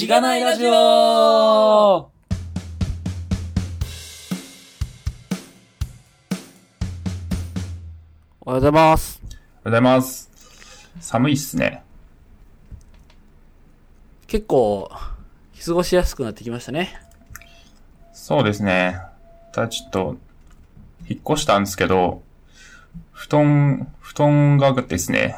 [0.00, 0.72] しがないラジオお
[8.46, 9.20] はようございます。
[9.22, 10.30] おはようございます。
[11.00, 11.82] 寒いっすね。
[14.26, 14.90] 結構、
[15.62, 16.98] 過ごしやすくなってきましたね。
[18.14, 19.02] そうですね。
[19.52, 20.16] ただちょっと、
[21.10, 22.22] 引っ越したんですけど、
[23.12, 25.36] 布団、布団がですね、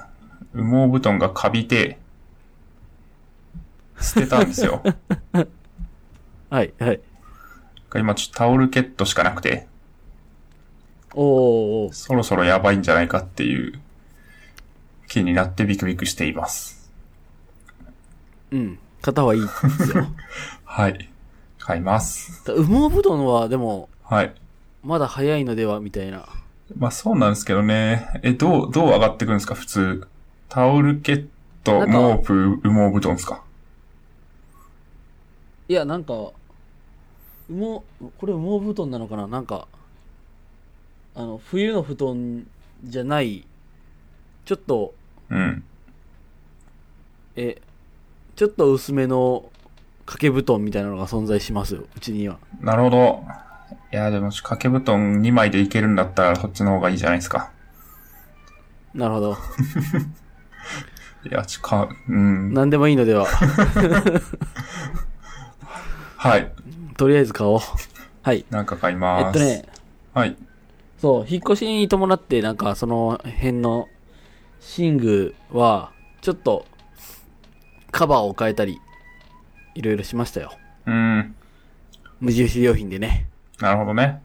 [0.54, 1.98] 羽毛布団がカビて、
[4.03, 4.82] 捨てたんですよ。
[6.51, 7.01] はい、はい。
[7.95, 9.66] 今ちょっとタオルケットしかなくて、
[11.15, 13.79] おーおーそろそろやばいんじゃないかっていう
[15.09, 16.91] 気になってビクビクしています。
[18.51, 18.79] うん。
[19.02, 19.48] 買った方がいいで
[19.84, 20.07] すよ。
[20.65, 21.10] はい。
[21.59, 22.43] 買います。
[22.51, 24.34] 羽毛布団は、でも、はい。
[24.82, 26.27] まだ早いのでは、みたいな。
[26.77, 28.09] まあそうなんですけどね。
[28.23, 29.55] え、どう、どう上がってくるんですか？
[29.55, 30.09] 普通。
[30.48, 31.27] タオルケッ
[31.65, 33.43] ト、なんか毛布、羽毛布団ですか？
[35.69, 36.12] いや、なんか、
[37.48, 39.27] 羽毛、これ羽毛布団なのかな？
[39.27, 39.69] なんか、
[41.15, 42.46] あの、冬の布団
[42.85, 43.46] じゃない、
[44.45, 44.95] ちょっと、
[45.30, 45.65] うん。
[47.37, 47.60] え、
[48.37, 49.51] ちょっと薄めの
[50.01, 52.38] 掛け布団みたいなのが存在しますよ、うちには。
[52.60, 53.24] なるほど。
[53.93, 57.51] いや、でも、掛け布団2枚でいけるんだったら、そっちの方がいいじゃないですか。
[58.95, 59.37] なるほど。
[61.24, 62.52] いや、ちか、うん。
[62.52, 63.26] 何でもいいのでは。
[66.22, 66.53] はい。
[66.97, 67.60] とりあえず買おう。
[68.22, 68.44] はい。
[68.48, 69.31] なんか買いえます。
[69.31, 69.65] っとね、
[70.15, 70.37] はい。
[71.00, 73.88] そう、引っ越しに伴って、なんか、その辺の
[74.78, 76.64] 寝具は、ちょっと、
[77.91, 78.81] カバーを変えたり、
[79.75, 80.53] いろいろしましたよ。
[80.87, 81.34] うん。
[82.20, 83.26] 無印良品でね。
[83.59, 84.22] なるほどね。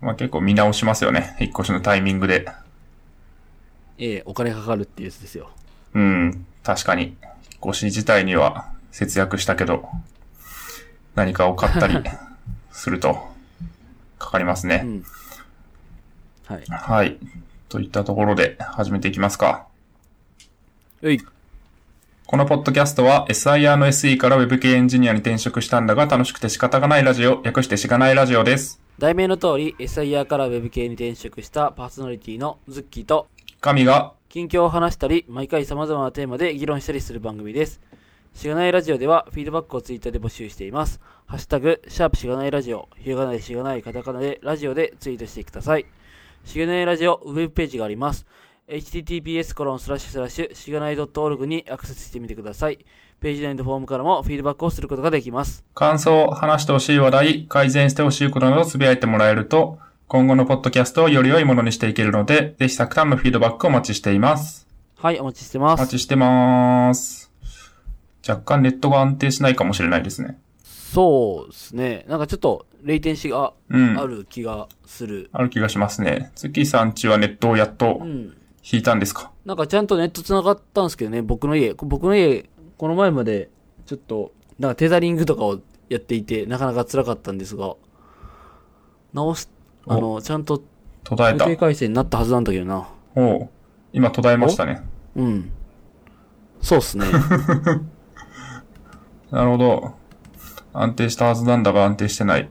[0.00, 1.36] まあ結構見直しますよね。
[1.38, 2.44] 引っ越しのタイミングで。
[3.98, 5.50] ええお金かかるっていうやつですよ。
[5.94, 6.44] うん。
[6.64, 7.02] 確かに。
[7.04, 7.14] 引っ
[7.70, 9.88] 越し自体には節約したけど、
[11.16, 11.96] 何かを買ったり
[12.70, 13.28] すると、
[14.18, 14.82] かかりますね。
[14.84, 15.04] うん。
[16.46, 16.64] はい。
[16.68, 17.18] はい。
[17.68, 19.66] といったところで始めていきますか。
[21.02, 21.20] うい。
[22.26, 28.80] このポッドキャストは SIR の SE から Web 系エンジニアに転職したんだが楽しくて仕方がないラジオ、略してしがないラジオです。
[28.98, 33.28] 題名の通り、SIR から Web 系に転職したパーソナリティのズッキーと、
[33.60, 37.80] 神が、近況を話したり、毎回様々なテーマで議論したりする番組です。
[38.36, 41.00] しがないラジオでは、フィードバックをツイッターで募集しています。
[41.24, 45.86] ハッシュタグ、シャープしがないラジオ、ひらがなでしがないカタカナでラジオでツイートしてください。
[46.44, 48.26] しがないラジオウェブページがあります。
[48.68, 52.84] https コロンスラッシュスラッシュしがない .org にアクセスしてみてください。
[53.20, 55.64] ページ内のフォームからもフィードバックをすることができます。
[55.72, 64.66] 感想、話してほしい話題、改善してほしいことなどつぶやいてもらえると、今後のポッドキャストをより良いものにしていけるので、ぜひたくさんのフィードバックをお待ちしています。
[64.98, 65.80] はい、お待ちしてます。
[65.80, 67.26] お待ちしてます。
[68.28, 70.38] 若干ネットが安定しないかもしれないですね。
[70.64, 72.04] そうですね。
[72.08, 73.98] なんかちょっと、レイテンシがうん。
[73.98, 75.30] ある気がする。
[75.32, 76.30] ある気がしますね。
[76.34, 78.36] 月さんちはネットをやっとうん。
[78.68, 79.30] 引いたんですか？
[79.44, 81.74] なんかちゃんとネット繋がったんですけどね、僕の家。
[81.74, 82.48] 僕の家、
[82.78, 83.48] この前まで、
[83.84, 87.76] ちょっと、なんかテザリングとかをやっていて、なかなか辛かったんですが、
[89.12, 89.48] 直し、
[89.86, 90.62] あの、ちゃんと
[91.04, 91.56] 途絶えた固定。
[91.56, 92.88] 回線になったはずなんだけどな。
[93.14, 93.48] おう
[93.92, 94.82] 今途絶えましたね。
[95.14, 95.50] うん。
[96.60, 97.06] そうっすね。
[99.30, 99.94] なるほど。
[100.72, 102.48] 安定したはずなんだが安定してない。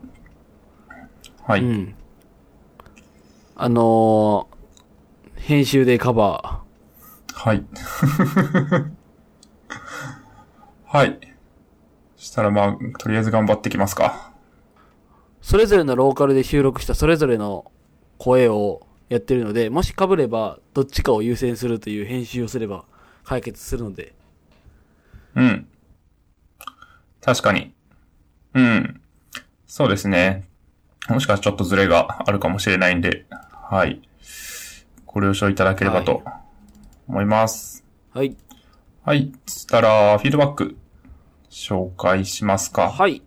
[1.43, 1.61] はい。
[1.61, 1.95] うん。
[3.55, 4.55] あのー
[5.45, 6.63] 編集でカバ
[7.35, 7.63] はい。
[10.85, 11.19] はい。
[12.17, 14.33] そしたらまあ、とりあえず頑張ってきますか。
[15.43, 17.71] ー、それぞれのローカルで収録したそれぞれの
[18.17, 22.85] 声をやってるので、もし被れば、どっちかを優先するという編集をすれば
[23.23, 24.15] 解決するので、
[25.35, 25.67] うん。
[27.25, 27.73] 確かに。
[28.53, 29.01] うん。
[29.65, 30.47] そうですね。
[31.09, 33.99] もしかしたらちょっとズレがあるかもしれないんで、はい。
[35.07, 36.23] ご了承いただければと
[37.07, 37.83] 思います。
[38.13, 38.37] はい。
[39.03, 39.33] はい。
[39.47, 40.77] そしたら、フィードバック、
[41.49, 42.91] 紹介しますか。
[42.91, 43.23] はい。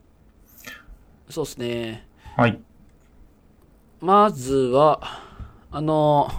[1.29, 2.07] そうですね。
[2.37, 2.61] はい。
[4.01, 5.01] まずは、
[5.73, 6.31] あの、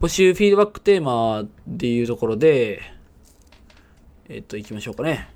[0.00, 2.80] 募集フィードバックテーマでいうところで、
[4.28, 5.31] えっと、行きましょうかね。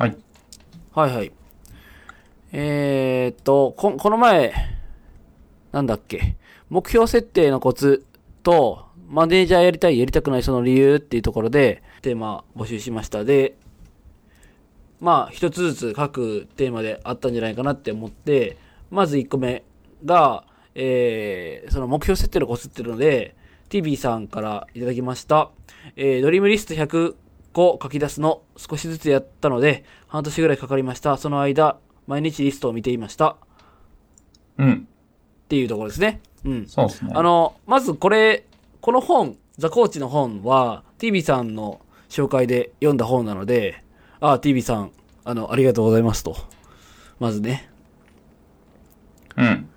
[0.00, 0.16] はい。
[0.94, 1.32] はいはい。
[2.52, 4.54] えー、っと、こ、この前、
[5.72, 6.36] なんだっけ、
[6.70, 8.06] 目標設定のコツ
[8.42, 13.24] と、マネージャーやりたい、やりたくないその理由っていうところで、テーマ募集しました。
[13.24, 13.58] で、
[15.00, 18.56] まあ、一つずつ各テーマであったんじゃないかなって思って、
[18.90, 19.64] まず1個目
[20.06, 20.44] が、
[20.74, 23.36] えー、その目標設定のコツっていうので、
[23.68, 25.50] TV さんからいただきました。
[25.94, 27.16] えー、ドリームリスト100
[27.52, 31.16] 個書き出すの少しずつやったので、半年ぐらいかかりました。
[31.16, 33.36] その間、毎日リストを見ていました。
[34.58, 34.88] うん。
[35.44, 36.20] っていうところですね。
[36.44, 36.66] うん。
[36.66, 37.12] そうですね。
[37.14, 38.44] あの、まずこれ、
[38.80, 43.82] この本、ザ・コーチの本は、TV さんの紹介で読んだ本なので、
[44.20, 44.92] ああ、TV さん、
[45.24, 46.36] あの、ありがとうございますと。
[47.18, 47.70] まずね。
[49.36, 49.68] うん。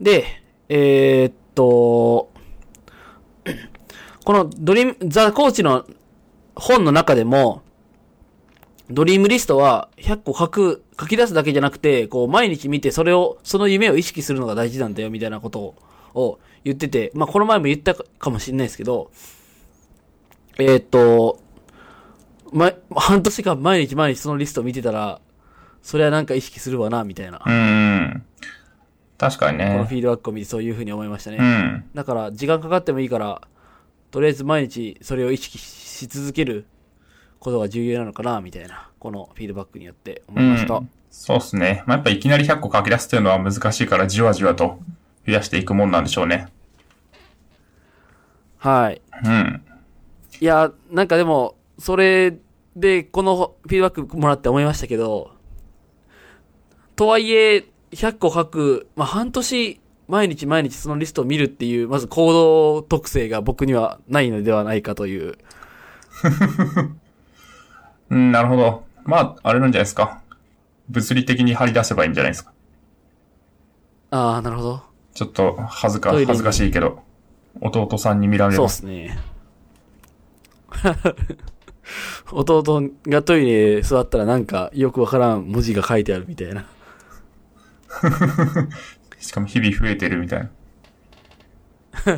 [0.00, 0.24] で、
[0.68, 2.30] えーっと、
[4.24, 5.86] このドリーム、ザ・コーチの
[6.54, 7.62] 本の中でも、
[8.90, 15.74] ドリームリストは100個書く、書き出すだけじゃなくて、こう毎日見てそれを、その夢を意識するのが大事なんだよみたいなことを
[16.14, 19.10] を言ってて、まあこの前も言ったかもしれないですけど、
[20.58, 21.40] えーっと、
[22.52, 25.20] ま、半年間毎日毎日そのリストを見てたら、
[25.82, 27.40] それはなんか意識するわな、みたいな。
[27.44, 28.24] うんうん。
[29.16, 29.94] 確かにこのねフ。
[29.94, 31.38] ィードバックを見てそういう風に思いましたね。
[31.38, 31.84] うん。
[31.94, 33.42] だから、時間かかってもいいから、
[34.10, 36.66] とりあえず毎日それを意識し続ける
[37.38, 40.74] ことが重要なのかな、みたいな、このフィードバックによって思いました。
[40.76, 41.82] うんそうですね。
[41.86, 44.78] まあ、やっぱいきなり100個書き出すっていうのは難しいから、じわじわと
[45.26, 46.48] 増やしていくもんなんでしょうね。
[48.58, 49.02] はい。
[49.24, 49.62] うん。
[50.40, 52.38] いや、なんかでも、それ
[52.76, 55.32] で、このフィードバックもらって思いましたけど、
[56.94, 59.80] とはいえ、100個書く、まあ、半年、
[60.10, 65.38] 毎日毎日そのリストを見るっていう、まず行動特性が僕にはないのではないかという。
[68.10, 68.84] うん、なるほど。
[69.04, 70.20] まあ、あれなんじゃないですか。
[70.88, 72.52] 物理的に張り出せばいいんじゃないですか。
[74.10, 74.82] ああ、なるほど。
[75.14, 77.02] ちょっと恥ずか、恥ずかしいけど、
[77.60, 78.68] 弟さんに見られそうま。
[78.68, 79.18] ですすね。
[82.32, 86.66] 弟がトイレ座ったらなんかよくわからん文字が書いてあるみたいな。
[89.20, 90.50] しかも日々増えてるみたいな。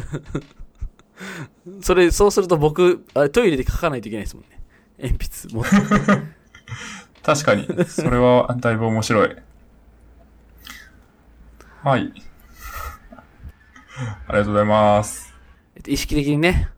[1.83, 4.63] それ、そうすると僕、あれトイレで書かないといけないですもんね。
[4.99, 5.19] 鉛
[5.49, 5.71] 筆持って。
[7.23, 7.69] 確かに。
[7.87, 9.37] それはだいぶ面白い。
[11.83, 12.13] はい。
[14.29, 15.35] ありがとうございます。
[15.75, 16.69] えっと意識的にね。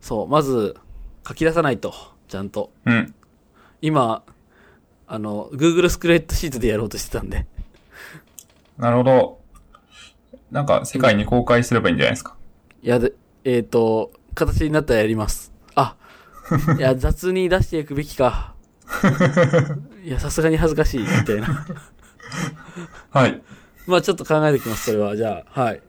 [0.00, 0.76] そう、まず
[1.26, 1.94] 書き出さないと、
[2.28, 2.72] ちゃんと。
[2.84, 3.14] うん。
[3.80, 4.24] 今、
[5.06, 7.46] あの、Google スクレッドシートでやろうとしてたんで。
[8.80, 9.40] なるほど。
[10.50, 12.36] なんか、世界に公開すればいいんじゃないですか？
[12.82, 13.12] いやで、
[13.44, 15.52] えっ、と、形になったらやります。
[15.74, 15.96] あ、
[16.78, 18.54] いや、 雑に出していくべきか。
[20.02, 21.66] いや、さすがに恥ずかしい、みたいな。
[23.10, 23.42] はい。
[23.86, 25.16] まあちょっと考えておきます、それは。
[25.16, 25.82] じゃあ、はい。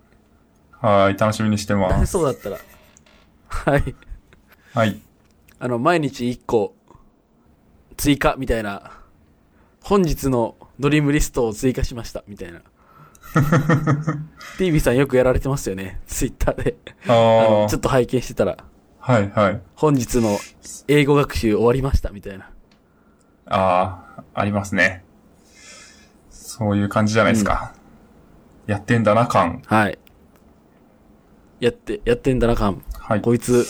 [0.82, 1.18] はい。
[1.18, 2.12] 楽しみにしてます。
[2.12, 2.58] そうだったら。
[3.48, 3.96] はい。
[4.74, 5.00] はい。
[5.60, 6.76] あの、毎日1個、
[7.98, 8.92] 追加、みたいな。
[9.84, 12.62] 本日のドリームリストを追加しました、みたいな。
[14.58, 16.76] TV さんよくやられてますよね、ツイッターで。
[17.08, 18.58] あの、ちょっと拝見してたら、
[19.00, 19.62] はい、はい。
[19.76, 20.38] 本日の
[20.88, 22.50] 英語学習終わりました、みたいな。
[23.48, 25.04] ああ、ありますね。
[26.30, 27.74] そういう感じじゃないですか。
[28.68, 29.62] やってんだな、感。
[29.66, 29.98] はい。
[31.60, 32.84] やって、やってんだな、かん。
[33.00, 33.22] はい。
[33.22, 33.66] こいつ、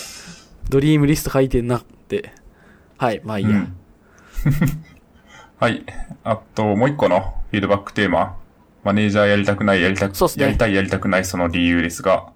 [0.69, 2.33] ドリームリスト書いてんなって。
[2.97, 3.51] はい、まあいいや。
[3.51, 3.77] うん
[5.59, 5.85] はい。
[6.23, 8.37] あと、もう一個のフィードバックテーマ。
[8.83, 12.31] マネージャーやりたくない、やりたく、そうっすねやりたい、やりたくない、その理由ですが。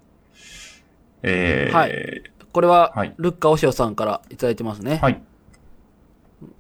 [1.23, 4.99] えー、はいこれは、はいルッカオシオさんからいただいてますね。
[5.01, 5.21] はい。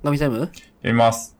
[0.03, 0.51] ガミタイム読
[0.83, 1.37] みます。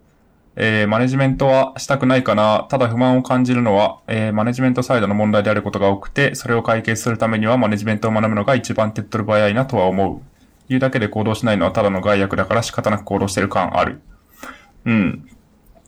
[0.56, 2.66] えー、マネジメントはしたくないかな。
[2.70, 10.22] ただ不満を感じるのは、えー、マネジメントサイドの問題であることが多くて、それを解決するためにはマネジメントを学ぶのが一番手っ取り早いなとは思う。
[10.70, 14.00] 言うだけで行動しないのはただの害悪だから仕方なく行動してる感ある。
[14.86, 15.30] うん。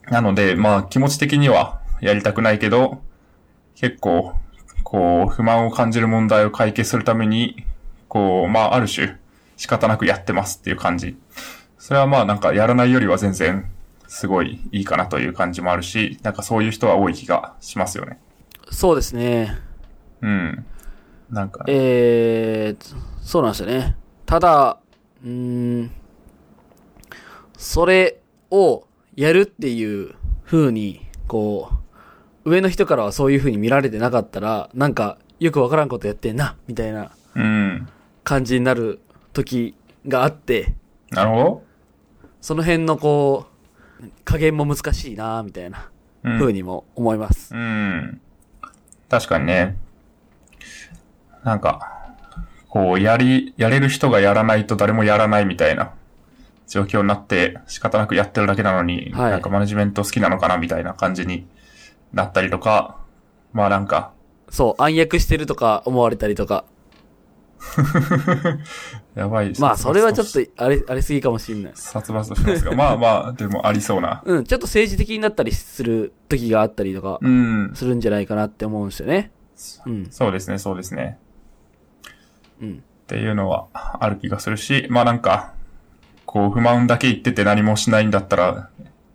[0.10, 3.02] なので、まあ気持ち的にはやりたくないけど、
[3.76, 4.34] 結構、
[4.84, 7.66] こう、不満を感じる問題を解決するために、
[8.08, 9.18] こう、まあある種、
[9.58, 11.18] 仕方なくやってますっていう感じ。
[11.78, 13.70] それはまあなんかやらないよりは全然
[14.08, 18.20] すごいいいかなという感じもあるし、なんかそういう人は多い気がしますよね。
[18.72, 19.58] そうですね。
[20.22, 20.66] うん。
[21.30, 23.96] なんか、えー、そうなんですよね。
[24.26, 24.80] ただ、
[25.24, 25.30] うー
[25.84, 25.92] ん、
[27.58, 28.86] それを
[29.16, 31.76] やるっていう風に、こう、
[32.48, 37.90] 上の人からはそういう風に見られてなかったら、なんか、よくわからんことやってんな、みたいなうん。
[38.24, 39.02] 感じになる
[39.34, 39.76] 時
[40.08, 40.74] があって、
[41.12, 41.64] なるほ
[42.40, 43.48] その辺のこ
[44.02, 45.90] う、加減も難しいな、みたいな
[46.24, 46.32] ど。
[46.32, 46.40] うん。
[46.40, 47.54] 風にも思います。
[47.54, 48.22] うん。
[49.10, 49.76] 確かにね。
[51.44, 52.16] なんか、
[52.70, 55.92] こう、やり、やれる人がやらないと誰もやらないみたいな
[56.66, 61.46] 状況になって仕方なくやってるだけなのに、はいなんかマネジメント好きなのかなみたいな感じに
[62.14, 62.98] なったりとか、
[63.54, 64.12] まあなんか、
[64.50, 66.66] そう、暗躍してるとか思われたりとか。
[69.16, 69.54] やばい。
[69.60, 71.72] まあ、それはちょっと、あれ、あれすぎかもしんない。
[71.76, 74.22] 殺伐としますが、まあまあ、でもありそうな。
[74.26, 77.72] うん、ちょっと政治的になったりする時があったりとか、うん。
[77.74, 79.32] するんじゃないかなって思うんですよね。
[79.86, 80.08] うん。
[80.12, 81.18] そうですね、そうですね。
[82.62, 82.74] うん。
[82.74, 85.54] っていうのはある気がするし、まあなんか、
[86.26, 88.70] こう不満だけ言ってて何もしないんだったら、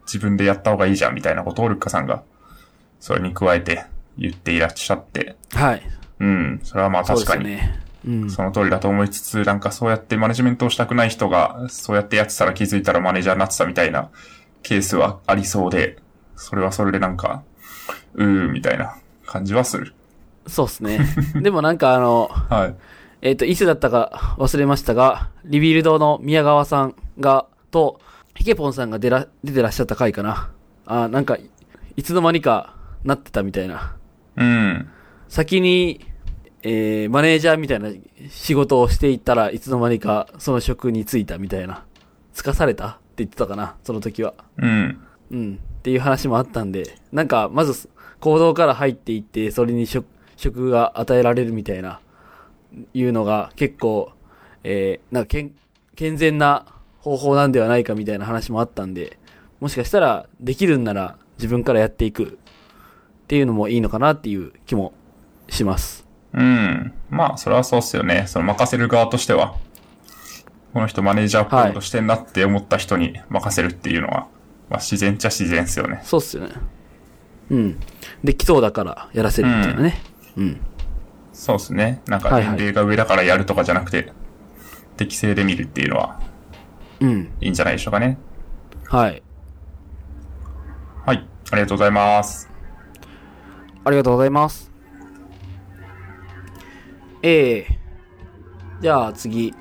[0.06, 2.22] 自分でやった方がいいじゃんみたいなことをルッカさんが、
[3.02, 3.84] それに加えて
[4.16, 5.82] 言っていらっしゃって、はい。
[6.20, 7.80] うん、それはまあ確かに、ですよね。
[8.06, 8.30] うん。
[8.30, 14.08] その通りだと思いつつ、なんかそうやってマネジメントをしたくない人が、そうやってやってたら気づいたらマネージャーになってたみたいな
[14.62, 15.98] ケースはありそうで、
[16.36, 17.42] それはそれでなんか、
[18.14, 18.94] うーみたいな
[19.26, 19.94] 感じはする。
[20.46, 21.00] そうですね。
[21.42, 22.74] でもなんかあの、はい。
[23.22, 28.00] えっ、と、いつだったか忘れましたが、リビルドの宮川さんが、と、
[28.36, 30.50] ヒケポンさんが出ら、出てらっしゃった回かな。
[30.86, 31.36] あ、なんか、
[31.96, 33.96] いつの間にかなってたみたいな。
[34.36, 34.88] うん。
[35.28, 36.06] 先に、
[36.62, 37.90] えー、マネージャーみたいな
[38.30, 41.84] 仕事をしていったらいつの間にかその職に就いたみたいな。
[42.32, 42.88] つかされた？
[43.12, 44.32] って言ってたかな、その時は。
[44.56, 44.98] うん。
[45.30, 45.60] うん。
[45.80, 47.90] っていう話もあったんで、なんか、まず、
[48.20, 50.06] 行動から入っていって、それに職、
[50.36, 52.00] 職が与えられるみたいな、
[52.94, 54.12] いうのが結構、
[54.64, 55.54] えー、なんか、健、
[55.94, 56.64] 健全な
[57.00, 59.18] 方法なんではないかみたいな話もあったんで、
[59.60, 62.38] もしかしたら、できるんなら自分からやっていく
[63.32, 64.92] っていうのもいいのかなっていう気も
[65.48, 66.06] します。
[66.34, 66.92] うん。
[67.08, 68.24] まあ、それはそうっすよね。
[68.26, 69.56] その任せる側としては、
[70.74, 74.26] この人マネージャーっぽいことしてんなって思った人に任せるっていうのは、
[74.68, 76.02] まあ自然っちゃ自然っすよね。
[76.04, 76.52] そうっすよね。
[77.48, 77.80] うん。
[78.22, 80.02] できそうだからやらせるみたいなね。
[80.36, 80.60] うん。
[81.32, 82.02] そうっすね。
[82.06, 84.12] なんかはいはい年齢が上だからやるとかじゃなくて、
[84.98, 86.20] 適正で見るっていうのは
[87.00, 87.32] うん。
[87.40, 88.18] いいんじゃないでしょうかね。
[88.84, 89.22] はい。
[91.06, 91.26] はい。
[91.50, 92.51] ありがとうございます。
[93.84, 94.70] ありがとうございます。
[97.22, 97.78] ええ
[98.80, 99.54] じゃあ次。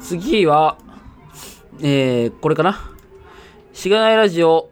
[0.00, 0.78] 次は、
[1.80, 2.80] えー、これかな。
[3.72, 4.70] しがないラジオ、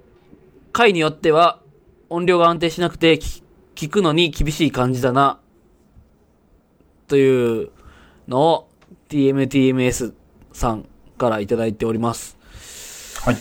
[0.72, 1.60] 回によっては
[2.08, 3.42] 音量が安定しなくて聞
[3.74, 5.38] 聞くのに厳しい感じだな。
[7.06, 7.70] という
[8.26, 8.68] のを
[9.08, 10.14] TMTMS
[10.52, 12.36] さんからいただいております。
[13.24, 13.36] はい。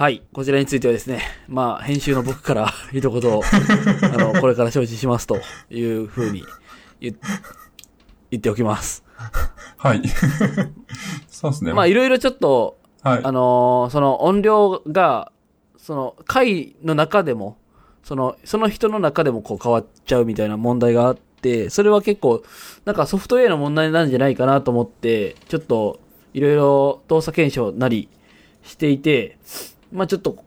[0.00, 0.22] はい。
[0.32, 5.36] こちらについてはですね、まあ、編集の僕から 一言を、あの、これから承知しますと
[5.68, 6.42] いうふうに
[7.00, 7.12] 言
[8.34, 9.04] っておきます。
[9.76, 10.00] はい。
[11.28, 11.74] そうですね。
[11.74, 13.20] まあ、いろいろちょっと、はい。
[13.22, 15.32] あのーその音量が、
[15.76, 17.58] その、回の中でも、
[18.02, 22.42] その、その人の中でもこう変わっちゃうみたいな問題があって、それは結構、
[22.86, 26.00] なんかソフトウェアの問題なんじゃないかなと思って、ちょっと、
[26.32, 28.08] いろいろ動作検証なり
[28.62, 29.36] していて、
[29.92, 30.44] まあちょっと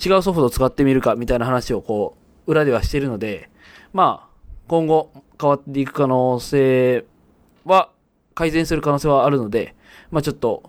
[0.00, 3.50] 違うソフトを使ってみるかみたいな話をこう、裏ではしてるので、
[3.92, 4.32] まあ、
[4.68, 7.04] 今後変わっていく可能性
[7.64, 7.90] は、
[8.34, 9.74] 改善する可能性はあるので、
[10.10, 10.62] まあちょっと、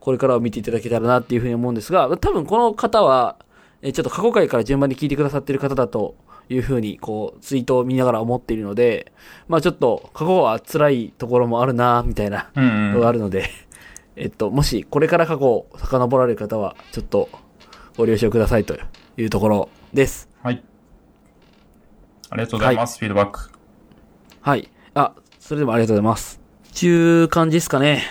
[0.00, 3.36] これからを見ていただけたらなっていうふうに思うんですが、多分この方は、
[3.80, 6.14] えちょっと過去回から順番に聞いてくださってる方だと
[6.48, 9.12] いうふうに、こう、ツイートを見ながら思っているので、
[9.48, 12.92] まあちょっと過去は辛いところもあるなみたいなうんうん。
[12.94, 13.48] のがあるので、
[14.16, 17.30] えっと、もしこれから過去を遡られる方は、ちょっと
[17.96, 18.76] ご了承くださいと
[19.16, 20.28] いうところです。
[20.42, 20.62] はい。
[22.30, 22.98] ありがとうございます。
[22.98, 23.50] フィードバック。
[24.40, 24.70] はい。
[24.94, 26.40] あ、それでもありがとうございます。
[26.72, 28.04] ちゅう感じですかね。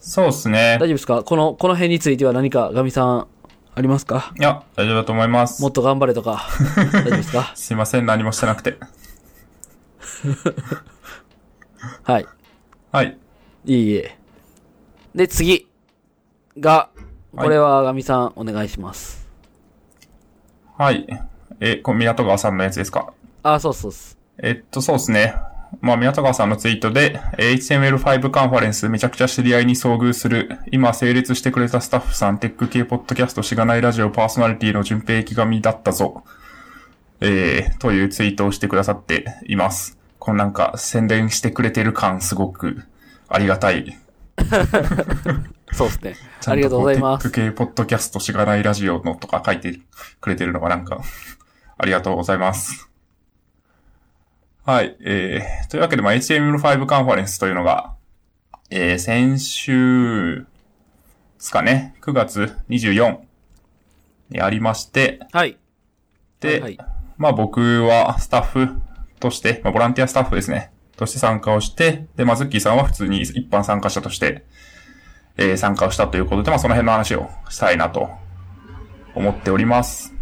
[0.00, 0.86] そうですね大。
[0.86, 1.22] 丈夫ですか？
[1.22, 3.28] この、この辺については何かガミさん
[3.74, 4.32] ありますか？
[4.38, 5.68] いや、大丈夫だと思いますも。
[5.68, 6.42] っと頑張れとか、
[6.92, 7.52] 大丈夫ですか？
[7.54, 8.78] すいません、何もしてなくて。
[12.02, 12.26] はい。
[12.90, 13.16] はい。
[13.64, 14.18] いえいえ。
[15.14, 15.68] で、次
[16.58, 16.90] が、
[17.36, 19.28] これはガミさんお願いします。
[20.76, 21.06] はい。
[21.60, 23.12] え、これ港川さんのやつですか？
[23.42, 24.18] あ、そうそうっす。
[24.38, 25.34] えっと、そうですね。
[25.80, 36.24] まあ、宮田川さんのツイートで、えー HTML5 カンファレンスめちゃくちゃ知り合いに遭遇する、今整列してくれたスタッフさん、テック系ポッドキャストしがないラジオパーソナリティの順平池上だったぞ。
[37.20, 39.98] えー、というツイートをしてくださっています。
[40.18, 42.84] このなんか宣伝してくれてる感すごく
[43.28, 43.98] ありがたい。
[45.72, 46.16] そうですね。
[46.46, 47.22] ありがとうございます。
[47.24, 49.78] テック系ポッドキャストしがないラジオのとか書いて
[50.20, 51.00] くれてるのがなんか、
[51.78, 52.90] ありがとうございます。
[54.64, 54.96] はい。
[55.00, 57.94] えー、というわけで、まあ、HTML5 カンファレンスというのが、
[58.70, 60.46] えー、先週で
[61.38, 63.18] すかね、9月24
[64.30, 65.58] にありまして、はい。
[66.40, 66.78] で、はい。
[67.18, 68.68] まあ僕はスタッフ
[69.20, 70.71] として、まあボランティアスタッフですね。
[71.02, 74.44] として参加をして、で、まあズッキーさんは普通に一般参加者として、
[75.36, 78.10] えー参加をしたということで、まあその辺の話をしたいなと
[79.14, 80.14] 思っております。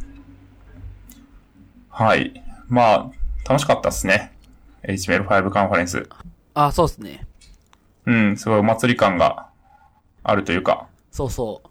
[1.90, 2.42] はい。
[2.68, 3.10] まあ、
[3.46, 4.32] 楽しかったですね。
[4.84, 6.08] HTML5 カンファレンス。
[6.54, 7.26] あ、そうですね。
[8.06, 9.48] うん、すごいお祭り感が
[10.22, 11.68] あるというか、そうそう。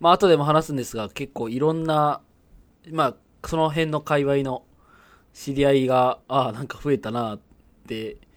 [0.00, 2.20] まあ、後でも話すんですが、結構いろんな、
[2.90, 3.14] まあ、
[3.46, 4.64] その辺の界隈の
[5.32, 7.51] 知り合いが、ああ、なんか増えたなって、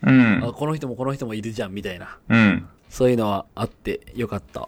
[0.04, 2.18] うんあ、この人もこの人もいるじゃん、みたいな。
[2.30, 2.68] うん。
[2.90, 4.68] そういうのはあってよかった。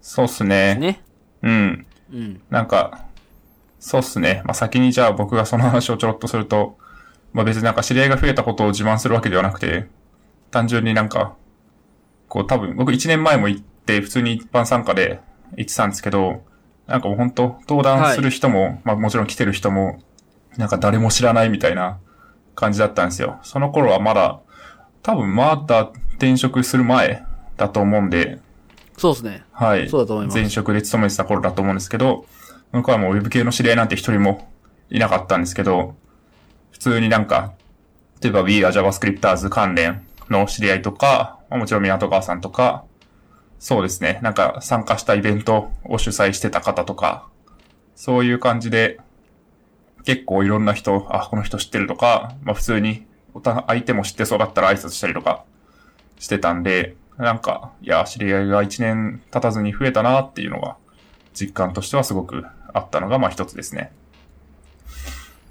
[0.00, 0.74] そうっすね。
[0.74, 1.02] ね。
[1.42, 1.86] うん。
[2.12, 2.40] うん。
[2.50, 3.04] なんか、
[3.80, 4.42] そうっすね。
[4.44, 6.78] まあ、先にじゃあ僕がその話をちょろっとすると、
[7.32, 9.86] まあ別になんか知り合いが増えたことを自慢するわけではなくて、
[10.50, 11.34] 単純になんか、
[12.28, 15.20] こう多分僕1年前も行って普通に一般参加で
[15.56, 16.42] 行ってたんですけど、
[16.86, 20.00] なんかもう本当登壇する人も、まあもちろん来てる人も、
[20.56, 21.98] なんか誰も知らないみたいな
[22.58, 23.38] 感じだったんですよ。
[23.44, 24.40] その頃はまだ、
[25.02, 27.24] 多分まだ転職する前
[27.56, 28.40] だと思うんで、
[28.96, 29.44] そうですね。
[29.52, 29.88] はい。
[29.88, 32.26] そうだと思います前職で勤めてた頃だと思うんですけど、
[32.72, 34.50] 僕はもうウェブ系の知り合いなんて一人も
[34.90, 35.94] いなかったんですけど、
[36.72, 37.52] 普通になんか、
[38.20, 42.84] 例えば We are JavaScripters 関連の知り合いとか、まあもちろん港川さんとか、
[43.60, 47.28] そうですね、なんか参加したイベントを主催してた方とか、
[47.94, 48.98] そういう感じで、
[50.08, 53.04] 結構いろんな人、あ、この人知ってるとか、まあ普通に、
[53.44, 55.44] 相手も知ってそうだったら挨拶したりとか
[56.18, 60.78] してたんで、なんか、いや、知り合いが一年経たずに増えたなっていうのが、
[61.38, 63.92] 実感としてはすごくあったのが、まあ一つですね。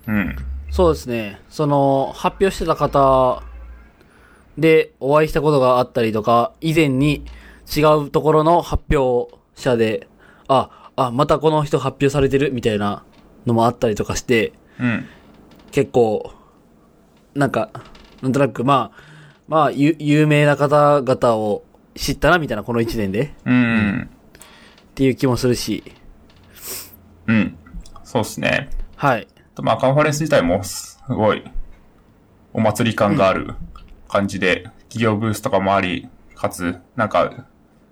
[0.07, 0.35] うん。
[0.71, 1.39] そうですね。
[1.51, 3.43] その、発表してた方
[4.57, 7.23] でお会いしたことがあったりとか、以前に
[7.71, 10.07] 違うところの発表者で、
[10.47, 13.03] あ、あ、またこの人発表されてるみたいな
[13.47, 15.05] のもあったりとかして、うん。
[15.71, 16.31] 結構、
[17.33, 17.71] なんか、
[18.21, 19.01] なんとなく、まあ、
[19.47, 21.63] まあ、ゆ、有名な方々を
[21.95, 24.09] 知ったな、みたいな、この一年で、うん。
[24.09, 25.83] っていう気もするし、
[27.27, 27.57] うん。
[28.03, 28.69] そうですね。
[28.95, 29.27] はい。
[29.55, 31.43] とまあカンファレンス自体もすごい
[32.53, 33.55] お祭り感がある
[34.07, 37.45] 感じで、企業ブースとかもあり、かつ、なんか、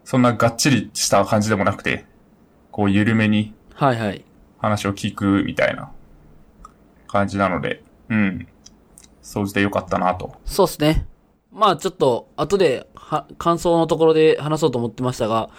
[0.03, 2.05] そんながっちりした感じでもなくて、
[2.71, 4.24] こう緩めにはいはい。
[4.65, 5.91] 話を聞くみたいな
[7.07, 8.48] 感じなので、うん。
[9.22, 10.35] 総じて良かったなと。
[10.46, 11.07] そうですね。
[11.51, 15.50] まあちょっと、後で、は、感想のところで話そうと思ってましたが、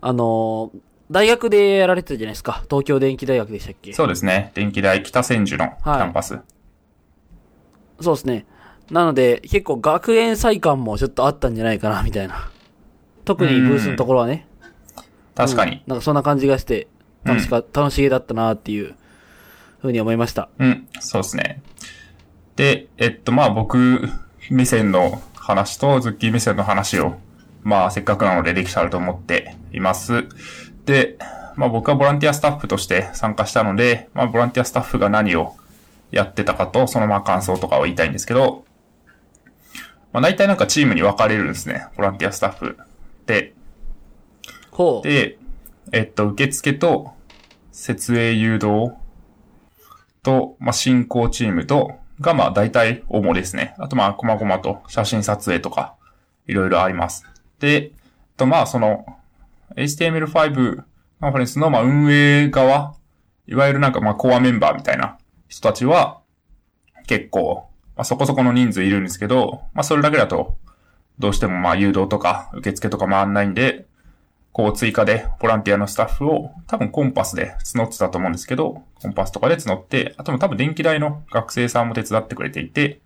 [0.00, 0.78] あのー
[1.10, 2.64] 大学でやられてたじゃないですか。
[2.68, 3.94] 東京電機大学でしたっけ？
[3.94, 4.52] そうですね。
[4.52, 6.38] 電気大北千住のキャンパス。
[8.02, 8.44] そうですね。
[8.90, 12.50] なので、結構学園祭感もちょっとあったんじゃないかな、みたいな。
[13.24, 14.46] 特にブースのところはね。
[15.34, 15.82] 確かにうん。
[15.86, 16.88] なんかそんな感じがして、
[17.24, 18.94] 楽しか、楽しげだったなっていう、
[19.80, 20.48] ふうに思いました。
[20.58, 21.62] うん、そうですね。
[22.56, 24.08] で、えっと、まあ僕
[24.50, 27.18] 目線の話とズッキー目線の話を、
[27.62, 30.24] まあせっかくなのでできたらと思っています。
[30.84, 31.16] で、
[31.56, 35.54] まあ僕はボランティアスタッフとして参加したので、まあボランティアスタッフが何を
[36.10, 38.64] やってたかと、そのまあ感想とかを言いたいんですけど、
[40.12, 42.78] まあ大体なんかチームに分かれるんですね、ボランティアスタッフ。
[43.26, 43.54] で。
[45.02, 45.37] で、
[45.92, 47.12] えっと、受付と
[47.72, 48.92] 設営誘導
[50.22, 53.74] と、まあ、進行チームと、が、まあ、大体主ですね。
[53.78, 55.94] あと、まあ、細々と写真撮影とか、
[56.46, 57.24] いろいろあります。
[57.60, 57.92] で、
[58.36, 59.06] と、まあ、その、
[59.76, 60.84] HTML5
[61.20, 62.94] カンファレンスの、ま、運営側、
[63.46, 66.20] いわゆるなんか、まあ、コアメンバーみたいな人たちは、
[67.06, 70.56] 結構、まあ、そこそこの人数いるんですけど、まあ、それだけだと、
[71.18, 73.86] どうしてもま誘導とか受付とか回んないんで、
[74.58, 82.98] こう追加でボランティアのスタッフを多分コンパスで募ってたと思うんですけど、コンパスとかで募って、あとも多分電気代の学生さんも手伝ってくれていて、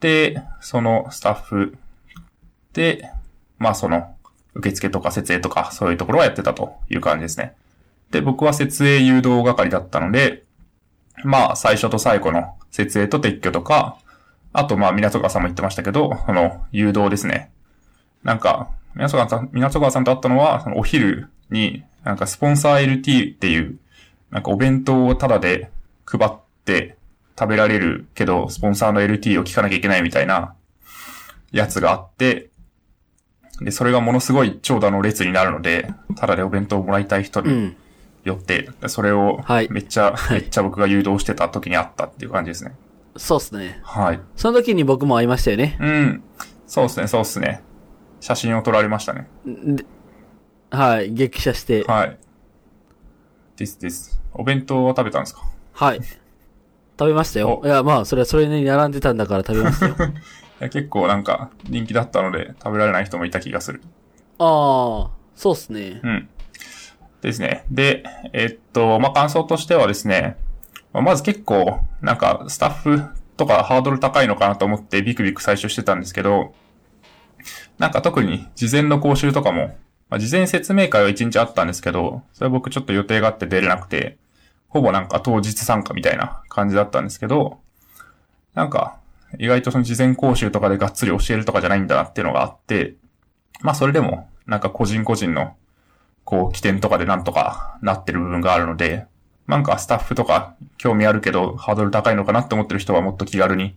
[0.00, 1.78] で、そのスタッフ
[2.72, 3.08] で、
[3.60, 4.12] まあその
[4.54, 7.54] 受付とか設営とかそういうところはやってたという感じですね。
[8.10, 10.42] で、僕は設営誘導係だったので、
[11.22, 13.98] まあ最初と最後の設営と撤去とか、
[14.52, 17.52] あとまあ港川さんも言ってましたけど、その誘導ですね。
[18.24, 23.78] なんか、港川さん、港川さんと会ったのは、そのお昼に、なんかスポンサー LT っていう、
[24.30, 25.70] なんかお弁当をタダで
[26.04, 26.30] 配っ
[26.64, 26.96] て
[27.38, 30.54] 食べられるけど、スポンサーの LT を聞かなきゃいけないみたいな
[31.52, 32.50] やつがあって、
[33.60, 37.76] で、それがものすごい長蛇の列になるので、タダでお弁当をもらいたい人にうん。
[38.24, 42.74] よって、それをはいめっちゃ、いめっちゃ僕が誘導してた時にあったっていう感じですね。
[43.16, 43.80] そうっすね。
[43.84, 44.20] はい。
[44.34, 45.78] その時に僕も会いましたよね。
[45.80, 46.22] うん。
[46.66, 47.62] そうですね、そうですね。
[48.26, 49.28] 写真を撮られましたね。
[49.46, 49.84] で
[50.70, 51.12] はい。
[51.14, 51.84] 激写して。
[51.84, 52.18] はい。
[53.56, 54.20] ですです。
[54.32, 55.42] お弁当は食べたんですか？
[55.72, 56.00] はい。
[56.98, 57.60] 食べましたよ。
[57.62, 59.94] おいや、まあ、それはそれに並んでたんだから食べましたよ。
[60.60, 63.80] いや結構なんか人気だったので食べられない人もいた気がする。
[64.38, 66.00] ああ、そうっすね。
[66.02, 66.28] うん。
[67.20, 67.64] ですね。
[67.70, 70.36] で、えっと、まあ、感想としてはですね、
[70.92, 73.02] まあまず結構、なんか、スタッフ
[73.36, 76.54] とかハードル高いのかなと思ってビクビク最初してたんですけど、
[77.78, 79.76] なんか特に事前の講習とかも、
[80.08, 84.16] まあ、事前説明会は1日あったんですけど、それ僕ちょっと予定があって出れなくて、
[84.68, 87.58] ほぼなんか当日参加みたいな感じだったんですけど、
[88.54, 88.98] なんか、
[89.38, 92.94] 意外とその事前講習とかでがっつり教えるとかじゃないんだなっていうのがあって、
[93.60, 95.56] まあそれでも、なんか個人個人の、
[96.24, 99.06] こう、起点とかでなんとかなってる部分があるので、
[99.46, 103.76] なんかスタッフとか興味あるけどハードル高いのかなって思ってる人はもっと気軽に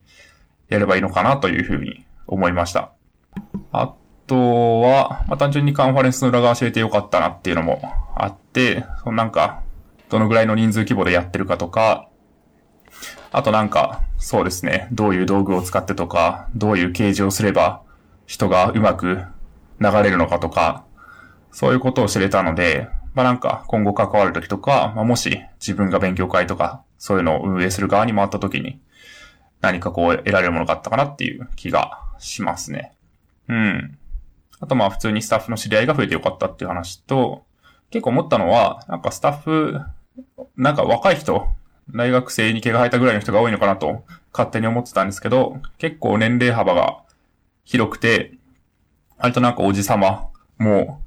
[0.67, 2.91] やればいいのかなというふうに思いました。
[3.71, 3.93] あ
[4.27, 7.81] とは、まあ、単純にカンファレンスの裏側教えてよかったなっていうのも
[8.15, 9.63] あって、そのなんか、
[10.09, 12.09] どのぐらいの人数規模でやってるかとか、
[13.31, 17.81] あとなんか、そうですね、どういう道具を使ってとか、どういう掲示をすれば
[18.25, 19.19] 人がうまく
[19.79, 20.85] 流れるのかとか、
[21.51, 28.79] そういうことを知れたので、まあなんか今後関わるときとか、まあもし自分が勉強会とか、そういうのを運営する側に回ったときに、
[29.61, 32.93] 何かこう得られるものがあったかなっていう気がしますね。
[33.49, 33.97] うん。
[34.61, 37.43] あとまあ普通にスタッフの知り合いが増えてよかったっていう話と、
[37.89, 39.79] 結構思ったのは、なんかスタッフ、
[40.55, 41.47] なんか若い人、
[41.93, 46.99] 大学生に毛が生えたぐらいの人が多いのかなと勝手に思ってたんですけど、結構年齢幅が
[47.65, 48.33] 広くて、
[49.17, 51.01] 割となんかおじさま、も、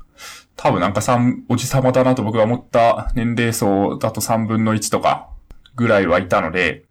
[0.56, 5.28] 多分なんか三、おじさまだなと僕が思った年齢層だと3分の1とか
[5.76, 6.84] ぐらいはいたので、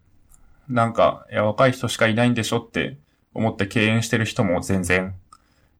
[0.68, 2.96] なんか、いや、若い人しかいないんでしょって
[3.34, 5.14] 思って敬遠してる人も全然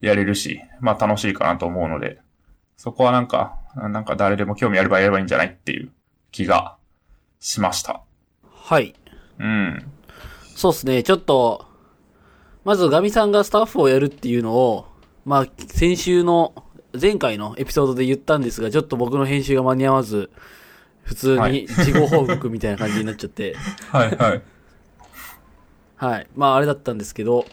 [0.03, 2.21] やれるし、まあ楽しいかなと思うので、
[2.77, 5.91] そこはなんか、なんか誰でも興味あればやればいいんじゃないっていう
[6.33, 6.77] 気が
[7.41, 8.03] しました。
[8.43, 8.95] はい。
[9.39, 9.93] うん。
[10.57, 11.65] そうですね、ちょっと、
[12.65, 14.87] まずガミさんがスタッフをやるっていうのを、
[15.25, 16.53] まあ、先週の、
[17.01, 20.31] 前回のエピソードで言ったんですが、ちょっと僕の編集が間に合わず、
[21.05, 23.57] 普通はいに事後報告みたいな感じになっちゃって、
[23.91, 24.43] はいはい。
[25.97, 26.27] はい。
[26.35, 27.47] まあ、あれだったんですけど、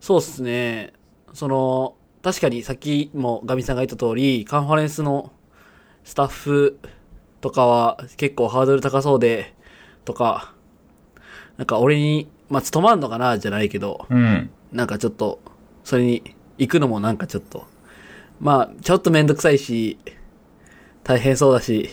[0.00, 0.92] そうですね。
[1.38, 5.30] その、確かにさっきもガミさんが言った通り、カンファレンスの
[6.02, 6.80] スタッフ
[7.40, 9.54] とかは結構ハードル高そうで、
[10.04, 10.52] とか、
[11.56, 14.50] なんか俺に、まあ、務まんのかなじゃないけど、うん。
[14.72, 15.38] なんかちょっと、
[15.84, 17.68] それに行くのもなんかちょっと、
[18.40, 19.96] まあ、ちょっとめんどくさいし、
[21.04, 21.88] 大変そうだし、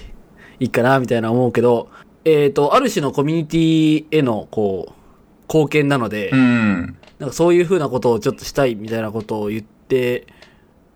[0.59, 1.89] いいかな、みたいな思うけど、
[2.23, 4.93] えっ、と、ある種のコミュニティへの、こう、
[5.47, 6.97] 貢献なので、うん。
[7.19, 10.27] なんかそういう風なことをちょっとしたいみたいなことを言って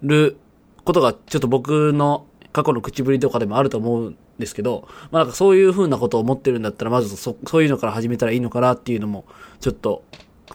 [0.01, 0.37] る
[0.83, 9.25] ことがちょっと僕の過去の口ぶりとかでもあると思うんですけど、まあなんかそういう風なことを思ってるんだったらまずそそういうのから始めたらいいのかなっていうのも
[9.59, 10.03] ちょっと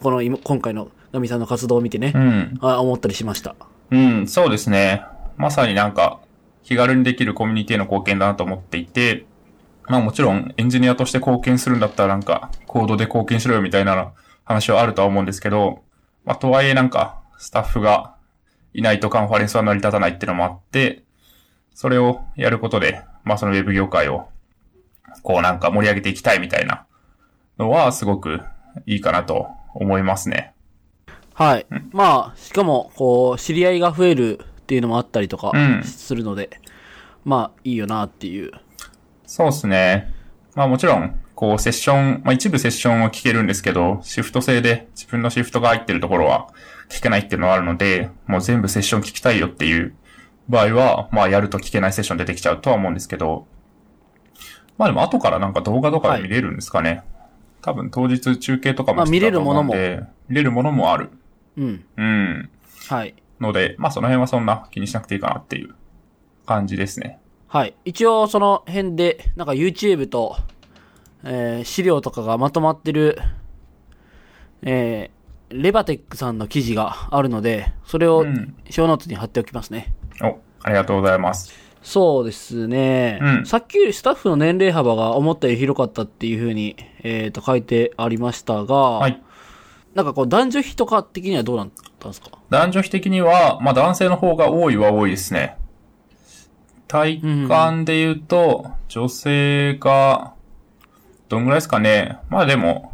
[0.01, 2.59] この今今回のガミさんの活動を見てね、うん。
[2.61, 3.55] あ思ったりしました。
[3.93, 5.05] うん、そうですね。
[5.37, 6.19] まさになんか、
[6.65, 9.25] 気軽にできるコミュニティへの貢献だなと思っていて、
[9.87, 14.13] まあもちろんエンジニアとして貢献するんだったらなんか、コードで貢献しろよみたいな
[14.45, 15.83] 話はあるとは思うんですけど、
[16.25, 18.15] まあとはいえなんか、スタッフが
[18.73, 21.05] いないとカンファレンスは成り立たないっていうのもあって、
[21.75, 24.29] それをやることで、まあそのウェブ業界を、
[25.23, 26.87] こうなんか盛り上げていきたいみたいな
[27.59, 28.41] のはすごく
[28.87, 30.55] いいかなと思いますね。
[31.35, 31.67] はい。
[31.91, 36.61] まあ、しかも、こう、知り合いが増えるっていうのもあったりとかうんするので、
[37.25, 38.53] まあ、いいよなっていう。
[39.27, 40.15] そうですね。
[40.55, 46.49] まあもちろん、こうセッション、まあ一部セッションを聞けるんですけど、シフト制で自分のシフトが入ってるところは
[46.89, 49.95] 聞けないっていうのはあるので、もう全部セッション聞きたいよっていう
[50.49, 53.47] 場合は、まあやると聞けないセッション出てきちゃうとは思うんですけど、
[54.79, 57.03] まあでも後からなんか動画とかで見れるんですかね。
[57.61, 61.11] 多分当日中継とかもまあ見れるものも見れるものもある。
[61.59, 61.85] うん。
[61.99, 62.51] うん。
[62.89, 63.15] はい。
[63.39, 65.75] ので、まあその辺はそんな気にしなくていいかなっていう
[66.47, 67.19] 感じですね。
[67.49, 67.75] はい。
[67.85, 70.37] 一応その辺で、なんか YouTube と、
[71.25, 73.19] えー資料とかがまとまってる、
[74.63, 75.15] えー
[75.51, 79.95] レバテックさんの記事があるので、それをうんショーノートに貼っておきますね。
[80.23, 81.53] お、ありがとうございます。
[81.83, 89.23] そうですね、うんさっきよりスタッフの年齢幅が思ったより広かったっていう風に、えっ、と書いてありましたが、はい。
[89.95, 91.69] なんかこう男女比とか的にはどうなっ
[92.01, 92.31] たんですか？
[92.51, 95.57] 男女比的には、まあ男性の方が多いは多いですね。
[96.89, 100.34] 体感で言うと、女性が、
[101.35, 102.19] どんぐらいですかね。
[102.31, 102.93] まあでも、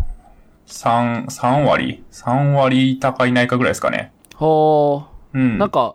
[0.66, 4.12] 3、3割 ?3 割高いないかぐらいですかね。
[4.34, 5.38] ほー。
[5.38, 5.58] うん。
[5.58, 5.94] なんか、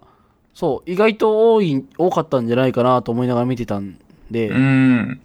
[0.53, 3.99] そう、意外と多い、多かったんじゃないかなと思いながら見てたん
[4.31, 5.21] で、うん。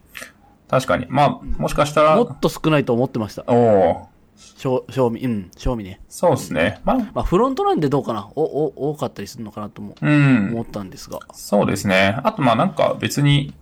[0.68, 1.06] 確かに。
[1.08, 3.44] まあ、もしかしたら、もっと少ないと思ってました。
[3.46, 6.00] おお賞賞味、うん、賞味ね。
[6.08, 6.80] そうですね。
[6.84, 10.50] まあ、まあ、フロントなんでどうかなお、お、多かったりするのかなともうん。
[10.52, 11.18] 思ったんですが。
[11.32, 12.18] そうですね。
[12.24, 13.54] あとまあなんか別に、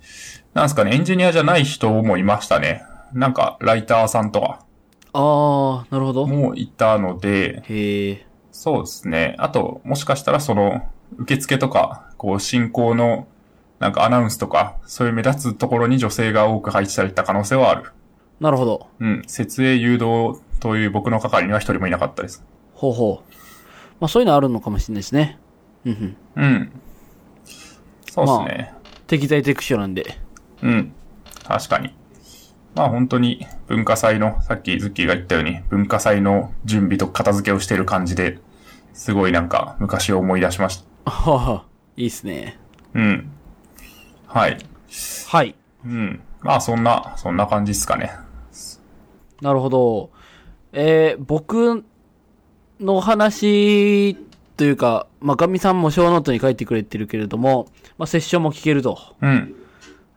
[0.55, 2.83] なんですかね、エンジニアじゃない人もいましたね。
[3.13, 4.61] なんか、ライターさんとか
[5.13, 6.27] あー、なるほど。
[6.27, 8.27] もいたので、へえ。
[8.53, 9.35] そうですね。
[9.39, 10.83] あと、もしかしたらその、
[11.17, 13.27] 受付とか、こう、進行の、
[13.79, 17.93] なんかアナウンスとか、そういう目立つところに女性が多く配置されてた可能性はある。
[18.41, 18.89] なるほど。
[19.01, 19.23] うん。
[19.27, 22.45] 設営誘導という僕の係には一人もいなかったです。
[22.75, 23.35] ほうほう。
[24.01, 25.39] まあそういうのあるのかもしれないですね。
[25.85, 26.45] うんうん。
[26.45, 26.73] うん。
[28.11, 28.75] そうですね。
[29.07, 30.19] 適材適所なんで。
[30.63, 30.93] うん。
[31.45, 31.95] 確かに。
[32.79, 38.39] まあ本当に文化祭の、さっきズッキーが言ったように、文化祭の準備と片付けをしている感じで、
[38.95, 41.11] すごいなんか昔を思い出しました。
[41.11, 41.65] はあ、
[41.97, 42.57] いいっすね。
[42.95, 43.33] うん。
[44.29, 44.59] はい。
[45.27, 45.57] はい。
[45.85, 46.21] うん。
[46.41, 48.13] まあそんな、そんな感じですかね。
[49.43, 50.11] なるほど。
[50.73, 51.85] えー、僕
[52.79, 54.15] の話
[54.57, 57.67] というか、まあ、ガミさんもショーノートに書いてくれてるけれども、
[57.99, 59.01] まあ、セッションも聞けると。
[59.21, 59.57] うん。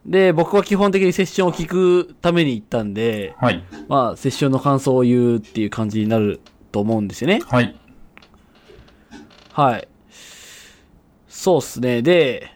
[0.06, 3.64] で、僕は基本的にセッションを聞くために行ったんで、はい。
[3.88, 7.42] まあ、セッションの感想を言うっていう感じになると思うんですよね。
[7.48, 7.76] はい。
[9.54, 9.88] はい。
[11.28, 12.02] そうっすね。
[12.02, 12.52] で、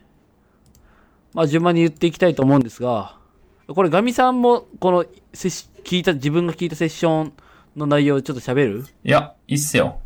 [1.33, 3.17] まあ、順番に言っていきたいと思うんですが、
[3.67, 7.33] これガミさんも、この、聞いた、自分が聞いたセッション
[7.75, 8.85] の内容をちょっと喋る？
[9.03, 9.99] いや、いいっすよ。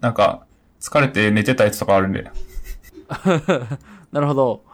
[0.00, 0.46] なんか、
[0.80, 2.30] 疲れて寝てたやつとかあるんで。
[4.12, 4.64] なるほど。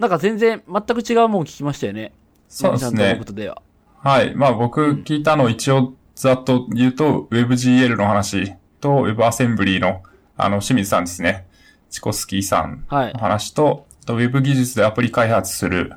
[0.00, 2.12] なんか全然、全く違うもん聞きましたよね。
[2.48, 3.24] そうですねガミさんとのこ。
[3.26, 3.62] とでは。
[3.98, 4.34] はい。
[4.34, 10.02] まあ僕聞いたの一応ざっと言うと、WebGL の話と WebAssembly の
[10.36, 11.46] あの清水さんですね。
[11.90, 15.92] チコスキーさんはいの話と、あと Web 技術でアプリ開発する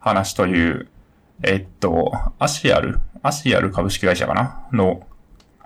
[0.00, 0.88] 話という、
[1.42, 4.66] えっと、アシアルアシアル株式会社かな？
[4.72, 5.06] の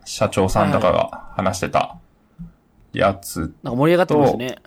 [0.04, 1.96] 社長さんとかが話してた
[2.92, 3.52] やつ。
[3.64, 4.58] なんか盛り上がってましたね。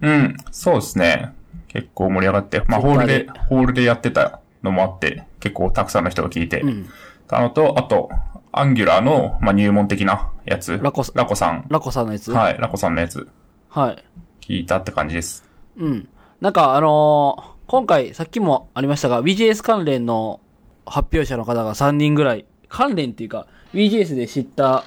[0.00, 1.34] うん、そうですね。
[1.72, 6.88] 結構盛り上がって、まあホールでホールでやってたのもあって、結構たくさんの人が聞いて、うん。
[7.28, 8.10] たのと、あと、
[8.52, 10.80] アンギュラーの、まあ、入門的なやつ。
[10.82, 11.66] ラコラコさん。
[11.68, 12.32] ラコさんのやつ？
[12.32, 13.28] はい、ラコさんのやつ、
[13.68, 14.04] はい。
[14.40, 15.48] 聞いたって感じです。
[15.76, 16.08] うん。
[16.40, 20.40] なんかあのー今回、さっきもありましたが、VJS 関連の
[20.84, 24.82] 発表者の方が3人ぐらい、関連っていうか、VJS で知った、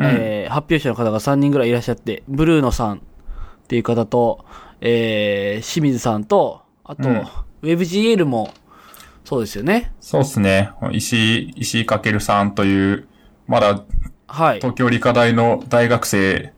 [0.00, 3.00] えー発表者の方が3人ぐらいいらっしゃって、ブルーノさんっ
[3.68, 4.46] ていう方と、
[4.80, 7.26] えー、清水さんと、あと、うん
[7.62, 8.52] WebGL も、
[9.24, 9.92] そうですよね。
[10.00, 10.70] そうですね。
[10.92, 13.08] 石井、石井かけるさんという、
[13.48, 13.82] まだ
[14.28, 14.56] はい。
[14.58, 16.52] 東京理科大の大学生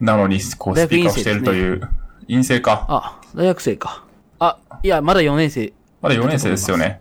[0.00, 1.88] なのに、こう、スピーカーをしているという、
[2.28, 2.86] 院生か。
[2.88, 4.04] あ、大学生か。
[4.38, 5.72] あ、いや、まだ4年生。
[6.00, 7.00] まだ4年生ですよね。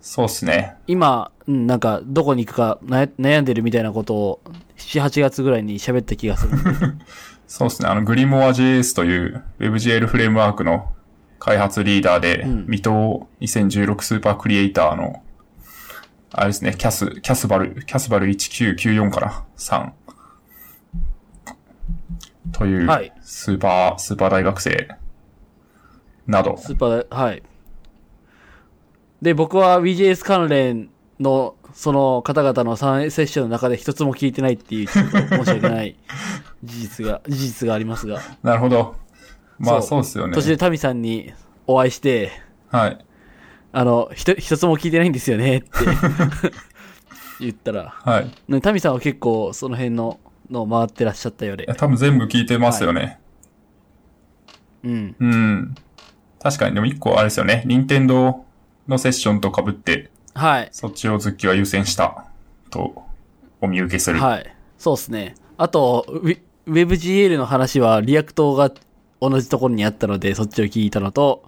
[0.00, 0.76] そうですね。
[0.86, 4.40] 今、うん、なんか、どこに行くか悩悩んでるみたいなことを、
[4.78, 6.52] 7、8月ぐらいに喋った気がする。
[7.50, 7.88] そうですね。
[7.88, 10.92] あの、グリモア JS という WebGL フレームワークの
[11.40, 15.20] 開発リーダーで、ん未踏2016スーパークリエイターの、
[16.30, 19.90] あれですね、キャス、キャスバル、キャスバル1994かな ?3。
[22.52, 24.88] というはい、スーパー、スーパー大学生
[26.28, 26.56] など。
[26.56, 27.42] スーパー、はい。
[29.20, 30.88] で、僕は VJS 関連
[31.20, 35.96] の、その方々の3セッションの中で一つも聞いてないっていう、ちょっと申し訳ない
[36.64, 38.20] 事実が、事実がありますが。
[38.42, 38.96] なるほど。
[39.58, 40.42] まあそうですよね途。
[40.42, 41.32] 中でタミさんに
[41.66, 42.32] お会いして、
[42.70, 43.04] はい。
[43.72, 45.68] あの、ひと一つも聞いてないんですよねって
[47.40, 48.26] 言ったら、はい。
[48.26, 50.18] いねタミさんは結構その辺の、
[50.50, 51.74] のを回ってらっしゃったようでや。
[51.74, 53.20] 多分全部聞いてますよね。
[54.82, 55.16] うん。
[55.18, 55.74] うん。
[56.42, 57.62] 確かに、でも一個あれですよね。
[57.66, 58.44] 任天堂
[58.88, 60.68] のセッションと被って、はい。
[60.72, 62.26] そっちをズッキーは優先した
[62.70, 63.04] と
[63.60, 64.20] お見受けする。
[64.20, 64.56] はい。
[64.78, 65.34] そうですね。
[65.56, 68.72] あと、ウェ WebGL の話は React が
[69.20, 71.42] 同じところにあったので、そっちを聞いたのと、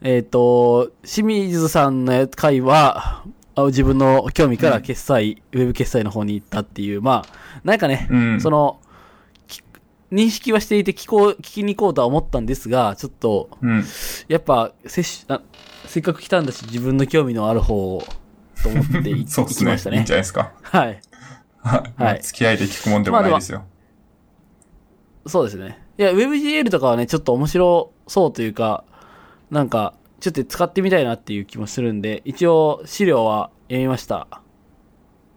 [0.00, 3.24] えっ、と、清水さんの回は、
[3.54, 8.81] あ自分の興味から決済、ウェブ決済の方に行ったっていう、まあ、なんかね、うんその、き
[10.12, 13.84] 認識はしていて聞こう、聞きに行こうとは思ったんですが、ちょっと、うん。
[14.28, 15.40] やっぱ、せしあ
[15.86, 18.04] せっかく来たんだし、自分の興味のある方を、
[18.62, 19.70] と思ってい そうですね。
[19.70, 20.16] 行きましたねいいんじゃ。
[20.16, 20.52] ないですか？
[20.62, 21.00] はい。
[21.58, 21.92] はい。
[21.96, 23.64] まあ付き合いで聞くもんでもないですよ。
[25.26, 25.78] そうですね。
[25.98, 28.84] いや、WebGL とかはね、ちょっと面白そうというか、
[29.50, 34.26] なんか、ちょっと使ってみたいなっていう気もするんで、一応資料は読みました。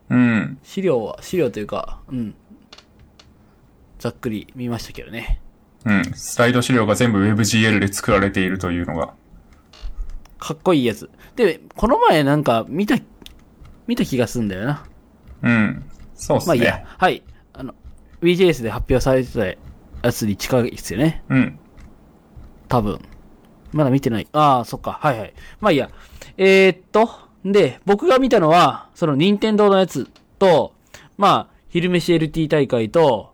[0.10, 0.58] うん。
[0.64, 2.36] 資料は、資料というか、うん。
[4.06, 5.42] ざっくり見ましたけどね。
[5.84, 6.04] うん。
[6.14, 9.16] スライド資料が全部 WebGL で作られているというのが。
[10.38, 11.10] かっこいいやつ。
[11.36, 12.98] で、この前なんか見た、
[13.88, 14.86] 見た気がするんだよな。
[15.42, 15.84] うん。
[16.14, 16.48] そうですね。
[16.50, 16.86] まあいいや。
[16.86, 17.24] はい。
[17.54, 17.74] あの、
[18.22, 21.24] VJS で発表されてたやつに近いですよね。
[21.30, 21.60] うん。
[22.68, 23.00] 多分。
[23.72, 24.28] まだ見てない。
[24.34, 25.00] ああ、そっか。
[25.02, 25.34] はいはい。
[25.60, 25.90] まあいいや。
[26.38, 27.10] えー、っと、
[27.44, 30.76] で、僕が見たのは、その任天堂のやつと、
[31.18, 33.34] まあ、昼飯 LT 大会と、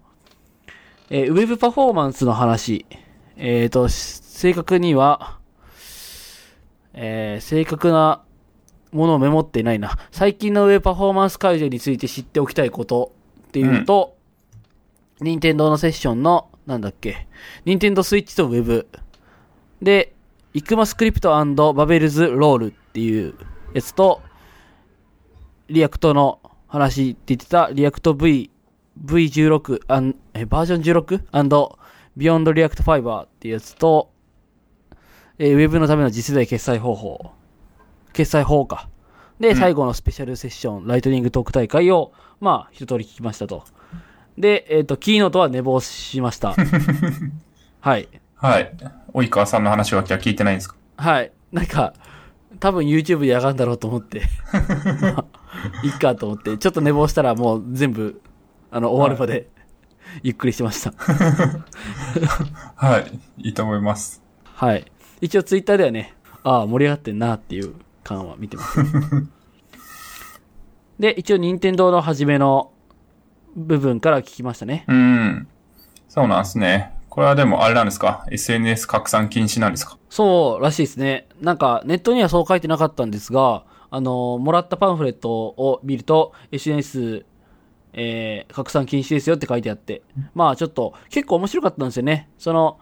[1.13, 2.85] えーウェブパフォーマンスの話。
[3.35, 5.39] えっ、と、し正確には、
[6.93, 8.23] えー正確な
[8.93, 9.97] ものをメモっていないな。
[10.11, 13.11] 最近のウェブパフォーマンス改善について知っておきたいこと
[13.47, 14.15] っていうと、
[15.19, 17.27] 任天堂のセッションの、なんだっけ、
[17.65, 18.87] 任天堂スイッチとウェブ。
[19.81, 20.13] で、
[20.53, 21.31] ECMAScript
[21.73, 23.33] Babel's Role っていう
[23.73, 24.21] やつと、
[25.67, 31.77] React の話って言ってた、 React V、V16、あんえバージョン 16?
[32.17, 34.11] Beyond React Fiber っていうやつと、
[35.37, 37.31] えーウェブのための次世代決済方法。
[38.13, 38.89] 決済法か。
[39.39, 43.63] で、うん最後のスペシャルセッション、ライトニングトーク大会を、まあ、一通り聞きましたと。
[44.37, 46.55] で、えっ、と、キーノートは寝坊しました。
[47.81, 48.07] はい。
[48.35, 48.73] はい。
[49.13, 50.75] 及川さんの話は聞いてないんですか？
[50.97, 51.31] はい。
[51.51, 51.93] なんか、
[52.59, 54.21] 多分 YouTube でやがんだろうと思って。
[55.01, 55.25] まあ
[55.83, 56.57] いっかと思って。
[56.57, 58.21] ちょっと寝坊したらもう全部、
[58.71, 59.49] あの、終わるまで、
[60.23, 60.93] ゆっくりしてました。
[62.75, 63.19] はい。
[63.47, 64.21] いいと思います。
[64.43, 64.85] はい。
[65.21, 68.79] 一応 Twitter ではね、ああ、盛り上がってんなっていう感は見てます。
[70.99, 72.71] で、一応任天堂の初めの
[73.55, 74.85] 部分から聞きましたね。
[74.87, 75.47] うん。
[76.07, 76.93] そうなんですね。
[77.09, 79.97] これはでもあれなんですか ?SNS 拡散禁止なんですか？
[80.09, 81.27] そうらしいですね。
[81.41, 87.25] なんか、ネットにはそう書いてなかったんですが、あの、もらったパンフレットを見ると、SNS、
[87.93, 90.01] えー、拡散禁止ですよって書いてあって。
[90.33, 92.29] まあちょっと、結構面白かったんですよね。
[92.37, 92.79] その、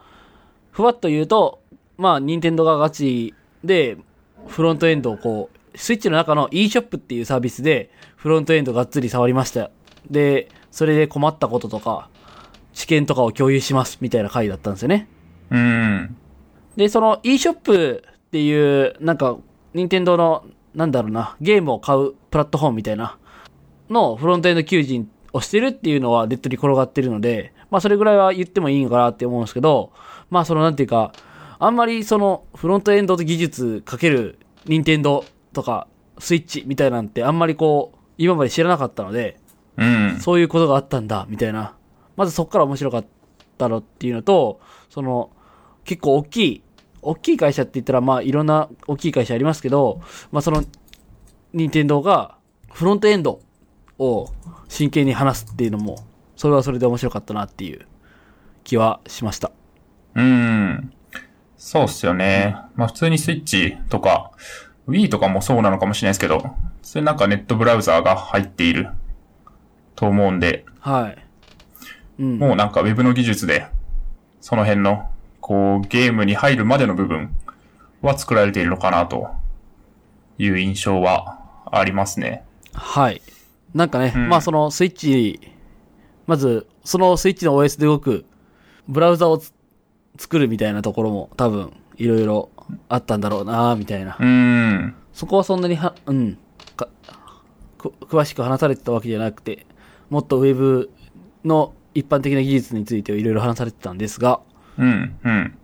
[0.72, 1.62] ふわっと言うと、
[1.98, 3.98] まあ、任天堂がガチで、
[4.48, 9.69] フロントエンドをこう、スイッチの中の eShop っていうサービスで、フロントエンドがっつり触りました。
[10.10, 12.10] で、それで困ったこととか、
[12.74, 15.10] 知見とかを共有します、みたいな回だったんですよね。
[15.50, 16.15] うん。
[16.78, 19.38] で、その eShop っていう、なんか、
[19.74, 23.17] 任天堂の、なんだろうな、ゲームを買うプラットフォームみたいな、
[23.89, 29.91] のフロントエンド求人をしてるっていうのはネットに転がってるので、まあそれぐらいは言ってもいいのかなって思うんですけど、
[30.30, 31.13] まあそのなんていうか、
[31.60, 35.88] あんまりそのフロントエンドと技術かける任天堂とか
[36.19, 39.39] スイッチみたいなんてあんまりこう、今まで知らなかったので、
[39.78, 40.19] うん。
[40.19, 41.75] そういうことがあったんだ、みたいな。
[42.17, 43.06] まずそこから面白かっ
[43.58, 45.32] たのっていうのと、その、
[45.86, 46.63] 結構大きい、
[47.02, 50.63] 大きい会社って言ったら、まあいろんな大きい会社ありますけど、まあその、
[51.54, 52.36] 任天堂が
[52.73, 53.39] フロントエンド
[53.99, 54.29] を
[54.67, 55.97] 真剣に話すっていうのも、
[56.35, 57.85] それはそれで面白かったなっていう
[58.63, 59.51] 気はしました。
[60.15, 60.93] うん。
[61.57, 62.55] そうっすよね。
[62.75, 64.31] まあ普通にスイッチとか、
[64.88, 68.89] Wii とかもそうなのかもしれないですけど、それなんかネットブラウザーが入っている
[69.95, 71.17] と思うんで、はい。
[72.19, 72.39] うん。
[72.39, 73.67] もうなんか Web の技術で、
[74.41, 75.09] その辺の、
[75.41, 77.35] こう、ゲームに入るまでの部分
[78.01, 79.29] は作られているのかなと
[80.38, 81.39] いう印象は
[81.71, 82.43] ありますね。
[82.73, 83.21] はい。
[83.73, 85.39] なんかね、うんまあそのスイッチ、
[86.27, 88.25] まず、そのスイッチの OS で動く、
[88.88, 89.53] ブラウザをつ
[90.17, 92.49] 作るみたいなところも多分、いろいろ
[92.88, 94.17] あったんだろうなみたいな。
[94.19, 94.95] うーん。
[95.13, 96.38] そこはそんなには、うん、
[96.75, 96.88] か、
[97.77, 99.65] く詳しく話されてたわけじゃなくて、
[100.10, 100.89] もっとウェブ
[101.45, 104.39] の一般的な技術についていろいろ話されてたんですが、
[104.77, 105.58] うん、うん。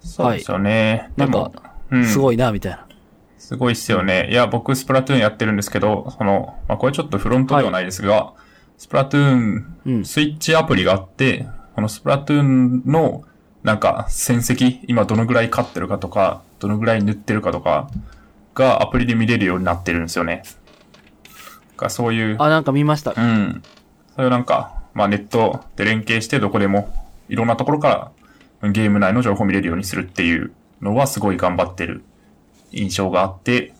[0.00, 1.10] そうですよね。
[1.16, 2.85] なんでもか、うん、すごいなみたいな。
[3.46, 4.28] すごいっすよね。
[4.28, 8.32] いや、僕、スプラトゥーンやってるんですけど、その、まあ、これちょっとフロントではないですが、
[8.76, 13.22] スプラトゥーン、うんスイッチアプリがあって、このスプラトゥーンの、
[13.62, 17.88] なんか、戦績、今どのぐらい勝ってるかとか、どのぐらい塗ってるかとか、
[18.56, 20.42] がアプリで見れるようになってるんですよね。
[21.76, 23.14] がそういう、あ、なんか見ました。
[23.16, 23.62] うん。
[24.16, 26.92] そういうなんか、まあネットで連携してどこでも、
[27.28, 28.10] いろんなところか
[28.62, 30.50] らゲーム内の情報を見れるようにするっていう
[30.82, 32.02] のはすごい頑張ってる
[32.72, 33.72] 印象があって、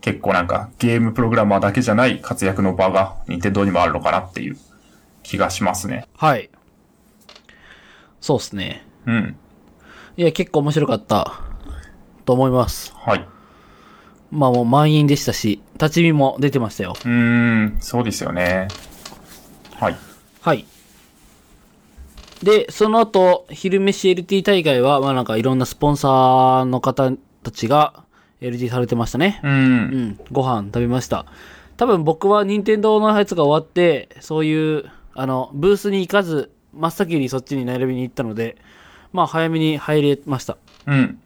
[0.00, 4.56] 結構なんかゲームプログラマーだけじゃない活躍の場が任天堂にもあるのかなっていう
[5.22, 6.06] 気がしますね。
[6.16, 6.50] はい。
[8.20, 8.84] そうっすね。
[9.06, 9.36] うん。
[10.16, 11.40] いや、結構面白かった、
[12.24, 12.92] と思います。
[12.94, 13.26] はい。
[14.30, 16.94] まあもう満員でしたし、立ち見も出てましたよ。
[17.04, 18.68] うーん、そうですよね。
[19.74, 19.96] はい。
[20.40, 20.64] はい。
[22.42, 27.12] で、その後、昼飯 LT 大会は、まあなんかいろんなスポンサーの方
[27.42, 28.04] たちが
[28.40, 29.40] LT されてましたね。
[29.42, 29.48] う。
[29.48, 29.54] うん
[30.10, 31.26] ん、ご飯食べました。
[31.76, 38.56] 多分僕は任天堂のやつが終わって、そういう、あの、ブースに行かず、真っ先にそっちに並びに行ったので、
[39.12, 40.56] まあ早めに入れました。
[40.86, 41.20] うん。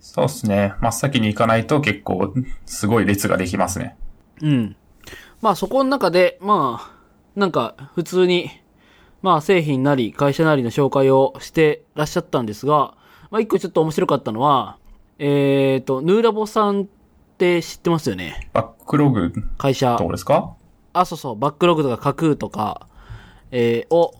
[0.00, 0.74] そうですね。
[0.80, 2.34] 真っ先に行かないと結構
[2.66, 3.96] すごい列ができますね。
[4.40, 4.76] うん。
[5.40, 8.50] まあそこの中で、まあ、なんか普通に、
[9.22, 12.94] まあ製品なり会社なりの紹介をしてらっしゃったんですが、
[13.30, 14.78] まあ一個ちょっと面白かったのは、
[15.24, 16.84] えっ、と、ヌーラボさんっ
[17.38, 18.50] て知ってますよね？
[18.52, 20.08] バックログ会社ど。
[20.08, 20.56] うですか？
[20.92, 22.88] あ、そうそう、バックログとか架空とか、
[23.52, 24.14] えーを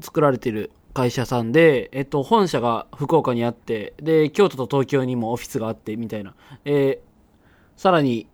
[0.00, 6.34] 作られてる会社さんで、えっと、本社が福岡にあって、で、京都と東京にもオフィスがあって、みたいな。
[6.66, 7.12] えー
[7.80, 8.26] さらに、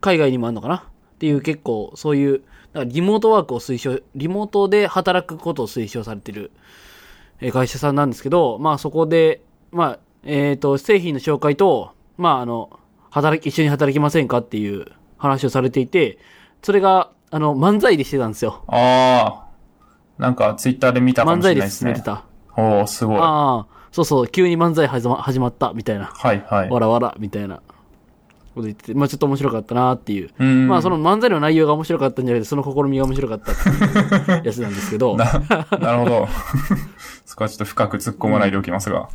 [0.00, 0.76] 海外にもあるのかな？
[0.76, 0.82] っ
[1.20, 2.42] ていう結構、そういう、
[2.86, 6.50] リモートワークを推奨、リモートで働くことを推奨されてる、
[7.40, 12.78] えー会社さんなんですけど、まあそこで、まあ、えっ、と、製品の紹介と、まああの、
[13.10, 16.18] 働き、一緒に働きませんかっていう話をされていて、
[16.62, 18.64] それが、あの、漫才でしてたんですよ。
[18.68, 20.22] ああ。
[20.22, 22.24] なんか、ツイッターで見たか漫才でもしれないですね進めて。
[22.24, 22.24] た。
[22.56, 23.16] おー、すごい。
[23.16, 26.12] はああ、そうそう、急に漫才始ま始まった、みたいな。
[26.24, 26.68] いはい。
[26.68, 27.62] わらわら、みたいな。
[28.54, 30.30] こと言ってて、まあちょっと面白かったなっていう。
[30.38, 35.16] うんまあその漫才の内容が面白かったんじゃなくて、その試みが面白かったっていう やつなんですけど。
[35.16, 35.24] な、
[35.80, 36.28] なるほど。
[37.24, 39.08] そこはちょっと深く突っ込まないでおきますが。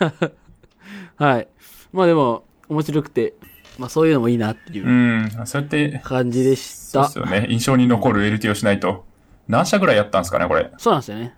[1.16, 1.48] はい。
[1.92, 3.34] まあでも、面白くて、
[3.78, 7.04] まあそういうのもいいなっていううんそうやって、感じでした。
[7.08, 7.46] そうですよね。
[7.50, 9.04] 印象に残る LT をしないと。
[9.48, 10.70] 何社ぐらいやったんですかね、これ。
[10.78, 11.34] そうなんですよね。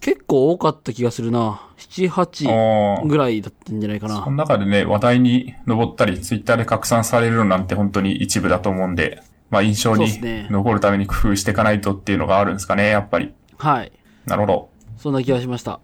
[0.00, 1.60] 結構多かった気がするな。
[1.78, 4.16] 7、8おーぐらいだったんじゃないかな。
[4.16, 10.08] その中でね、話題に上ったり、ツイッターで拡散されるのなんて本当に一部だと思うんで、まあ印象に
[10.50, 13.32] 残るために工夫していかないとっていうのがあるんですかね、やっぱり。
[13.58, 13.92] はい。
[14.26, 14.70] なるほど。
[14.96, 15.78] そんな気がしました。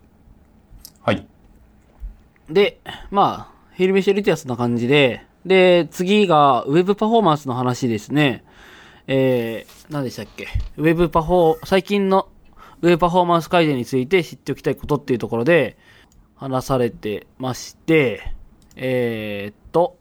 [2.51, 2.81] で、
[3.11, 8.45] まあ、昼飯リティアスな感じで、で、次が、ウェブパフォーマンスの話ですね。
[9.07, 10.49] えー、何でしたっけ？
[10.77, 12.29] ウェブパフォー、最近の
[12.83, 15.79] ウェブパフォーマンス改善について知っておきたいことっていうところで、
[16.37, 18.35] 話されてまして、
[18.77, 19.97] えーっと、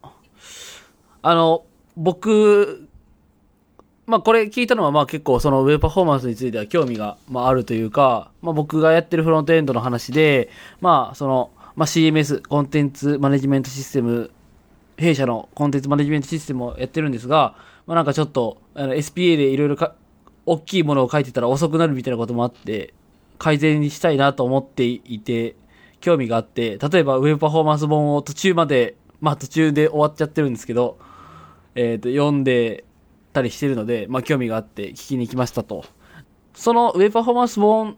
[1.21, 2.87] あの、僕、
[4.05, 14.31] まあこれ聞いたのはまあ結構そのウェブパフォーマンスについては興味がまああるというか、まあ僕がやってるフロントエンドの話で、まあその、まあ CMS、コンテンツマネジメントシステム、
[14.97, 17.55] 弊社のコンテンツマネジメントシステムをやってるんですが、
[17.85, 19.93] まあなんかちょっと、あの SPA でいろいろか、
[20.47, 22.95] 大きいものを書いてたら遅くなるみたいなこともあって、
[23.37, 25.55] 改善にしたいなと思っていて、
[26.01, 30.97] 興味があって、例えばウェブパフォーマンス本を途中まで、まあ途中で終わっちゃってるんですけど、
[31.75, 32.85] えっ、と、読んで
[33.33, 35.85] たりしてるので、まあ興味があって聞きに来ましたと。
[36.55, 37.97] そのウェブパフォーマンス本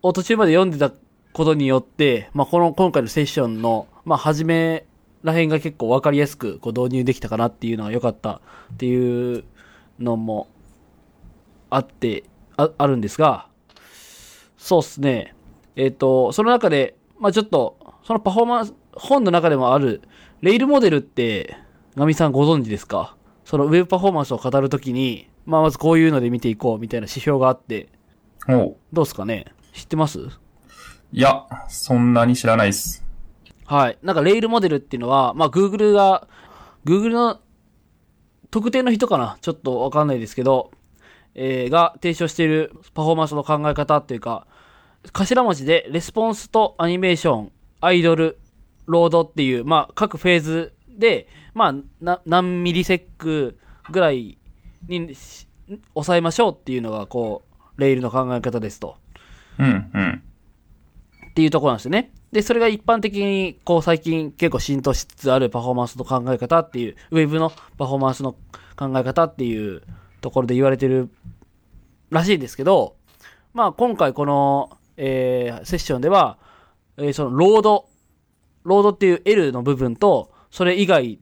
[0.00, 0.90] を途中まで読んでた
[1.32, 4.84] ことによって、まあこの今回のセッションの、まあ初め
[5.22, 8.40] ら辺が結構わかりやすくこう導入できたかなっていうのが良かった
[8.74, 9.44] っていう
[9.98, 10.48] のも
[11.70, 12.24] あって、
[12.56, 13.48] ああるんですが、
[14.56, 15.34] そうっすね。
[15.74, 20.02] えっ、と、その中で、まあちょっと、そのパフォーマンス、本の中でもある、
[20.42, 21.56] レイルモデルって、
[21.96, 23.16] ガミさんご存知ですか？
[23.44, 27.88] そのウェブパフォーマンスを語るときに、まあまずこういうので見ていこうみたいな指標があって、
[28.48, 29.46] どうですかね？
[29.72, 30.28] 知ってます？
[31.14, 33.04] いや、そんなに知らないです。
[33.66, 33.98] はい。
[34.02, 36.26] なんかレイルモデルっていうのは、まあ Google が、
[36.86, 37.38] Google の
[38.50, 39.36] 特定の人かな？
[39.42, 40.70] ちょっとわかんないですけど、
[41.34, 44.46] えーが提唱しているパフォーマンスの考え方っていうか、
[45.12, 48.38] 頭文字でレスポンスとアニメーション、アイドル、
[48.86, 53.58] ロードっていう、まあ各フェーズで、まあな何ミリセック
[53.90, 54.38] ぐらい
[54.88, 55.46] にし
[55.92, 57.44] 抑えましょうっていうのが、こ
[57.76, 58.96] う、レイルの考え方ですと。
[59.58, 60.22] うん、うん。
[61.32, 62.12] っていうところなんですよね。
[62.30, 68.32] で、それが一般的に、こう最近結構浸透しつつあるパフォーマンスの考え方っていう、ウェブのパフォーマンスの
[68.76, 69.82] 考え方っていう
[70.20, 71.08] ところで言われてる
[72.10, 72.96] らしいんですけど、
[73.54, 76.36] まあ今回この、えーセッションでは、
[76.98, 81.18] えーその Load、Load っていう L の部分と、それ以外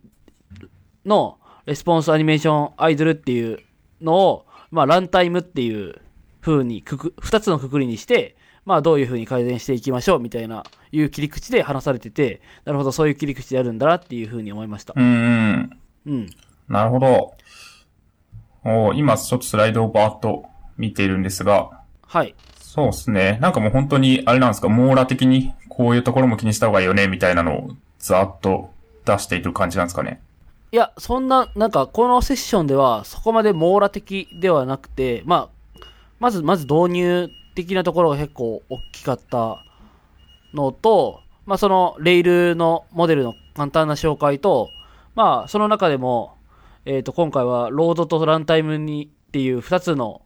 [1.07, 3.61] の Response Animation Idle っていう
[4.01, 6.01] のを、まあランタイムっていう
[6.41, 14.95] 風にくく、二つのくくりにして、まあどういう風に改善していきましょうみたいな、いう切り口で話されてて、なるほど、そういう切り口でやるんだなっていう風に思いました。
[14.97, 15.71] うん、うん。
[16.07, 16.31] うん。
[16.69, 17.35] なるほど。
[18.65, 20.45] おー今ちょっとスライドをバーっと
[20.77, 21.71] 見ているんですが、
[22.07, 22.35] はい。
[22.61, 23.39] そうですね。
[23.41, 28.71] なんかもう本当に、あれなんですか、網羅的にこういうところも気にした方がいいよね、みたいなのをざーっと
[29.05, 30.21] 出していく感じなんですかね？
[30.73, 35.81] いや、そんな、なんか、このセッションでは、そこまで網羅的ではなくて、まあ、
[36.21, 37.29] まず、まず導入
[37.65, 39.65] 的なところが結構大きかった
[40.55, 44.71] のと、まあ、その、レイルのモデルの簡単な紹介と、
[45.15, 46.37] まあ、その中でも、
[46.85, 50.23] えっ、と、今回は、ロードとランタイムにっていう二つの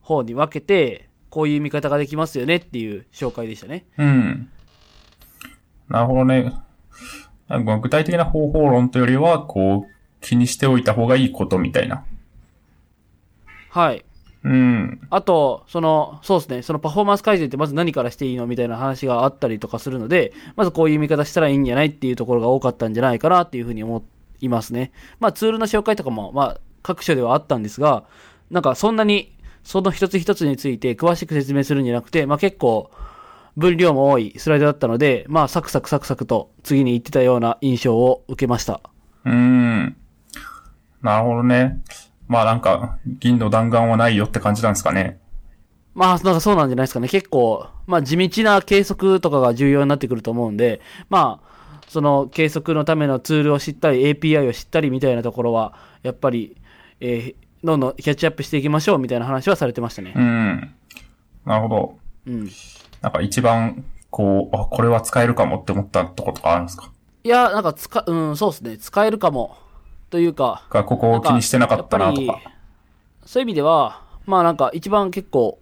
[0.00, 3.86] 方に分けて、こういう見方ができますよねっていう紹介でしたね。
[3.98, 4.50] うん。
[5.88, 6.52] なるほどね。
[7.48, 12.04] 具体的な方法論というよりは、こう、気にしておいた方がいいことみたいな。
[13.70, 14.04] はい。
[14.42, 15.00] うん。
[15.10, 24.02] あと、その、そうですね、そのパフォーマンス改善ってまず何からしていいのみたいな話があったりとかするので、まずこういう見方したらいいんじゃないっていうところが多かったんじゃないかなっていうふうに思
[24.40, 24.92] いますね。
[25.18, 28.04] まあツールの紹介とかも、まあ各所ではあったんですが、
[28.50, 32.90] なんかそんなにその一つ一つについて詳しく説明するんじゃなくて、まあ結構、
[33.56, 38.80] 分量も多いスライドだったので、まあサクサクサクサクと次に言ってたような印象を受けました。
[39.24, 39.96] うーん。
[41.02, 41.82] なるほどね。
[42.30, 45.18] まあなんか、銀の弾丸はないよって感じなんですかね。
[45.94, 47.08] まあ、なんかそうなんじゃないですかね。
[47.08, 55.74] 結構、まあ地道な計測とかが重要になってくると思うんで、まあ、その計測のためのツールを知ったり、API を知ったりみたいなところは、
[56.04, 56.56] やっぱり、
[57.00, 60.18] えーどんどんキャッチアップしていきましょうみたいな話はされてましたねう。
[60.18, 60.72] ん。
[61.44, 61.98] なるほど。
[62.26, 62.48] うん。
[63.02, 66.90] なんか一番、こう、あ、これは使えるかもって思ったとことかあるんですか？
[67.22, 68.78] いや、なんか使、うん、そうですね。
[68.78, 69.58] 使えるかも。
[70.10, 72.40] というか、がここを気にしてなかったなとか
[73.24, 75.60] そういう意味では、まあなんか一番結構、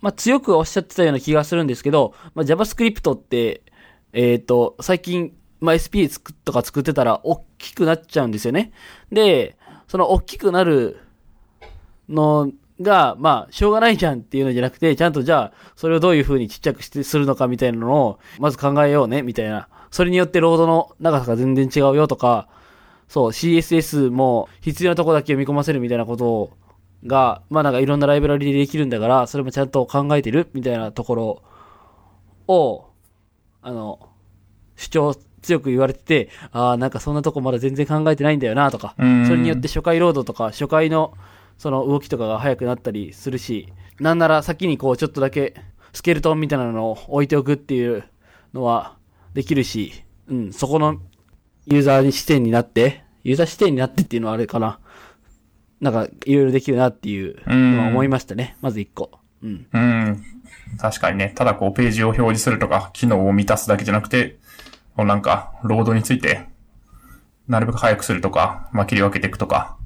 [0.00, 3.62] まあ強くおっしゃってたような気がするんですけど、まあ JavaScript って、
[4.12, 6.06] えっ、と、最近、まあ SP
[6.44, 8.72] とか作ってたら大きくなっちゃうんですよね。
[9.10, 9.56] で、
[9.88, 10.98] その大きくなる
[12.08, 12.50] の
[12.80, 19.68] が、まあ、しょうがないじゃんっていうのじゃなくて、ちゃんとじゃあ、それをどういう風にちっちゃくして、するのかみたいなのを、まず考えようね、みたいな。
[19.90, 22.48] それによってロードの長さが全然違うよとか、
[23.12, 26.56] そう、CSS も必要なとこだけ読み込ませるみたいなこと
[27.04, 31.42] が、まあなんかいろんなライブラリでできるんだから、それもちゃんと考えてるみたいなところ
[32.48, 32.86] を、
[33.60, 34.08] あの、
[34.76, 41.12] 主張強く言われてて、ああ、なんかそんなとこまだ全然考えてないんだよなとか、うんそれによって初回ロードとか初回の
[41.58, 45.54] その動きとかが速くなったりするし、なんなら先にこうちょっとだけ
[45.92, 48.04] スケルトンみたいなのを置いておくっていう
[48.54, 48.96] のは
[49.34, 50.98] できるし、うん、そこの
[51.66, 54.78] ユーザー視点になって、ユーザー視点になってっていうのはあれかな。
[55.80, 58.56] なんかいろいろできるなっていうのは思いましたね。
[58.60, 59.10] まず一個。
[59.42, 59.66] うん。
[59.72, 60.24] うん。
[60.78, 61.32] 確かにね。
[61.34, 64.38] ただこうページを表示するとか、機能を満たすだけじゃなくて、
[64.96, 66.46] こうなんか、ロードについて、
[67.48, 69.76] なるべく早くするとか、まあ、切り分けていくとか、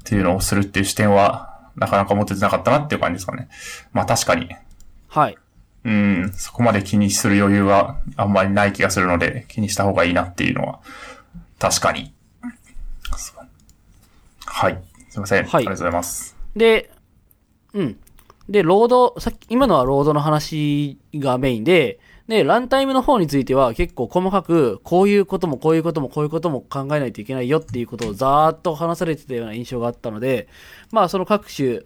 [0.00, 3.48] っていうのをするっていう視点は、なかなか持ててなかったなっていう感じですかね。
[3.92, 4.48] まあ確かに、
[5.08, 5.36] はい。
[5.84, 10.80] うん、そこまで気にする余裕はあんまりない気がするので、気にした方がいいなっていうのは、
[11.64, 12.12] 確かに。
[14.44, 14.82] はい。
[15.08, 15.44] すいません。
[15.44, 16.36] はいありがとうございます。
[16.54, 16.90] で、
[17.72, 17.98] うん。
[18.50, 21.98] で、ロード、さっき、今のはロードの話がメインで、
[22.28, 30.48] で、ランタイムの方については結構細かく、こういうこともこういうこともこういうことも考えないといけないよっていうことをざーっと話されてたような印象があったので、
[30.92, 31.80] まあその各種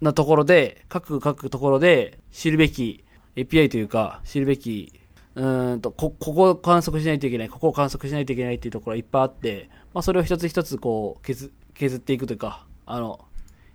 [0.00, 3.04] なところで、各各ところで知るべき
[3.36, 4.97] API というか、知るべき、
[5.38, 13.24] うーんと、こ、ここを観測しないといけない、ここを観測しないといけないっていうところがいっぱいあって、まあそれを一つ一つこう削、削っていくというか、あの、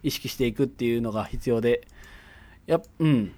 [0.03, 1.88] 意識していくっていうのが必要で、
[2.68, 3.32] やっうん。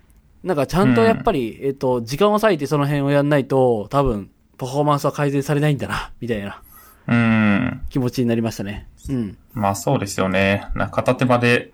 [0.43, 6.61] なんかちゃんとやっぱり、えっ、と、時間を割いてその辺をやんないと、多分、パフォーマンスは改善されないんだな、みたいな
[7.07, 7.81] うん。
[7.89, 8.87] 気持ちになりましたね。
[9.09, 9.37] うん。
[9.53, 10.67] まあそうですよね。
[10.73, 11.71] な片手間で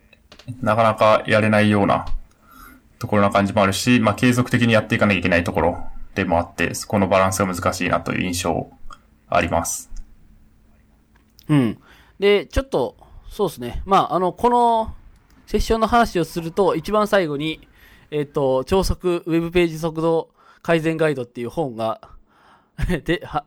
[0.61, 2.05] なかなかやれないような
[2.99, 5.85] ところな感じもあるし、まあ継続的にやっていかなきゃいけないところ
[6.15, 8.69] でもあって、そこのバランスが難しいなという印象
[9.29, 9.89] あります。
[11.47, 11.77] うん。
[12.19, 12.95] で、ちょっと、
[13.29, 13.81] そうですね。
[13.85, 14.95] まあ、あの、この、
[15.47, 17.67] セッションの話をすると、一番最後に、
[18.09, 20.29] えっ、と、超速ウェブページ速度
[20.61, 22.01] 改善ガイドっていう本が、
[23.05, 23.45] で、は、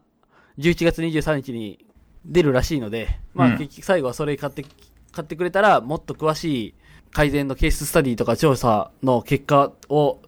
[0.58, 1.84] 11月23日に
[2.24, 4.64] 出るらしいので、まあ、うん結局最後はそれ買って、
[5.12, 6.74] 買ってくれたら、もっと詳しい
[7.12, 10.20] 改善のケーススタディとか調査の結果を、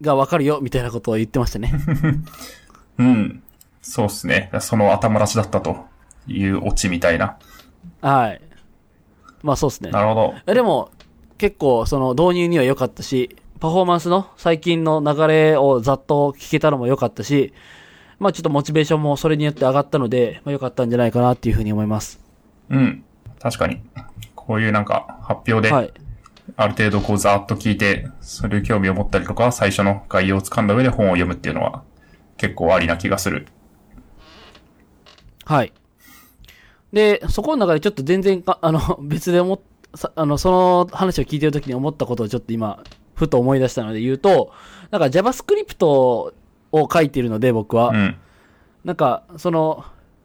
[0.00, 1.72] がわかるよ、みたいなことを言ってましたね。
[2.98, 3.42] うん。
[3.82, 4.50] そうですね。
[4.60, 5.86] その頭出しだったと
[6.26, 7.36] いうオチみたいな。
[8.00, 8.40] はい。
[9.42, 9.90] まあ、そうですね。
[9.90, 10.34] なるほど。
[10.46, 10.90] えでも、
[11.38, 17.52] 結構、その導入には良かったし、パフォーマンスの最近の流れをざっと聞けたのも良かったし、
[18.18, 22.20] まあちょっとモチベーションもそれによって上がったので、まあ良かったんじゃないかなっていうふうに思います。
[22.70, 23.04] うん。
[23.40, 23.80] 確かに。
[24.34, 25.92] こういうなんか発表で、はい。
[26.56, 31.82] ある程度こうざーっと聞いて、それに興味を持ったりとか、最初の概要をつかんだ上で本を読むっていうのは
[32.36, 33.46] 結構ありな気がする。
[35.44, 35.72] はい。
[36.92, 39.60] で、そこの中でちょっと全然か、 あの、別で思っ
[39.94, 42.82] さあの、その話を聞いてるときに思ったことをちょっと今、
[43.14, 44.52] ふと思い出したので言うと、
[44.90, 46.32] なんか JavaScript を
[46.72, 48.16] 書いているので僕は、うん。
[48.84, 49.84] なんか、その、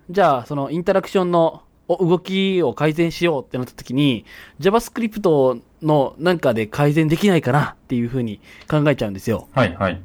[0.09, 4.25] じゃあ、そのインタラクションのお動きを改善しようってなった時に、
[4.59, 8.39] JavaScript のなんかで改善できないかなっていうふうに
[8.69, 9.47] 考えちゃうんですよ。
[9.53, 10.01] はいはい。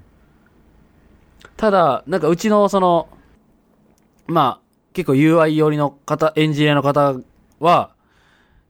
[1.57, 3.09] ただ、なんかうちのその、
[4.27, 7.17] まあ、結構 UI 寄りの方、エンジニアの方
[7.61, 7.95] は、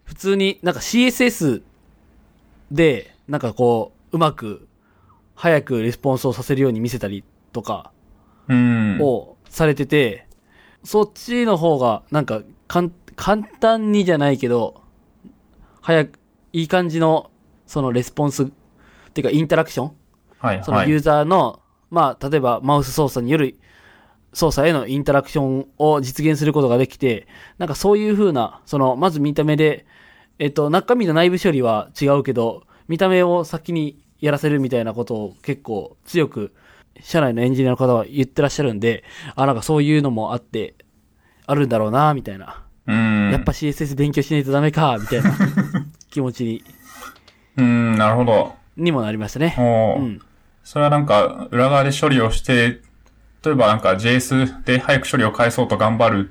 [0.05, 1.63] 普通になんか CSS
[2.71, 4.69] で、なんかこう、うまく、
[5.35, 7.93] 早くレスポンスをさせるように見せたりとか、
[8.49, 8.99] うん。
[9.01, 10.27] をされてて、
[10.85, 14.83] そっちの方が、なんか、かん、簡単にじゃないけど、
[15.81, 16.19] 早く、
[16.53, 17.31] いい感じの、
[17.67, 18.47] そのレスポンス、っ
[19.13, 19.93] ていうかインタラクション
[20.39, 20.65] はい、はい。
[20.65, 21.61] そのユーザーの、
[21.91, 23.59] まあ、例えばマウス操作による
[24.37, 29.87] 操作へのインタラクションを実現することができて、なんかそういう風な、その、まず見た目で、
[30.39, 36.53] えっと、中身の内部処理は違うけど、見た目を先にやらせるみたいなことを結構強く、
[37.01, 39.05] 社内のエンジニアの方は言ってらっしゃるんで、
[39.37, 40.75] あ、なんかそういうのもあって、
[41.47, 42.66] あるんだろうな、みたいな。
[42.87, 43.31] うん。
[43.33, 45.33] やっぱ CSS 勉強しないとダメか、みたいな
[46.11, 46.65] 気持ちに、
[47.57, 48.55] うん、なるほど。
[48.77, 49.55] にもなりましたね。
[49.59, 50.21] おーうん。
[50.65, 52.81] それはなんか、裏側で処理をして、
[53.45, 56.31] 例えばなんか JS で早く処理を返そうと頑張る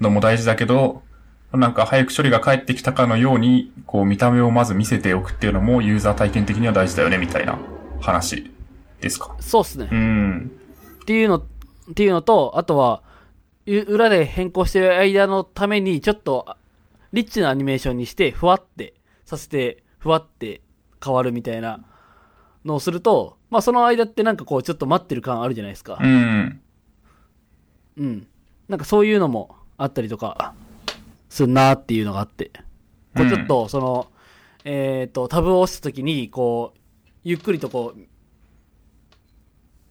[0.00, 1.02] のも大事だけど、
[1.52, 7.56] なんか早く処理が返ってきたかのように、こう見た目をまず見せておくっていうのもユーザー体験的には大事だよね、みたいな
[8.00, 8.50] 話
[9.00, 9.34] ですか？
[9.40, 9.94] そうっすねう。
[9.94, 10.50] ん。
[11.02, 11.42] っていうの、っ
[11.94, 13.05] ていうのと、あとは、う
[13.66, 16.56] 裏で変更してる間のために、ちょっと、あ
[17.12, 18.94] リッチなアニメーションにして、ふわって
[19.24, 20.60] させて、ふわって
[21.02, 21.84] 変わるみたいな
[22.64, 26.06] のをすると、まあその間ってなんかこう、ちょっと待ってる感あるじゃないですかう。
[26.06, 26.60] ん。
[27.98, 28.26] うん。
[28.68, 30.54] なんかそういうのもあったりとか、
[31.28, 32.50] するなっていうのがあって。
[33.16, 34.08] こうちょっと、その、
[34.64, 36.78] えっ、と、タブを押した時に、こう、
[37.24, 38.00] ゆっくりとこう、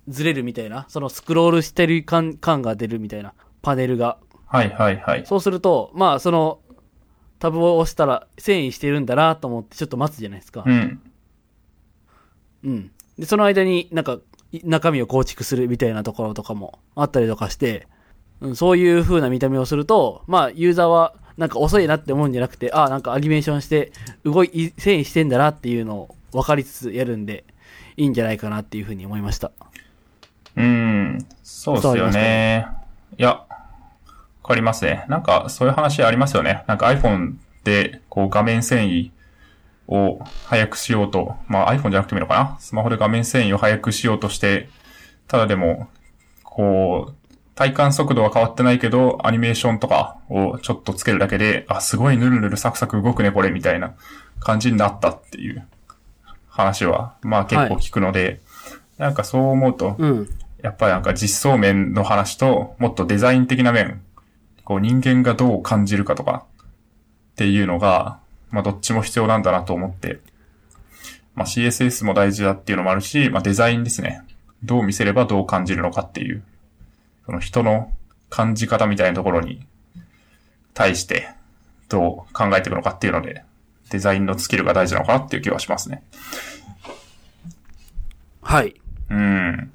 [0.08, 3.34] ずれるみたいな、そのスクロールしてる感感が出るみたいな、
[3.66, 4.20] パネルが。
[4.46, 5.26] はいはいはい。
[5.26, 6.60] そうすると、まあ、その、
[7.40, 10.64] タブを押したら、遷移してるんだなと思って、ちょっと待つじゃないですか。
[10.66, 11.02] うん。
[12.64, 12.92] うん。
[13.18, 14.20] で、その間になんか、
[14.52, 17.88] い中身を構築するみたいなところとかもあったりとかして、
[18.40, 23.92] うん、そういう風な見た目をすると、まあ、ユーザーは、なんか遅いなって思うんじゃなくて、ああ、なんかアニメーションして、
[24.24, 27.46] 動い、い遷移してんだなっていうのを分かりつつやるんで、
[27.98, 29.52] いいんじゃないかなっていう風に思いました。
[30.56, 31.26] うん。
[31.44, 32.68] そうですよね。
[33.18, 33.45] いや、わ
[34.48, 35.06] かりますね。
[35.08, 36.64] なんか、そういう話ありますよね。
[36.68, 39.12] なんか iPhone で、こう画面遷移
[39.88, 44.70] を早くしようと、まあ iPhone じゃなくてもいいのかなスマホで画面遷移を早くしようとして、
[45.28, 45.88] ただでも、
[46.44, 47.26] こう、
[47.56, 53.94] 体感速度は変わってないけど、アニメーションとかをちょっとつけるだけで、あ、すごいヌルヌルサクサク動くね、これ、みたいな
[54.40, 55.66] 感じになったっていう
[56.50, 58.42] 話は、まあ結構聞くので、
[58.98, 60.30] なんかそう思うと、うん。
[60.62, 64.02] やっぱりなんか実装面の話と、もっとデザイン的な面、
[64.66, 66.46] こう人間がどう感じるかとか、
[67.34, 70.20] っていうのが、まあどっちも必要なんだなと思って、
[71.36, 74.24] まあ CSS も大事だっていうのもあるし、まあデザインですね。
[74.64, 76.44] どう見せればどう感じるのかっていう、
[77.26, 77.92] その人の
[78.30, 79.66] 感じ方みたいなところに
[80.74, 81.30] 対して、
[81.88, 83.44] どう考えていくのかっていうので、
[83.92, 86.04] デザインのスキルが大事なのかなっていう気はしますね。
[88.42, 88.76] はい。
[89.10, 89.72] うん。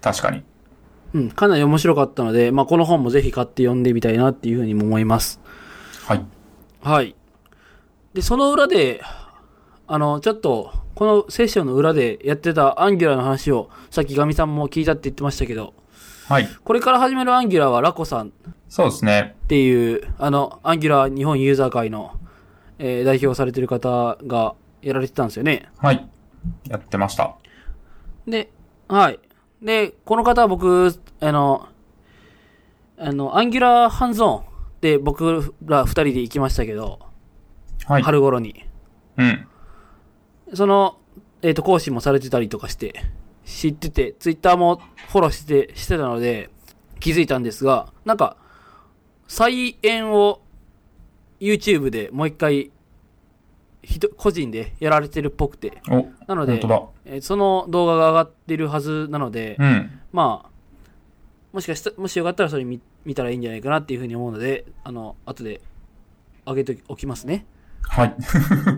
[0.00, 0.42] 確かに。
[1.14, 1.30] うん。
[1.30, 5.40] かなり面白かったので、まあ、この本もぜひ買って読んでみたいなっていう風にも思います。
[6.06, 6.24] はい。
[6.82, 7.14] はい。
[8.14, 9.02] で、その裏で、
[9.86, 15.74] あの、ちょっと、このセッションの裏でやってた Angular の話を、さっきガミさんも聞いたって言ってましたけど、
[16.28, 16.48] はい。
[16.62, 18.32] これから始める Angular はラコさん
[18.68, 19.34] そうですね。
[19.44, 22.12] っていう、あの、 Angular 日本ユーザー会の、
[22.78, 25.68] えー代表されてる方がやられてたんですよね。
[25.78, 26.08] はい。
[26.68, 27.34] やってました。
[28.26, 28.50] で、
[28.88, 29.18] はい。
[29.62, 31.68] で、この方は僕、あの、
[32.98, 34.44] あの、 Angular ハンズオン
[34.80, 37.00] で僕ら二人で行きましたけど、
[37.86, 38.02] はい。
[38.02, 38.66] 春頃に。
[39.16, 39.46] うん。
[40.54, 40.98] その、
[41.42, 43.04] えっ、と、講師もされてたりとかして、
[43.44, 46.50] 知ってて、ツイッターもフォローして、してたので、
[47.00, 48.36] 気づいたんですが、なんか、
[49.28, 50.40] 再演を
[51.40, 52.70] YouTube でもう一回、
[54.16, 56.54] 個人でやられてるっぽくて、お、なので。
[57.04, 60.00] えーその動画が上がってるはずなので、うん。
[60.12, 60.50] まあ、
[61.52, 65.60] もしかしたもしよかったらそれ見見たらいいんじゃないかなっていうふうに思うので、あの、後で
[66.46, 67.46] 上げておきますね。
[67.82, 68.14] はい。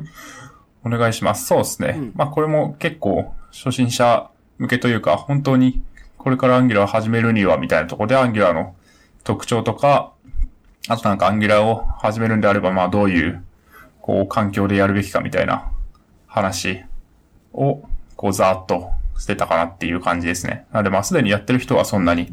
[0.85, 1.47] お願いします。
[1.47, 1.95] そうですね。
[1.97, 5.83] うんまあこれも結構初心者向けというか、本当に
[6.17, 8.75] これからアンギュラーを始めるにはみたいなところでアンギュラーの
[9.25, 10.13] 特徴とか、
[10.89, 13.45] あとなんかアンギュラーを始めるんであれば、まあどういう、
[14.03, 15.71] こう環境でやるべきかみたいな
[16.27, 16.85] 話
[17.55, 17.83] を、
[18.17, 20.67] こうざーっとしてたかなっていう感じですね。
[20.73, 22.29] なのでまあすでにやってる人はそんなに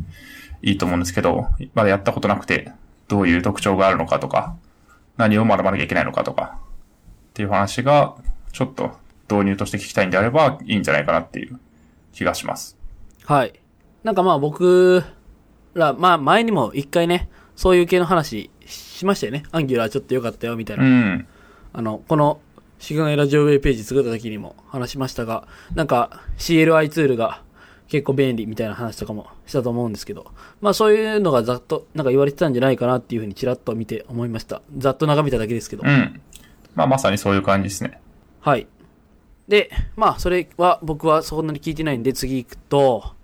[0.62, 2.72] いいと思うんですけど、まだやったことなくて、
[3.08, 4.56] どういう特徴があるのかとか、
[5.18, 6.60] 何を学ばなきゃいけないのかとか、
[7.30, 8.16] っていう話が、
[8.52, 8.92] ちょっと
[9.30, 11.60] 導入として聞きたいんであれば、いいんじゃないかなっていう
[12.14, 12.78] 気がします。
[13.26, 13.54] はい。
[14.04, 15.04] なんかまあ僕
[15.74, 19.44] ら、まあ前にも一回ね、そういう系の話しましたよね。
[19.52, 20.84] アンギュラーちょっと良かったよみたいな。
[20.84, 21.28] うん。
[21.74, 22.40] あの、この、
[22.80, 27.42] しがないラジオウェイページ作った時にも話しましたが、なんか CLI ツールが
[27.90, 34.62] 結構便利みたいな話とかもしたと思うんですけど、まあそういうのがざっとなんか言われてたんじゃないかなっていうふうにちらっと見て思いました。
[34.78, 35.84] ざっと眺めただけですけど。
[35.86, 36.22] うん。
[36.74, 38.00] まあまさにそういう感じですね。
[38.40, 38.68] はい。
[39.50, 43.16] で、まあ、それは僕はそんなに聞いてないんで、次行くと、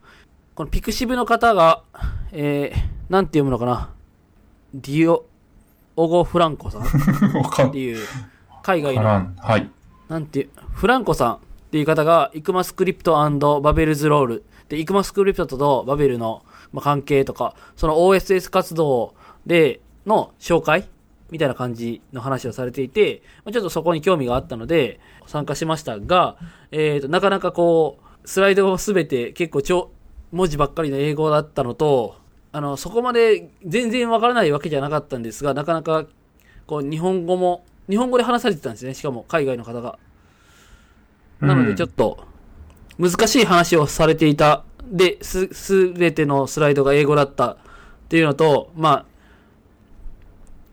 [0.56, 1.84] このピクシブの方が、
[2.32, 3.92] えー、なんて読むのかな。
[4.74, 5.26] ディオ、
[5.96, 8.06] オゴ・フランコさん っていう、
[8.66, 9.04] 海外の。
[9.38, 9.70] はい。
[10.10, 11.38] なんてフランコさんっ
[11.70, 13.14] ていう方が、イクマスクリプト
[13.62, 14.44] バベルズロール。
[14.70, 16.44] で、イクマスクリプトとバベルの、
[16.74, 19.14] まあ、関係とか、その OSS 活動
[19.46, 20.90] での紹介
[21.30, 26.38] みたいな感じの話をされていて、まあちょっとそこに興味があったので、参加しましたが、
[26.72, 29.92] えっ、と、なかなかこう、スライドをすべて結構超、
[30.32, 32.16] 文字ばっかりの英語だったのと、
[32.52, 36.06] あの、そこまで全然わからないわけじゃなかったんですが、なかなか、
[36.68, 38.94] こう、日本語も、日本語で話されてたんですね。
[38.94, 40.00] しかも、海外の方が。
[41.40, 42.24] なので、ちょっと、
[42.98, 44.64] 難しい話をされていた。
[44.86, 47.58] で、す、すべてのスライドが英語だったっ
[48.10, 49.06] ていうのと、まあ、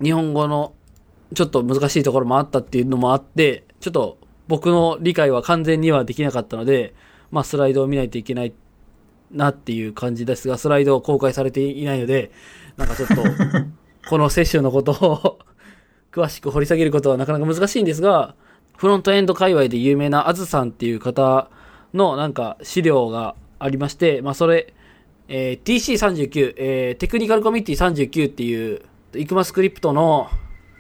[0.03, 0.75] 日本語の
[1.35, 6.95] ちょっと難しいところもあったっていうのもあって、ちょっと僕の理解は完全にはできなかったので、
[7.31, 8.53] まあスライドを見ないといけない
[9.31, 12.31] なっていう感じですが、スライドを公開されていないので、
[12.77, 13.17] なんかちょっと、
[14.09, 15.39] このセッションのことを
[16.13, 18.35] 詳しく掘り下げることはなかなか難しいんですが、
[18.77, 21.49] フロントエンド界隈で有名なあずさんっていう方
[21.95, 24.75] のなんか資料がありまして、まあそれ、
[25.29, 28.83] えー TC39、えーテクニカルコミュニティ39っていう、
[29.15, 30.29] イクマスクリプトの、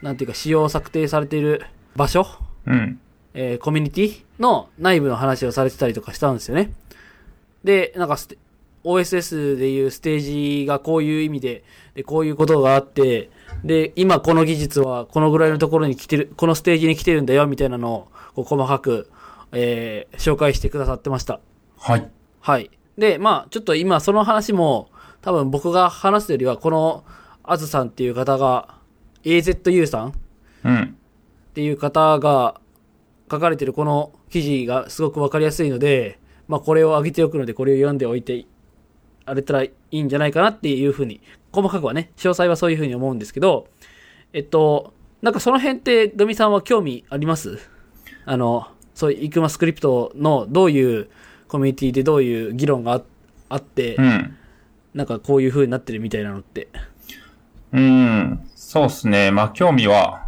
[0.02, 1.64] なんていうか、仕様策定されている
[1.96, 2.26] 場所、
[2.66, 3.00] うん。
[3.34, 6.72] えーコミュニティの内部の話をされてたりとかしたんですよね。
[7.64, 8.18] で、なんか
[8.84, 11.64] OSS でいうステージがこういう意味で、
[11.94, 13.30] で、こういうことがあって、
[13.64, 19.10] で、今この技術はこのぐらいのところに来てる、このステージに来てるんだよ、みたいなのを、細かく、
[19.52, 21.40] えー紹介してくださってました。
[21.78, 22.10] はい。
[22.40, 22.70] はい。
[22.98, 24.90] で、まあ、ちょっと今その話も、
[25.20, 27.04] 多分僕が話すよりは、この、
[27.44, 28.76] あずさんっていう方が、
[29.24, 30.12] AZU さんっ
[30.64, 30.96] うん。
[31.54, 32.60] ていう方が
[33.30, 38.46] 書かれてるこの記事がすごくわかりやすいので、まあこれを上げておくので、これを読んでおいて、
[39.24, 41.20] あれたらいいんじゃないかなっていうふうに、
[41.52, 43.68] 細かくはね、詳細はそういうふうに思うんですけど、
[44.32, 47.58] えっと、なんかその辺って、ドミさんは興味あります？
[48.24, 51.08] あの、そういうイクマスクリプトのどういう
[51.48, 53.02] コミュニティでどういう議論があ
[53.50, 54.36] あって、うん。
[54.94, 56.68] なんかこういう風になってるみたいなのって。
[57.72, 58.40] うん。
[58.54, 59.30] そうですね。
[59.30, 60.26] まあ、興味は、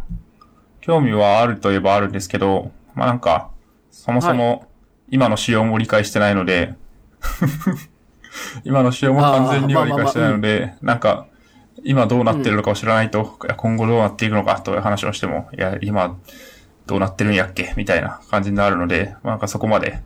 [0.79, 3.49] 興味はあるといえばあるんですけど、まあなんか、
[3.89, 4.67] そもそも、
[5.09, 6.75] 今の仕様も理解してないので、
[8.63, 11.27] 今の仕様も完全には理解してないので、なんか、
[11.83, 16.17] 今どうなってるのかを知らないと、いや今後どうなっていくのかという話をしても、いや、今、
[16.87, 20.01] どうなってるんやっけみたいな感じになるので、まあなんかそこまで、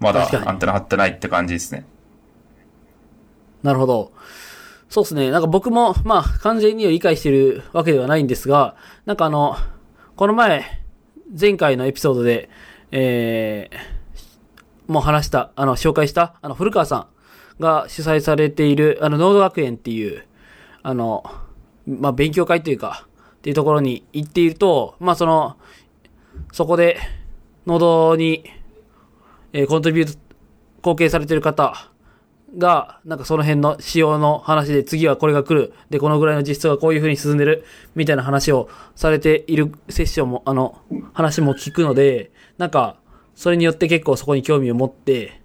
[0.00, 1.86] まだアンテナ張ってないって感じですね。
[3.62, 4.12] なるほど。
[4.88, 5.30] そうですね。
[5.30, 9.56] なんか僕も、まあ、完全には理解してるわけではないんですが、なんかあの、
[10.16, 10.64] この前、
[11.38, 12.48] 前回のエピソードで、
[12.90, 17.06] えー、もう話した、あの、紹介した、あの、古川さん
[17.60, 20.24] が主催されている、あの、ノード学園っていう、
[20.82, 21.24] あの、
[21.86, 25.56] まあ、勉強会というか、っていうところに行っていると、まあ、その、
[26.52, 26.98] そこで、
[27.66, 28.44] ノードに、
[29.52, 30.18] えーコントリビュート、
[30.78, 31.90] 貢献されている方
[32.58, 35.72] が、なんかその辺の仕様の話で次はこれが来る。
[35.90, 37.64] で、このぐらいの実装がこういう風に進んでる。
[37.94, 40.78] みたいな話をされているセッションも、あの、
[41.12, 42.96] 話も聞くので、なんか、
[43.34, 45.40] それによって結構そこに興味を持って、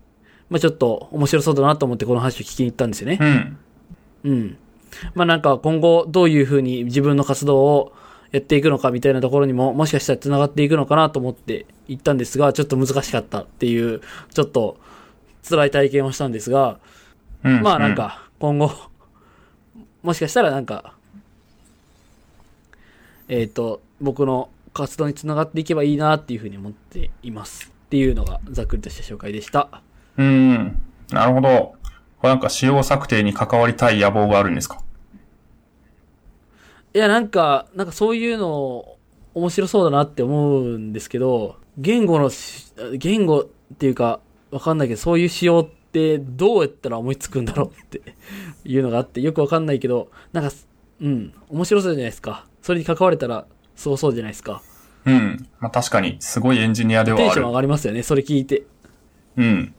[0.49, 3.19] まあちょっと面白そうだなと思ってこの話を聞きに行ったんですよね。
[3.21, 3.57] うん。
[4.23, 4.57] うん。
[5.13, 7.93] まあなんか今後どういう風に自分の活動を
[8.31, 14.01] やっていくのかみたいなところにももしかしたら繋がっていくのかなと思って行ったんですが、ちょっと難しかったっていう、
[14.33, 14.77] ちょっと
[15.47, 16.79] 辛い体験をしたんですが、
[17.43, 17.61] うん。
[17.61, 18.71] まあなんか今後、
[20.03, 20.93] もしかしたらなんか、
[23.27, 27.71] えっ、と、僕の活動に繋がっていけばいいなっていう風に思っています。
[27.85, 29.81] っていうのがざっくりとした紹介でした。
[30.19, 30.25] うん。
[30.25, 30.81] うん。
[31.11, 31.49] なるほど。
[31.49, 34.79] これなんか仕様策定に関わりたい野望があるんですか？
[36.93, 38.97] いや、なんか、なんかそういうの
[39.33, 44.19] 面白そうだなって思うんですけど、言語のし、言語っていうか、
[44.51, 48.01] わかんないけど、そういう仕様ってどうやったら思いつくんだろうって
[48.65, 50.51] いうのがあって、よくわかんないけど、なんか、
[51.01, 52.45] うん、面白そうじゃないですか。
[52.61, 53.45] それに関われたら、
[53.75, 54.61] そうそうじゃないですか。
[55.05, 55.47] うん。
[55.59, 57.53] まあ確かに、すごいエンジニアではあるテンション上。
[57.53, 58.63] がりますよね、それ聞いて。
[59.37, 59.73] うん。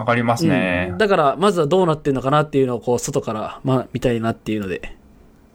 [0.00, 0.98] わかりますねうん。
[0.98, 4.96] だから、まずはどうなってんのかなっていうのを、こう、外から、まあ、見たいなっていうので、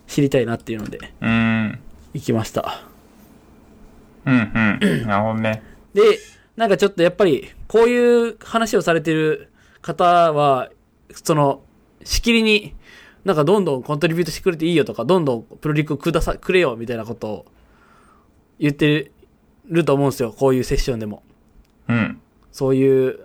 [0.07, 1.79] 知りたいなっていうので、うん。
[2.13, 2.83] 行きました。
[4.25, 4.79] うん、うん。
[5.07, 5.63] なるほどね。
[5.93, 6.19] で、
[6.55, 10.69] なんかちょっとやっぱり、こういう話をされてる方は、
[11.11, 11.63] その、
[12.03, 12.75] しきりに、
[13.23, 17.45] なんかどんどんコントリビュートしてくれていいよとか、どんどんプロリクくださ、くれよみたいなことを
[18.59, 19.11] 言ってる
[19.67, 20.31] ると思うんですよ。
[20.31, 21.23] こういうセッションでも。
[21.87, 22.21] うん。
[22.51, 23.24] そういう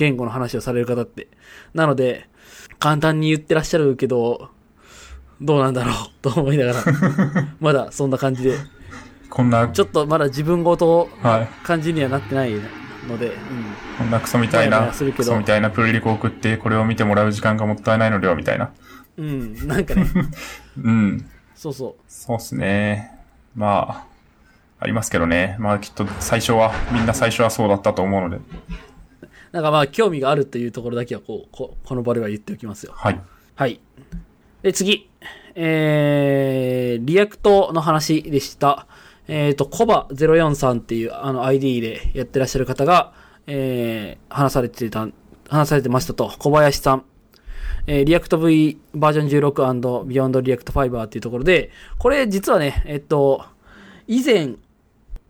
[0.00, 1.28] 言語の話をされる方って。
[1.74, 2.26] なので、
[2.78, 4.48] 簡単に言ってらっしゃるけど、
[5.42, 6.84] どうなんだろう と思いながら、
[7.60, 8.54] まだそんな感じで、
[9.28, 11.48] こんな、ちょっとまだ自分ごとはい。
[11.64, 12.52] 感じにはなってない
[13.06, 13.34] ので、うん。
[13.98, 18.70] こんなクソみたいな、クソみたいなプルリコを送って、これを見てもらう時間がもったいないのでは、みたいな。
[19.18, 20.06] うん、なんかね、
[20.82, 21.26] うん。
[21.54, 21.94] そうそう。
[22.08, 23.12] そうっすね。
[23.54, 24.10] まあ、
[24.80, 25.56] ありますけどね。
[25.58, 28.38] まあきっと最初は、みんな最初はそうだったと思うので。
[29.52, 32.92] なんかまあ、興味があるというところだけはこう、ここの場では言っておきますよ。
[32.94, 33.20] はい。
[33.54, 33.80] はい。
[34.62, 35.08] で、次。
[35.54, 38.86] えー、 React の話でした。
[39.26, 43.12] えっ、と、 koba04さんっていうあの ID でやってらっしゃる方が、
[43.46, 45.08] えー、話されてた、
[45.48, 47.04] 話されてましたと、小林さん。
[47.86, 53.44] えー、 React V バージョン 16 & Beyond React Fiber っていうところで、これ実はね、えっと、
[54.06, 54.54] 以前、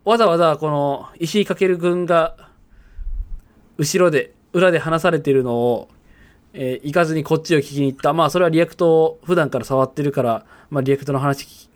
[0.03, 2.50] わざわざこの石井かける君が、
[3.77, 5.89] 後ろで、裏で話されてるのを、
[6.53, 8.13] えー行かずにこっちを聞きに行った。
[8.13, 11.69] まあ、それは React を普段から触ってるから、まあ、 React の話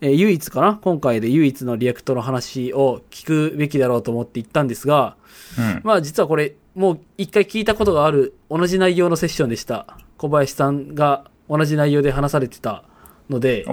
[0.00, 0.78] えー唯一かな？
[0.80, 5.16] 今回で唯一の React の話を聞くべきだろうと思って行ったんですが、
[5.58, 5.80] うん。
[5.82, 9.98] まあ、実はこれ、もう一回聞いたことがある同じ内容のセッションでした。
[10.16, 12.84] 小林さんが同じ内容で話されてた
[13.28, 13.64] ので、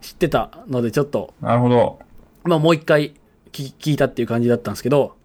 [0.00, 1.98] 知ってたので、ちょっと、なるほど。
[2.44, 3.14] まあ、もう一回
[3.50, 5.16] 聞聞いたっていう感じだったんですけど、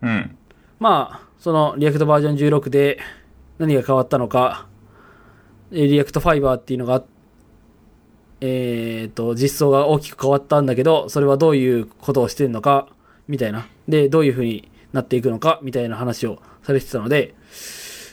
[0.00, 0.37] うん。
[0.78, 2.98] まあ、その React バージョン16で
[3.58, 4.66] 何が変わったのか、
[5.70, 7.04] React Fiber っていうのが、
[8.40, 12.88] えっ、と、実装が大きく変わったんだけど、それはどういうことをしてるのか、
[13.26, 13.66] みたいな。
[13.88, 17.34] で、どういう風になっていくのか、みたいな話をされてたので、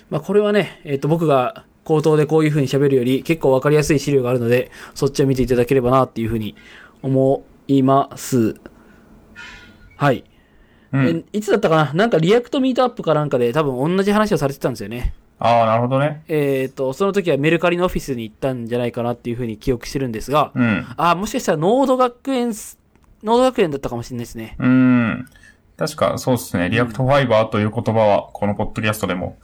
[0.10, 6.56] まあこれはね、えっ、と、僕が口頭でこういう風に喋るより結構わかりやすい資料があるので、そっちを見ていただければなっていう風に
[7.04, 8.56] 思います。
[9.96, 10.24] はい。
[10.96, 11.08] うん。
[11.08, 11.94] えいつだったかな？
[11.94, 15.14] なんか React Meetup かなんかで多分同じ話をされてたんですよね。
[15.38, 16.24] ああ、なるほどね。
[16.28, 20.86] えっ、と、その時はメルカリのオフィスに行ったんじゃないかなっていうふうに記憶してるんですが、うん。
[20.96, 22.80] あーもしかしたらノード学園す、
[23.22, 24.56] ノード学園だったかもしれないですね。
[24.58, 25.26] うん。
[25.78, 26.70] 確か、そうですね。
[26.70, 29.38] React Fiber という言葉は、このポッドキャストでも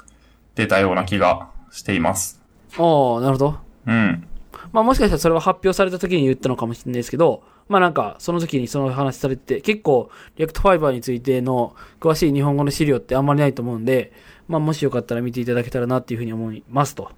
[0.55, 2.41] 出たような気がしています。
[2.77, 3.57] ああ、なるほど。
[3.87, 4.27] うん。
[4.71, 14.11] まあもしかしたらそれは発表された時に言ったのかもしれないですけど、まあなんかその時にその話されてて、結構 React Fiber についての詳しい日本語の資料ってあんまりないと思うんで、
[14.47, 17.11] まあもしよかったら見ていただけたらなっていうふうに思いますと。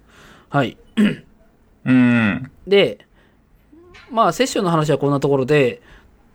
[0.48, 0.78] はい。
[1.84, 2.50] うん。
[2.66, 3.06] で、
[4.10, 5.82] まあ、セッションの話はこんなところで、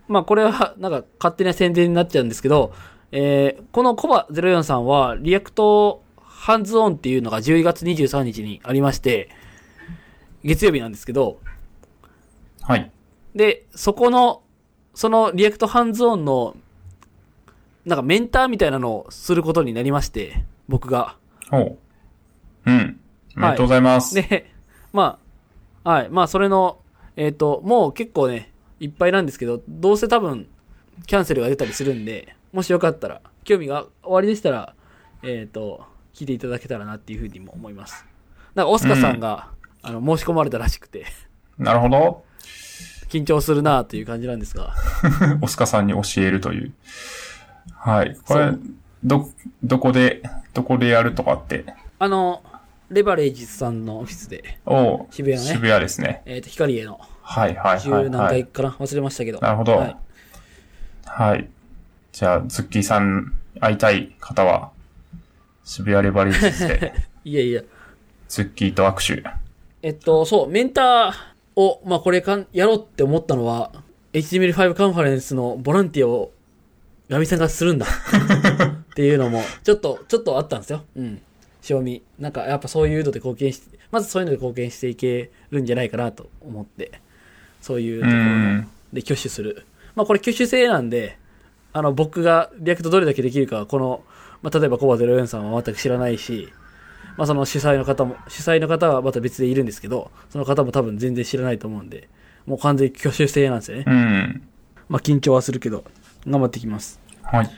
[0.07, 2.74] まあ、これは、なんか、勝手な宣伝になっちゃうんですけど、
[3.11, 9.30] えーこの koba04さんは、 React ハンズオンっていうのが12月23日にありまして、
[10.43, 11.39] 月曜日なんですけど、
[12.61, 12.91] はい。
[13.36, 14.43] で、そこの、
[14.93, 16.55] その React ハンズオンの、
[17.86, 21.15] なんかメンターみたいなのをすることになりまして、僕が。
[21.49, 21.77] ほう。
[22.65, 22.99] うん。
[23.36, 24.15] おめでとうございます。
[24.15, 24.51] で、
[24.93, 25.19] ま
[25.84, 26.09] あ、はい。
[26.09, 26.80] まあ、それの、
[27.15, 30.47] えっ、と、もう結構ね、いっぱいなんですけど、どうせ多分、
[31.05, 34.75] キャンセルが出たりするんで、もしよかったら、興味が終わりでしたら、
[35.23, 38.05] えっ、と、聞いていただけたらなっていうふうにも思います。
[38.55, 39.49] なんか、オスカさんが、
[39.82, 41.05] あの、申し込まれたらしくて、
[41.57, 42.23] なるほど。
[43.10, 44.74] 緊張するなっていう感じなんですが、
[45.41, 46.74] オスカさんに教えるという。
[47.76, 48.16] はい。
[48.26, 48.51] これ
[49.03, 49.30] ど、
[49.64, 50.22] どこで、
[50.53, 51.66] どこでやるとかって？
[51.97, 52.43] あの、
[52.89, 56.22] レバレージズさんのオフィスで、おう渋谷ね渋谷ですね。
[56.26, 58.43] えっ、と、光栄のはいはいはい、十何はい。
[58.43, 59.39] 回かな、忘れましたけど。
[59.39, 59.95] なるほどはい。
[61.05, 61.47] はい。
[62.12, 64.72] じゃあ、ズッキーさん会いたい方は、
[65.64, 66.93] 渋谷レバレッジスで、
[67.24, 67.62] いやいや、
[68.28, 69.24] ズッキーと握手。
[69.82, 71.12] えっと、そう、メンター
[71.60, 73.72] を、まあ、これかん、やろうって思ったのは、
[74.14, 76.32] HTML5 カンファレンスのボランティアを、
[77.10, 77.86] ガミさんがするんだ。
[78.91, 80.86] っていうのも、ちょっと、ちょっとあったんですよ。
[80.95, 81.22] うん。
[81.61, 82.01] 正味。
[82.18, 87.01] なんか、やっぱそういうので貢献して、まずそういうので貢献していけるんじゃないかなと思って、
[87.62, 88.20] そういうところ。
[88.93, 89.66] で挙手する。
[89.95, 91.18] まあこれ挙手制なんで、
[91.74, 94.03] あの僕が React どれだけできるかは、この、
[94.41, 96.53] まあ例えば koba04さんは全く知らないし、
[97.20, 102.07] まあその主催の方も、主催の方はまた別でいるんですけど、その方も多分全然知らないと思うんで、
[102.45, 103.84] もう完全に挙手制なんですよね。
[103.86, 104.47] うん。
[104.88, 105.84] まあ緊張はするけど、
[106.26, 107.01] 頑張ってきます。
[107.24, 107.45] はい。
[107.45, 107.51] ま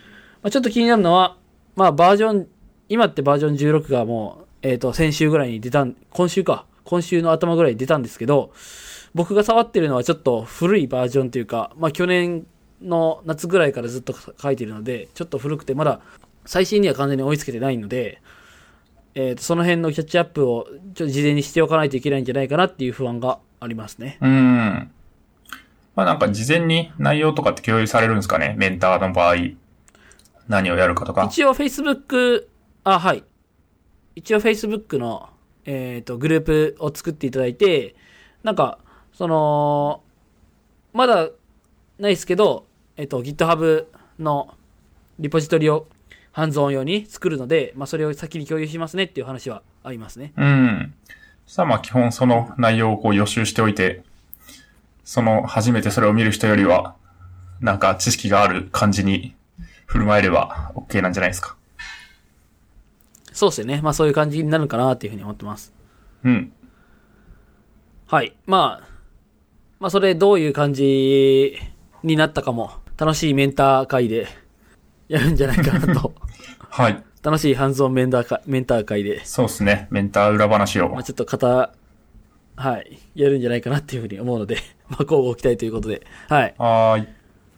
[0.47, 1.37] あちょっと気になるのは、
[1.75, 2.47] まあバージョン、
[2.89, 8.51] 今ってバージョン16がもう、えっ、と、先週ぐらいに出たん、今週か、今週の頭ぐらいに出たんですけど、
[9.13, 12.47] 僕が触ってるのはちょっと古いバージョンというか、まあ去年
[12.81, 16.01] の夏ぐらいからずっと書いてるので、ちょっと古くてまだ
[16.45, 18.23] 最新には完全に追いつけてないので、
[19.13, 24.17] えっ、と、その辺のキャッチアップをちょっと事前にしておかないといけないんじゃないかなっていう不安がありますね。
[24.21, 24.91] うん。
[25.95, 28.55] まあなんか事前に内容とかって共有されるんですかね？
[28.57, 29.35] メンターの場合。
[30.47, 31.25] 何をやるかとか。
[31.25, 32.47] 一応 Facebook、
[32.83, 33.23] あ、はい。
[34.15, 35.29] 一応 Facebook の、
[35.65, 37.95] えっ、と、グループを作っていただいて、
[38.43, 38.79] なんか、
[39.13, 40.03] その、
[40.93, 41.29] まだ
[41.99, 42.65] ないですけど、
[42.97, 43.85] えっ、と、GitHub
[44.19, 44.53] の
[45.19, 45.87] リポジトリを
[46.31, 50.33] ハンズオン用に作るので、まあ、それを先に共有しますねっていう話はありますね。
[50.37, 50.93] うん。
[51.45, 54.03] そしたらまあ基本その内容をこう予習しておいて、
[55.03, 56.95] その初めてそれを見る人よりは、
[57.59, 59.35] なんか知識がある感じに
[59.85, 61.57] 振る舞えれば OK なんじゃないですか。
[63.33, 63.81] そうですよね。
[63.81, 65.73] まあ、そういう感じになるかなっていうふうに思ってます。
[66.23, 66.53] うん。
[68.07, 68.35] はい。
[68.45, 68.87] まあ、
[69.79, 71.57] まあ、それどういう感じ
[72.03, 74.27] になったかも、楽しいメンター会で
[75.11, 76.13] やるんじゃないかなと。
[76.69, 77.03] はい。
[77.21, 79.89] 楽しいハンズオンメンター会メンター会で、そうですね。
[79.91, 81.03] メンター裏話をまあ、。
[81.03, 81.73] ちょっと型、
[82.55, 84.55] はい、やるんじゃないかなっていうふうに思うので、
[84.87, 87.07] まあ、交互期待ということで、はい、はーい。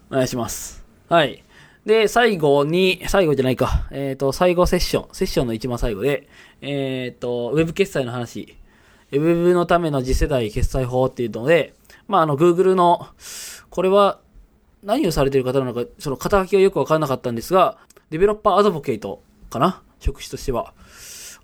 [0.10, 0.84] お願いします。
[1.10, 1.44] はい。
[1.86, 6.28] で、最後に、最後じゃないか、えっ、と、最後セッション、セッションの一番最後で、
[6.62, 8.58] えっ、と、ウェブ決済の話、
[9.12, 11.76] ウェブのための次世代決済法っていうので、
[12.08, 13.08] まあ、あの、Google の、
[13.70, 14.20] これは、
[14.84, 17.78] 何をされている方なのか、その肩書きはよくわからなかったんですが、
[18.10, 19.82] デベロッパーアドボケイトかな？
[20.00, 20.74] 職種としては。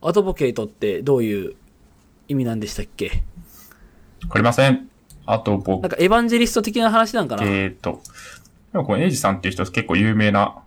[0.02, 1.56] アドボケイトってどういう
[2.28, 3.24] 意味なんでしたっけ？
[4.24, 4.90] わかりません。
[5.26, 8.02] あとなん僕、かエヴァンジェリスト的な話なんかな、えーっと、
[8.72, 10.64] でもこのエイジさんっていう人結構有名な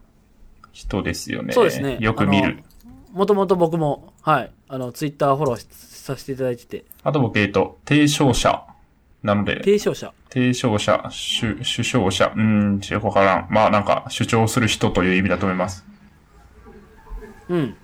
[0.72, 1.52] 人ですよね。
[1.52, 2.62] そうですねよく見る。
[3.12, 8.64] もともと僕も、はい、あの、ツイッターフォローしさせていただいてて、アドボケイト、提唱者。
[9.22, 10.12] なので、提唱者。
[10.30, 13.48] 提唱者、主、主張者、うーん、よくわからん。
[13.50, 15.84] まあなんか、主張する人という意味だと思います。
[17.48, 17.76] うん。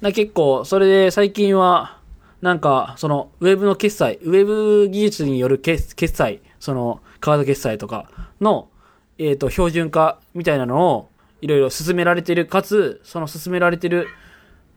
[0.00, 1.98] な結構、それで最近は、
[2.40, 8.10] なんか、その、ウェブの決済、ウェブ技術による決決済、その、カード決済とか
[8.40, 8.68] の、
[9.18, 11.08] えっ、と、標準化みたいなのを、
[11.40, 14.08] いろいろ進められてる、かつ、その進められてる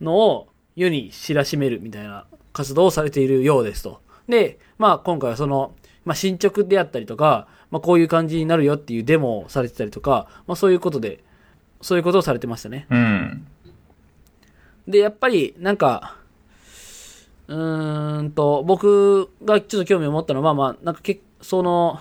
[0.01, 4.01] のを世に知らしめるみたいな活動をされているようですと。
[4.27, 5.73] で、まあ今回はその、
[6.05, 11.23] まあ進捗であったりとか、まあこういう感じになるよっていうデモをされてたりとか、まあそういうことで、
[11.81, 12.87] そういうことをされてましたね。
[12.89, 13.47] うん。
[14.87, 16.17] で、やっぱり、なんか、
[17.47, 21.99] うーんと、僕がちょっと興味を持ったのは、まあ、なんかけ、その、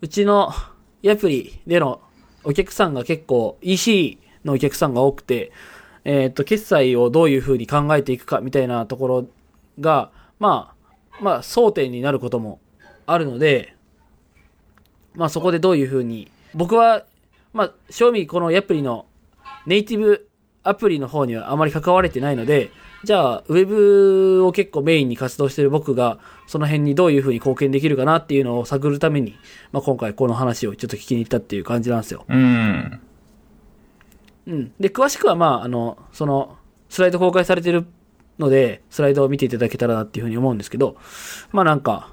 [0.00, 2.00] うちのアプリでの
[2.44, 5.52] お客さんが結構 EC のお客さんが多くて、
[6.04, 9.26] えっ、と、決済をどういうふうに考えていくかみたいなところ
[9.78, 10.74] が、ま
[11.20, 12.60] あ、まあ、争点になることも
[13.12, 13.74] あるので、
[15.14, 17.04] まあそこでどういうふうに、僕は、
[17.52, 19.06] まあ、正味このアプリの
[19.66, 20.30] ネイティブ
[20.62, 22.70] アプリの方にはあまり関われてないので、
[23.02, 29.36] じゃあ、ウェブを結構メインに活動している僕が、その辺にどういうふうに貢献できるかなっていうのを探るために、
[29.72, 32.26] まあ今回この話をちょっと聞きに行ったっていう感じなんですよ。
[32.28, 33.00] うん。
[34.46, 34.72] うん。
[34.78, 36.58] で、詳しくはまあ、あの、その、
[36.90, 37.86] スライド公開されてる
[38.38, 40.96] ので、スライドを見ていただけたらなっていうふうに思うんですけど、
[41.52, 42.12] まあなんか、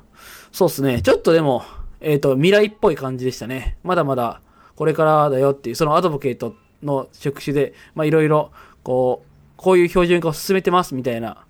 [0.58, 1.04] そうっすね。
[1.04, 1.64] ちょっとでも、
[2.02, 3.78] えっ、と、未来っぽい感じでしたね。
[3.84, 4.42] まだまだ、
[4.76, 8.50] これからだよっていう、そのアドボケイトの職種で、まあいろいろ、
[8.82, 11.46] こう、こういう標準化を進めてますみたいな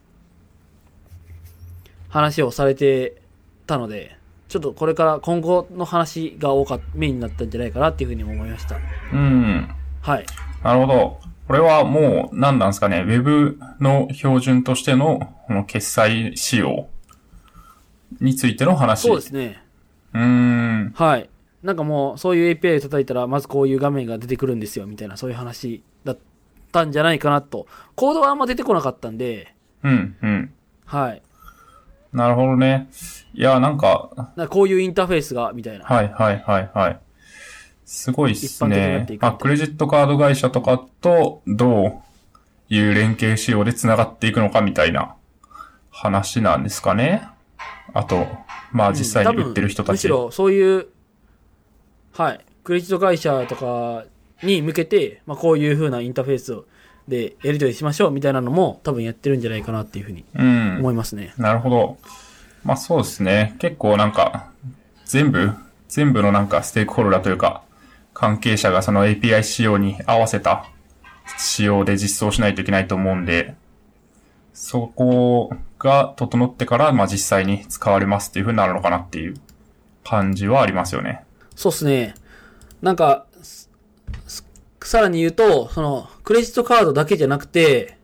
[2.10, 3.22] 話をされて
[3.66, 4.18] たので、
[4.50, 8.76] ちょっとこれから今後の話が多かった、メインになったんじゃないかなっていうふうに思いました。
[9.14, 9.70] うん。
[10.02, 10.26] はい。
[10.62, 11.20] なるほど。
[11.48, 13.06] これはもう、何なんですかね。
[13.08, 16.90] ウェブの標準としての、この決済仕様
[18.20, 19.02] についての話。
[19.02, 19.62] そうですね。
[20.14, 20.94] うーん。
[20.96, 21.30] はい。
[21.64, 26.18] なんかもう、そういう API 叩いたら、まずこういう画面が出てくるんですよ、みたいな、そういう話だっ
[26.72, 27.68] たんじゃないかなと。
[27.96, 29.54] コードはあんま出てこなかったんで、
[29.84, 30.54] うん、うん。
[30.86, 31.22] はい。
[32.14, 32.90] なるほどね。
[33.34, 35.86] いや、なんか、なんかこういうインターフェースが、みたいな。
[35.86, 37.00] はいはいはいはい。
[37.86, 39.18] すごいっすねてい。
[39.18, 42.02] くみたいあ、クレジットカード会社とかとどう
[42.70, 45.16] いう連携仕様で繋がっていくのかみたいな
[45.90, 47.28] 話なんですかね。
[47.98, 48.28] あと、
[48.72, 49.92] まあ実際に売ってる人たち。
[49.94, 50.88] むしろ、そういう、
[52.14, 52.40] はい。
[52.64, 54.06] クレジット会社とか
[54.44, 56.60] に向けて、まあ、こういう風なインターフェース
[57.08, 60.78] でやり取りしましょう、みたいなのも、多分やってるんじゃないかなっていうふうにうん。
[60.80, 61.34] 思いますね。
[61.38, 61.98] なるほど。
[62.64, 63.56] まあそうですね。
[63.58, 64.52] 結構なんか、
[65.06, 65.54] 全部、
[65.88, 67.64] 全部のなんかステークホルダーというか、
[68.14, 70.66] 関係者がその API 仕様に合わせた
[71.40, 73.56] 仕様で実装しないといけないと思うんで、
[74.54, 79.36] そこが整ってから、まあ実際に使われますっていう風になるのかなっていう
[80.04, 81.24] 感じはありますよね。
[81.56, 82.16] そうっすね。
[82.82, 83.26] なんか、
[84.82, 87.98] さらに言うと、その、クレジットカードだけじゃなくて、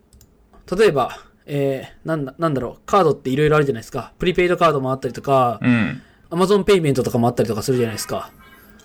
[0.76, 4.14] 例えば、えー、なんだ、なんだろう、カードっていろいろあるじゃないですか。
[4.20, 6.02] プリペイドカードもあったりとか、うん。
[6.30, 8.32] Amazon Payments とかもあったりとかするじゃないですか。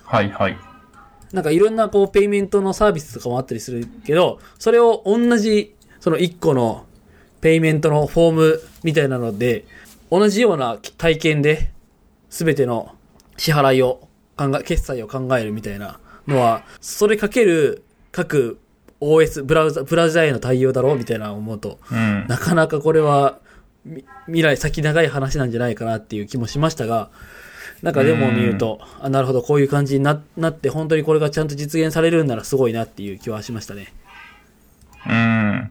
[0.04, 0.56] はいはい。
[1.32, 6.86] なんかいろんなこうペイメントのサービスとかもあったりするけど、それを同じ、その1個の
[7.40, 9.64] ペイメントのフォームみたいなので、
[10.10, 11.70] 同じような体験で
[12.30, 12.94] 全ての
[13.36, 18.58] 支払いを考え、決済を考えるみたいなのは、それかける各
[19.00, 22.26] OS、ブラウザ、ブラウザへの対応だろうみたいな思うと、うん。
[22.28, 23.38] なかなかこれは
[23.84, 27.10] み未来先長い話なんじゃないかなっていう気もしましたが、
[27.82, 33.92] なんかデモを見ると、あ、なるほど、こういう感じにななって、本当にこれがちゃんと実現されるんならすごいなっていう気はしましたね。
[35.06, 35.70] うん。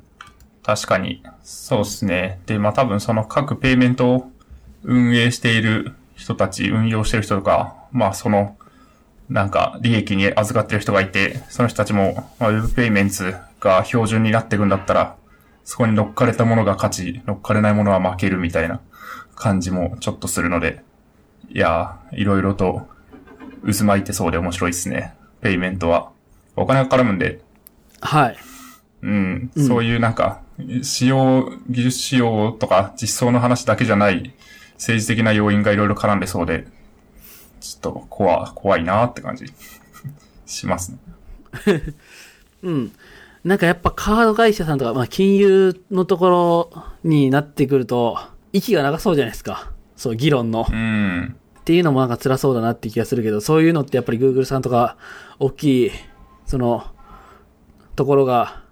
[0.68, 1.24] 確かに。
[1.43, 2.41] そうですね。
[2.45, 4.32] で、まあ多分その各ペイメントを
[4.84, 8.57] 運営している人たち、運用してる人とか、まあその、
[9.30, 15.15] なんか利益に預かってる人がいて、その人たちも、まあ、Web ペイメンツが標準になっていくんだったら、
[15.63, 18.82] そこに乗っかれたものが勝ち、乗っかれないものは負けるみたいな
[19.36, 20.84] 感じもちょっとするので、
[21.49, 22.89] いやー、いろいろと
[23.65, 25.13] 渦巻いてそうで面白いですね。
[25.39, 26.11] ペイメントは。
[26.57, 27.39] お金が絡むんで、
[28.01, 28.38] はい。
[29.01, 30.41] うん、そういうなんか、
[30.82, 34.34] 使用、技術使用とか実装の話だけじゃない
[34.74, 36.68] 政治的な要因がいろいろ絡んでそうで、
[37.60, 39.45] ちょっと怖、怖いなって感じ
[40.45, 40.97] しますね。
[42.64, 42.91] うん。
[43.43, 46.30] なんかやっぱカード会社さんとか、まあ金融のとこ
[46.74, 48.18] ろになってくると、
[48.51, 49.72] 息が長そうじゃないですか。
[49.95, 50.66] そう、議論の。
[50.70, 51.36] うん。
[51.60, 54.95] っていうのもなんか辛そうだなって気がするけど、そういうのってやっぱり Google さんとか、
[55.39, 55.91] 大きい、
[56.45, 56.86] その、
[57.95, 58.66] ところが、あ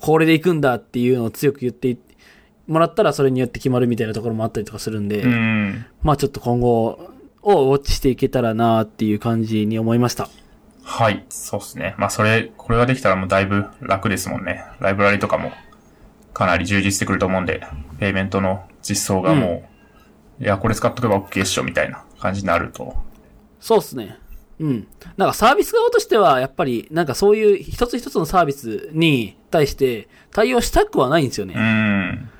[0.00, 1.96] これで行くんだっていうのを強く言って
[2.66, 5.86] もらったらそれによって決まるみたいなところもあったりとかするんで、うん。
[6.02, 7.10] まあちょっと今後
[7.42, 10.28] をウォッチしていけたらなっていう感じに思いました。
[10.84, 11.94] はい、そうですね。
[11.98, 14.64] まあそれ、これができたらもうだいぶ楽ですもんね。
[14.80, 15.52] ライブラリとかも
[16.34, 17.66] かなり充実してくると思うんで、
[17.98, 19.68] ペイメントの実装がも
[20.40, 22.96] う、いや、これ使っとけば OK っしょみたいな感じになると。
[23.60, 24.18] そうですね。
[24.62, 24.86] うん。
[25.16, 31.54] なんかサービス側としては、やっぱり、なんかそういう一つ一つのサービスに対して対応したくはないんですよね。
[31.56, 32.30] うん。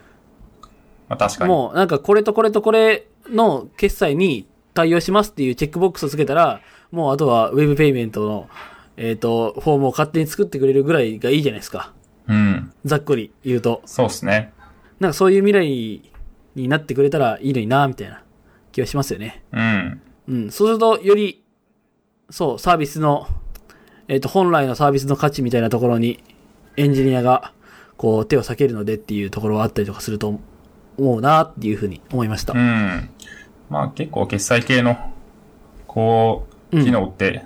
[1.08, 1.50] まあ確かに。
[1.50, 6.60] もうなんかこれとこれとこれの決済に対応しますっていうチェックボックスをつけたら、
[6.92, 8.48] もうあとはウェブペイメントの、
[8.96, 11.92] えっ、と、フォームを勝手に作ってくれるぐらいがいいじゃないですか。
[12.28, 12.72] うん。
[12.84, 13.82] ざっくり言うと。
[13.84, 14.52] そうですね。
[15.00, 16.02] なんかそういう未来
[16.54, 18.22] になってくれたらいいのにな、みたいな
[18.70, 19.42] 気はしますよね。
[19.52, 20.00] うん。
[20.28, 20.50] うん。
[20.50, 21.41] そうすると、より、
[22.32, 23.28] そう、サービスの、
[24.08, 26.24] えっ、と、本来のサービスの価値みたいなところに、
[26.78, 27.52] エンジニアが、
[27.98, 30.40] こう、手を避けるのでっていうところはあったりとかすると
[30.96, 32.54] 思うなっていうふうに思いました。
[32.54, 33.10] うん。
[33.68, 34.96] まあ結構決済系の、
[35.86, 37.44] こう、機能って、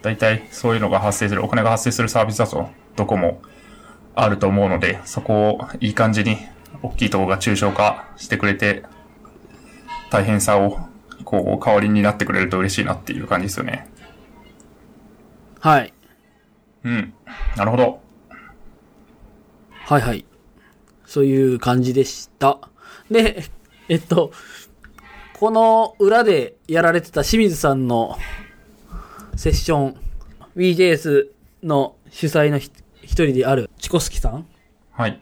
[0.00, 3.42] 大体そういうのが発生する、お金が発生するサービスだと、どこも
[4.14, 6.38] あると思うので、そこをいい感じに、
[6.82, 8.82] 大きいところが抽象化してくれて、
[10.10, 10.78] 大変さを、
[11.24, 13.91] こう、代わりになってくれると嬉しいなっていう感じですよね。
[15.62, 15.94] はい。
[16.82, 17.14] うん。
[17.56, 18.00] なるほど。
[19.84, 20.24] はいはい。
[21.06, 22.58] そういう感じでした。
[23.08, 23.44] で、
[23.88, 24.32] えっと、
[25.34, 28.18] この裏でやられてた清水さんの
[29.36, 29.96] セッション、
[30.56, 31.28] WeJS
[31.62, 34.48] の主催のひ一人であるチコスキさん？
[34.90, 35.20] はい。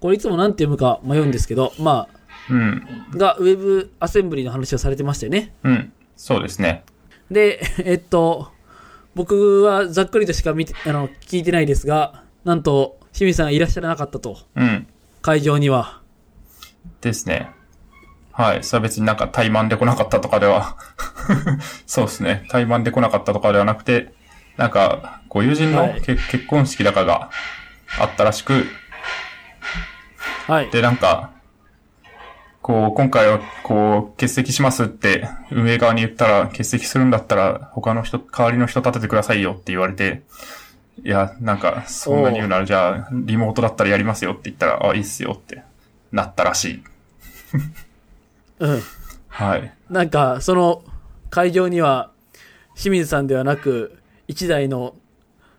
[0.00, 2.08] これいつもなんて読むか迷うんですけど、ま
[2.48, 2.82] うん。
[3.12, 5.52] あ、が Web アセンブリの話をされてましたよね。
[5.64, 5.92] うん。
[6.16, 6.82] そうですね。
[7.30, 8.55] で、えっと、
[9.16, 14.86] 僕はざっくりとしか見て、あの、聞いてないですが、なんと、清水さんがいらっしゃらなかったと、うん。
[15.22, 16.02] 会場には。
[17.00, 17.48] ですね。
[18.30, 18.62] はい。
[18.62, 20.76] それは別になんか怠慢で来なかったとかでは、
[21.88, 22.44] そうですね。
[22.50, 24.12] 怠慢で来なかったとかではなくて、
[24.58, 27.30] なんか、ご友人はい結婚式だかが
[27.98, 28.66] あったらしく、
[30.46, 30.70] はい。
[30.70, 31.30] で、なんか、
[32.66, 40.22] こう、今回は、こう、欠席しますって、運営側に言ったら、欠席するんだったら、他の人、代わりの人立ててくださいよって言われて、
[41.04, 45.62] いや、なんか、そんなに言うなら、じゃあ、リモートだったらやりますよって言ったら、あ、いいっすよって、
[46.10, 46.82] なったらしい。
[48.58, 48.82] うん。
[49.28, 49.72] はい。
[49.88, 50.82] なんか、その
[51.30, 52.10] 会場には、
[52.74, 54.96] 清水さんではなく、一台の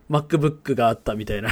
[0.09, 1.51] MacBook があったみたいな。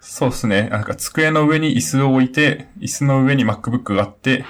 [0.00, 0.68] そうですね。
[0.68, 4.44] なんか机の上に椅子を置いて、椅子の上に MacBook があって、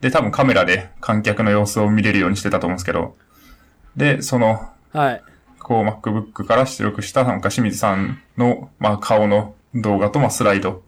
[0.00, 3.16] で、多分カメラで観客の様子を見れるようにしてたと思うんですけど、
[3.96, 5.22] で、その、はい。
[5.58, 10.84] こう MacBook から出力したなんか清水さんの、まあ、顔の動画と、まあ、スライド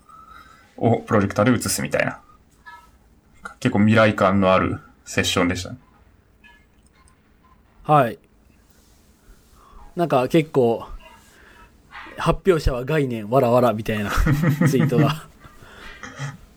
[0.77, 2.20] をプロジェクターで映すみたいな。
[3.60, 5.78] 結構未来感のあるセッションでしたね。
[7.82, 8.19] はい。
[9.97, 10.86] なんか結構、
[12.18, 14.10] 発表者は概念わらわらみたいな
[14.68, 15.26] ツイートが、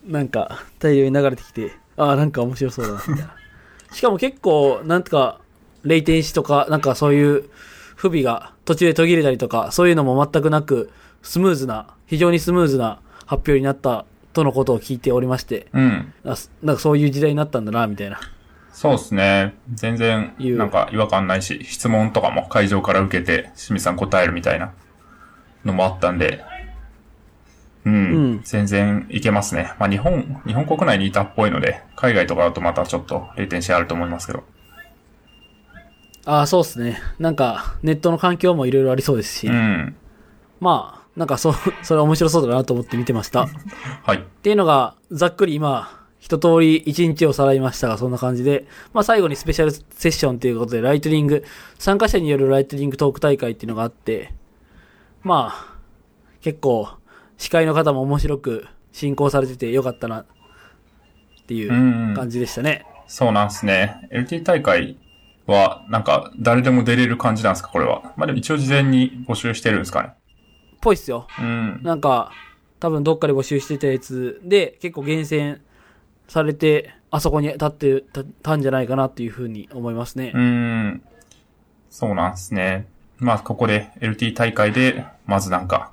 [0.06, 3.34] なんか大量に流れてきて、ああ、なんか面白そうだな、みたいな。
[3.92, 5.40] しかも結構、なんとか、
[5.84, 7.44] レイテンシとか、なんかそういう
[7.96, 10.90] 不備が途中で途切れたりとか、そういうのも全くなく、
[11.22, 16.12] スムーズな、非常にスムーズな発表になったとのことを聞いておりまして、うん。
[16.62, 18.18] なんかそういう時代になったんだな、みたいな。
[18.72, 19.54] そうですね。
[19.74, 24.72] 全然、なんか違和感ないし、質問とかも会場から受けて、清水さん答えるみたいな
[25.64, 26.44] のもあったんで、
[27.84, 27.98] うん、う
[28.34, 29.72] ん全然いけますね。
[29.78, 34.44] まあ日本、日本国内にいたっぽいので、海外とかだとまたちょっとレイテンシーあると思いますけど。
[36.24, 37.00] ああ、そうですね。
[37.18, 39.96] なんか、ネットの環境もいろいろありそうですし、うん。
[40.60, 43.42] まあ、なんかそう、 それ面白そうだなと思って見てました。
[43.42, 43.48] っ
[44.04, 44.24] はい。
[44.42, 49.80] ていうのが、ざっくり今、一通り一日をさらいましたが、そんな感じで、まあ最後にスペシャルセ
[50.10, 51.44] ッションということで、ライトニング、
[51.80, 54.32] 参加者によるライトニングトーク大会っていうのがあって、
[55.22, 55.76] まあ、
[56.40, 56.88] 結構、
[57.36, 60.26] 司会の方も面白く進行されててよかったな、っ
[61.46, 62.86] ていううん感じでしたね。
[63.06, 64.08] そうなんですね。
[64.12, 64.98] LT 大会
[65.46, 68.14] は、なんか、誰でも出れる感じなんですか、これは？
[68.16, 70.14] まあでも一応事前に募集してるんですかね。
[70.80, 71.26] ぽいっすよ。
[71.38, 71.80] うん。
[71.82, 72.32] なんか、
[72.80, 75.60] 多分どっかで募集してたやつで、結構厳選
[76.26, 80.32] されて、あそこに立ってたたんじゃないかなっていうふうに思いますね。
[80.34, 81.02] うん。
[81.90, 82.88] そうなんですね。
[83.22, 85.92] まあ、ここで LT 大会で、まずなんか、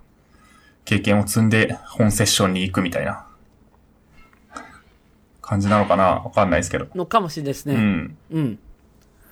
[0.84, 3.27] 経験を積んで本セッションに行くみたいな
[5.41, 6.03] 感じなのかな？
[6.03, 6.88] わかんないですけど。
[6.95, 7.76] のかもしれないですね。
[7.76, 8.18] うん。
[8.31, 8.60] うん。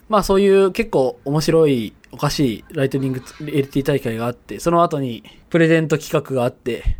[0.07, 6.97] まあそういう結構面白い、おかしいライトニング LT 大会があって、その後にプレゼント企画があって、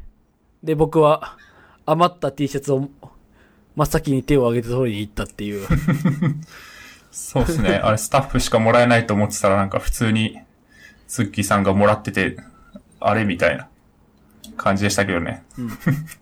[0.63, 1.37] で、僕は
[1.85, 2.89] 余った T シャツを
[3.75, 5.67] 真っ先に手を挙げて取りに行ったっていう。
[7.11, 7.75] そうですね。
[7.75, 10.39] あれ、スタッフしかもらえないと思ってたら、なんか普通に、
[11.07, 12.37] ツッキーさんがもらってて、
[12.99, 13.67] あれみたいな
[14.57, 15.43] 感じでしたけどね。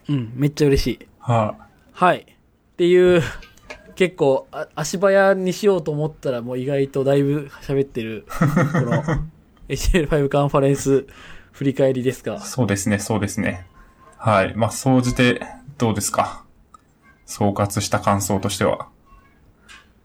[0.09, 1.07] うん、めっちゃ嬉しい。
[1.19, 1.55] は
[1.93, 2.19] はい。
[2.29, 3.21] っていう、
[3.95, 8.45] 結構、あ足早にしようと思ったらもう意外とだいぶ喋ってる、こ
[8.81, 9.03] の
[9.69, 11.05] HL5 カンファレンス
[11.53, 12.23] 振り返りですい。
[12.23, 12.39] が。
[12.41, 13.65] そうですね、そうですね。
[14.17, 14.53] はい。
[14.55, 15.41] まあ、総じて、
[15.77, 16.43] どうですか？
[17.25, 18.89] 総括した感想としては。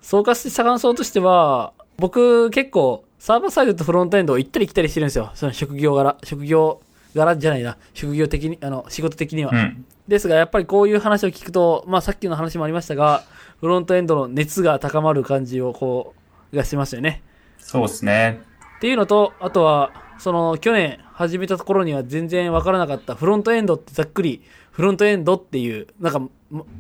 [0.00, 5.30] 総括した感想としては、僕結構サーバーサイドとフロントエンドを行ったり来たりしてるんですよ。
[5.34, 6.80] その職業柄、職業
[7.14, 7.76] 柄じゃないな。
[7.92, 9.52] 職業的に、あの、仕事的には。
[9.52, 9.84] うん。
[10.08, 13.24] ですが、やっぱりこういう話を聞くと、まあさっきの話もありましたが、
[13.60, 16.14] フロントエンドの熱が高まる感じをこ
[16.50, 17.22] う、がしますよね。
[17.58, 18.40] そうですね。
[18.78, 26.30] っていうのと、あとは、その、去年始めたところには全然わからなかった、フロントエンドってざっくり、フロントエンドっていう、なんか、も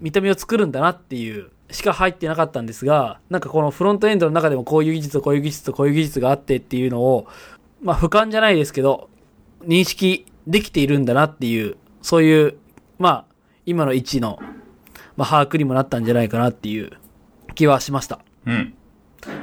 [0.00, 7.26] 見た目を作るんだなっていう、しか入ってなかったんですが、なんかこのフロントエンドの中でもこういう技術とこういう技術とこういう技術があってっていうのを、
[7.82, 9.08] まあ、俯瞰じゃないですけど、
[9.62, 12.56] 認識できているんだなっていう、そういう、
[12.98, 13.24] まあ、
[13.66, 14.38] 今の位置の、
[15.16, 16.92] まあ、把握にもなったんじゃないかなっていう
[17.54, 18.20] 気はしました。
[18.46, 18.74] うん。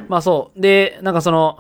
[0.07, 0.61] まあそう。
[0.61, 1.59] で、なんかその、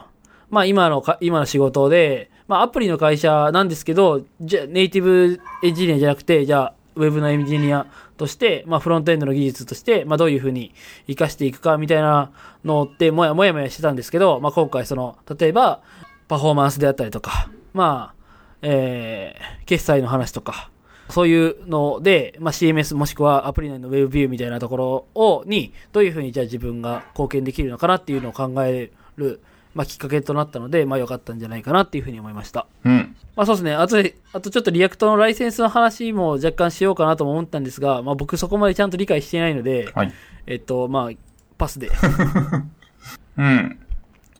[0.49, 7.87] まあ今のか、今の仕事で、まあアプリの会社なんですけど、じゃネイティブエンジニアじゃなくて、じゃあ、ウェブのエンジニア
[8.17, 10.73] として、まあフロントエンドの技術として、まあどういうふうに
[11.07, 12.31] 活かしていくかみたいな
[12.65, 15.81] のって、もやもやもやしてたんですけど、まあ今回その、例えば、
[16.27, 18.17] パフォーマンスであったりとか、まあ、
[18.61, 20.69] えー、決済の話とか、
[21.09, 29.41] そういうので、まあ、CMS もしくはアプリ内の Web ビューみたいなところを、に、どういうふうにじゃあ自分が貢献できるのかなっていうのを考える、
[29.73, 32.67] まあ、きっかけとなったので、まあ、良かったんじゃないかなっていうふうに思いました。
[32.83, 33.15] うん。
[33.37, 33.75] まあ、そうですね。
[33.75, 40.13] あとで、あとちょっと React のライセンスの話も若干しようかなとも思ったんですが、まあ、僕そこまでちゃんと理解していないので、はい。
[40.47, 41.15] えっと、まあ、
[41.57, 41.91] パスで。
[43.37, 43.79] うん。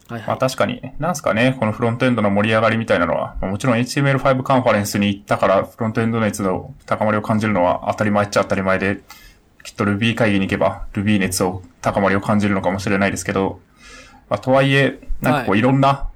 [0.09, 0.27] はいはい。
[0.27, 9.01] まあ確かに、なんすかね、このフロントエンドの盛り上がりみたいなのは、まあもちろん HTML5 カンファレンスに行ったから、フロントエンド熱の高まりを感じるのは当たり前っちゃ当たり前で、
[9.63, 13.59] きっと Ruby 会議に行けば Ruby 熱を高まりを感じるのかもしれないですけど、
[14.29, 16.06] まあとはいえ、なんかこはいういろんな、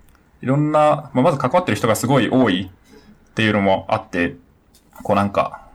[0.41, 4.35] い、ろんな、まあまず関わってる人がすごい多いっていうのもあって、
[5.03, 5.67] こうなんか、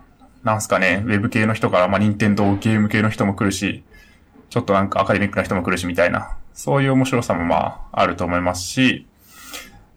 [0.45, 3.83] なんすかね、ウェブ系の人から、まあ任天堂ゲーム系の人も来るし、
[4.51, 9.07] ちょっとなんかアカデミックな人も来るしみたいな、そういう面白さもまああると思いますし、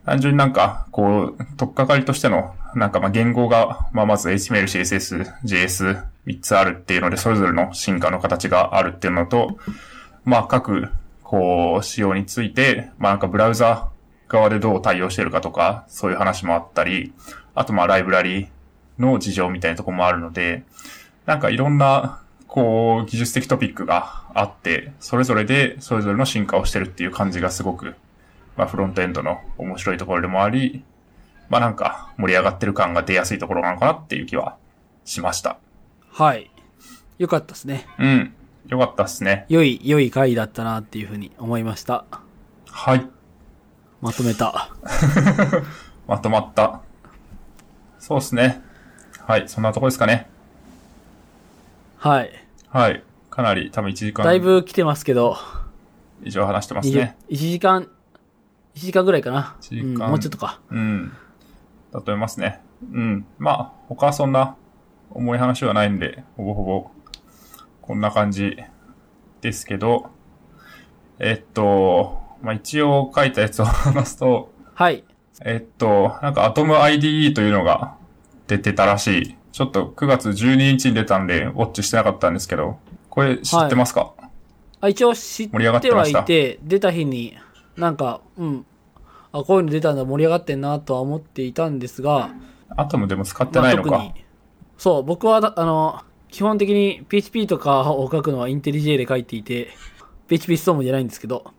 [0.05, 9.57] 単純になんか、こう、とっかかりとしての、なんかまあ言語が、まあまず HTML、CSS、JS、3つあるっていうので、それぞれの進化の形があるっていうのと、
[10.25, 10.89] まあ各、
[11.23, 13.89] こう、仕様について、まあなんかブラウザ
[14.29, 17.11] 側でどう対応してるかとか、そういう話もあったり、
[17.55, 18.47] あとまあライブラリ
[18.97, 20.63] の事情みたいなところもあるので、
[21.25, 27.95] なんかいろんな、こう、技術的トピックがあって、それぞれで、それぞれの進化をしてるっていう感じがすごく、
[28.55, 30.83] まあフロントエンドの面白いところでもあり、
[31.49, 34.55] まあなんか盛り上がってる感が出やすいところなのかなっていう気は
[35.05, 35.57] しました。
[36.11, 36.51] はい。
[37.17, 37.87] よかったですね。
[37.97, 38.33] うん。
[38.67, 39.45] よかったっすね。
[39.49, 42.05] 良い、良い回だったなっていうふうに思いました。
[42.69, 43.07] はい。
[44.01, 44.69] まとめた。
[46.07, 46.81] まとまった。
[47.99, 48.61] そうですね。
[49.25, 49.49] はい。
[49.49, 50.29] そんなとこですかね。
[51.97, 52.31] はい。
[52.69, 53.03] はい。
[53.29, 55.37] かなり多分1時間だいぶ来てますけど、
[56.23, 57.17] 以上話してます20ね。
[57.29, 57.87] 1時間、1
[58.79, 59.55] 時間ぐらいかな。
[59.61, 60.61] 1時間うん、もうちょっとか。
[60.69, 61.11] うん。
[61.91, 62.61] だと思いますね。
[62.91, 63.25] うん。
[63.37, 64.55] まあ、他はそんな
[65.11, 66.91] 重い話はないんで、ほぼほぼ、
[67.81, 68.57] こんな感じ
[69.41, 70.09] ですけど、
[71.19, 75.03] えっと、まあ一応書いたやつを話すと、はい。
[75.45, 77.95] えっと、なんか AtomIDE というのが
[78.47, 79.35] 出てたらしい。
[79.51, 82.77] ちょっと9月12日に出たんで、ウォッチしてなかったんですけど、
[83.09, 84.13] これ知ってますか、
[84.81, 87.35] あ一応知っててはいて、出た日に、
[87.75, 88.65] なんか、うん。
[89.31, 92.29] あ、こういうの出たんだ、盛り上がってんなとは思っていたんですが、
[92.77, 93.91] アトムでも使ってないのか。
[93.91, 94.13] まあ。
[94.77, 99.69] そう、僕はだ、あの、基本的に PHP とかを書くのはインテリジェで書いていて、
[100.27, 101.51] PHP ストームじゃないんですけど、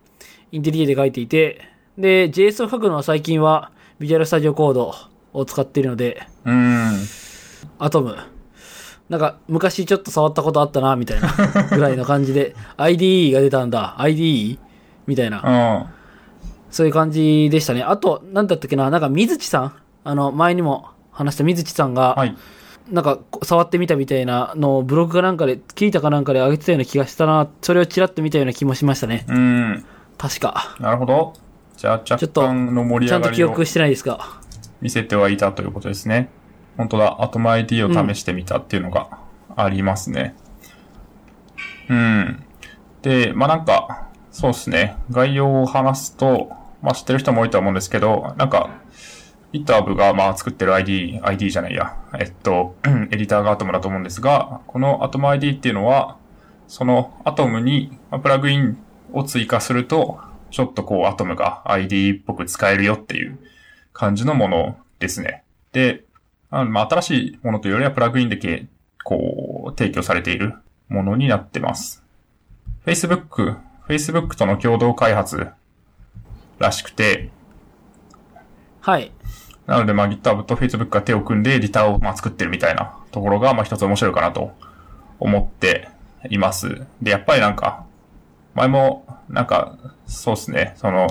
[0.51, 1.61] インテリジェで書いていて、
[1.97, 4.91] で、JS を書くのは最近は Visual Studio Code
[5.33, 6.91] を使っているので、うーん。
[7.79, 8.17] アトム。
[9.09, 11.29] なんか、昔ちょっと触ったことあったな、みたいな、
[11.71, 14.57] ぐらいの感じで、IDE が出たんだ、IDE?
[15.07, 15.41] みたいな、
[15.85, 15.93] うん。
[16.69, 17.83] そういう感じでしたね。
[17.83, 19.73] あと、なんだったっけな、なんか水地さん？
[20.03, 22.35] あの、前にも話した水地さんが、はい。
[22.89, 29.25] なんか、こ触ってみたみたいなのをブログかなんかで、聞いたかなんかで上げてたような気がしたな、それをちらっと見たような気もしましたね。
[29.27, 29.85] うーん。
[30.21, 30.75] 確か。
[30.79, 31.33] なるほど。
[31.75, 34.19] じゃあ若ちょっと干の盛りちゃんと記憶してないですが。
[34.79, 36.29] 見せてはいたということですね。
[36.77, 37.23] 本当だ。
[37.23, 39.17] アトム ID を試してみたっていうのが
[39.55, 40.35] ありますね。
[41.89, 42.43] うん。
[43.01, 44.95] で、まあなんか、そうですね。
[45.09, 46.51] 概要を話すと、
[46.83, 48.69] まあ知ってる人も多いと思うんですけど、なんか、
[49.53, 51.97] GitHub がまあ作ってる ID、ID じゃないや。
[52.19, 52.75] えっと、
[53.09, 56.17] エディターが Atom だと思うんですが、この Atom ID っていうのは、
[56.67, 58.77] その Atom にまあプラグイン
[59.13, 60.19] を追加すると、
[60.51, 63.39] ちょっとこう Atom が ID っぽく使えるよっていう
[63.93, 65.43] 感じのものですね。
[65.71, 66.03] で、
[66.49, 68.67] あのまあ、新しいものというよりはプラグインだけ、
[69.03, 70.53] こう、提供されている
[70.89, 72.03] ものになってます。
[72.85, 73.57] Facebook、
[73.87, 75.47] Facebook との共同開発
[76.59, 77.29] らしくて、
[78.81, 79.11] はい。
[79.67, 84.51] なので、まあ、GitHub と Facebook が手を組んで、リターを、まあ、作ってるみたいなところが、まあ、一つ面白いかなと
[85.19, 85.87] 思って
[86.29, 86.85] います。
[87.01, 87.85] で、やっぱりなんか、
[88.53, 91.07] 前も、なんか、そうですね、その、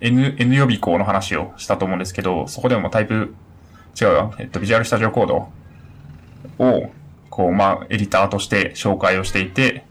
[0.00, 3.34] N、N 予備校の話をしたと思うんですけど、そこでもタイプ、
[4.00, 5.48] 違うわ、えっと、ビジュアルスタジオコード
[6.58, 6.90] を、
[7.30, 9.84] こう、まあ、エディターとして紹介をしていて、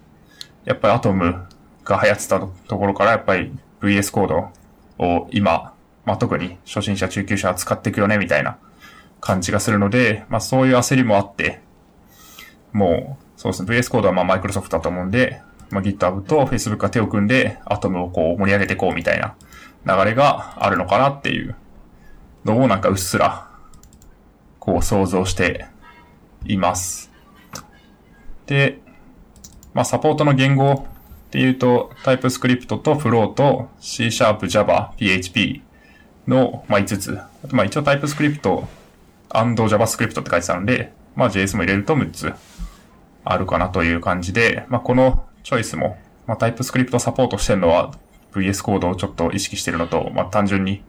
[0.63, 1.45] やっぱりアトム
[1.83, 3.51] が流行ってたところから、やっぱり
[3.81, 4.49] VS コード
[4.99, 5.73] を今、
[6.05, 8.57] まあ、特に初心者、中級者は使っていくよね、みたいな
[9.21, 11.61] 感じがするので、まあ、そういう焦りもあって、
[12.71, 19.35] もう、そうですね、VS コードはまあ、マイクロソフトだと思うんで、まあ、GitHub と Facebook が手を組んで、アトムをこう盛り上げていこうみたいな
[19.85, 21.55] 流れがあるのかなっていう
[22.43, 23.49] のをなんかうっすら、
[24.59, 25.67] こう想像して
[26.45, 27.11] います。
[28.45, 28.79] で、
[29.73, 35.61] まあ、サポートの言語っていうと、TypeScript と Flow と C Sharp、Java、PHP
[36.27, 37.19] の、まあ、5つ。
[37.51, 38.65] まあ、一応 TypeScript
[39.29, 42.33] and JavaScript って書いてたので、まあ、JS も入れると6つ
[43.23, 47.91] あるかなという感じで、まあ、このチョイスも、まあ、TypeScript サポートしてるのは
[48.33, 50.83] VS コードをちょっと意識してるのと、まあ、単純に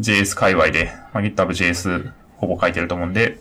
[0.00, 3.38] JS 界隈で、まあ、GitHub JS ほぼ書いてると思うんで、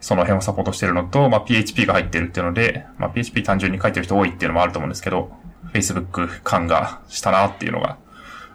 [0.00, 5.30] その辺をサポートしてるのと、まあ、PHP が入ってるっていうので、まあ、PHP 単純に書いてる人多いっていうのもあると思うんですけど、
[5.74, 7.98] Facebook 感がしたなっていうのが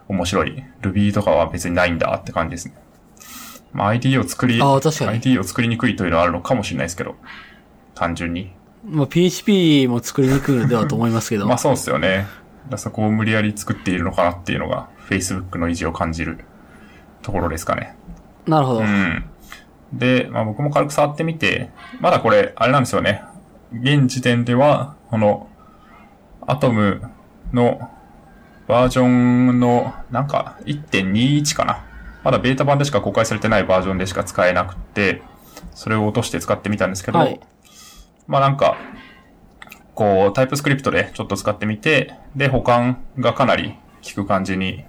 [0.07, 0.63] 面白い。
[0.81, 2.73] Ruby とかは別にないんだって感じですね。
[3.71, 7.15] まあ、ID を作り、ID を作りにくいというのはあるのかもしれないですけど、
[7.93, 8.51] 単純に。
[8.85, 11.45] まあ、PHP も作りにくいのではと思いますけど。
[11.47, 12.27] まあそうですよね。
[12.77, 16.39] そこを無理やり作っているのかなっていうのが、Facebook の意地を感じる
[17.21, 17.95] ところですかね。
[18.47, 18.79] なるほど。
[18.81, 19.23] うん。
[19.91, 23.23] で、まあ僕も軽く触ってみて、まだこれ、あれなんですよね。
[23.73, 25.47] 現時点では、この、
[26.45, 27.01] アトム
[27.53, 27.89] の
[28.67, 31.83] バージョンの、なんか、1.21かな。
[32.23, 35.21] まだベータ版でしか公開されてないバージョンでしか使えなくて、
[35.73, 37.39] それを落として使ってみたんですけど、はい
[38.29, 38.77] まあなんか、
[39.95, 43.75] こう、タイプスクリプトでちょっと使ってみて、で、保管がかなり
[44.07, 44.85] 効く感じに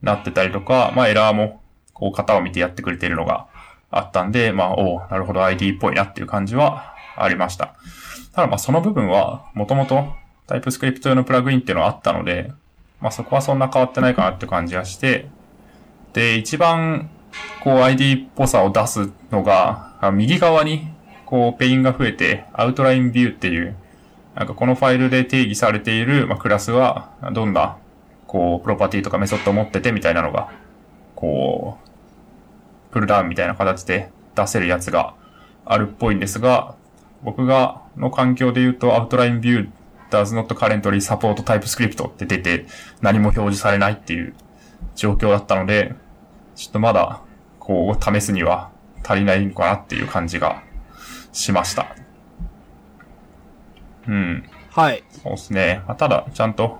[0.00, 1.60] なってたりとか、まあエラーも、
[1.92, 3.46] こう、型を見てやってくれているのが
[3.90, 7.74] あったんで、まあ、おうなるほど ID っぽいなっていう感じはありました。
[8.32, 10.08] ただまあその部分は、もともと
[10.46, 12.52] タイプスクリプト用のプラグインっていうのはあったので、
[13.02, 15.28] まあそこはそんな変わってないかなって感じがして、
[16.14, 17.10] で、一番、
[17.62, 20.88] こう ID っぽさを出すのが、右側に、
[21.32, 23.74] こうペインが増えて、 Outline View っていう、
[24.34, 27.78] なんかこのファイルで定義されている、まあ、クラスは、どんな、
[28.26, 30.52] こう、プロパティとかメソッドを持っててみたいなのが、
[31.14, 31.78] こ
[32.90, 35.14] う、プルダウンみたいな形で出せるやつが
[35.64, 36.74] あるっぽいんですが、
[37.22, 39.70] 僕が、の環境で言うと、 Outline View
[40.10, 42.66] does not currently support TypeScript って出て、
[43.00, 44.34] 何も表示されないっていう
[44.94, 45.94] 状況だったので、
[46.56, 47.22] ちょっとまだ、
[47.58, 48.70] こう、試すには
[49.02, 50.62] 足りないのかなっていう感じが
[51.32, 51.96] しました。
[54.06, 54.44] うん。
[54.70, 55.04] はい。
[55.10, 55.82] そうですね。
[55.86, 56.78] まあ、ただ、ちゃんと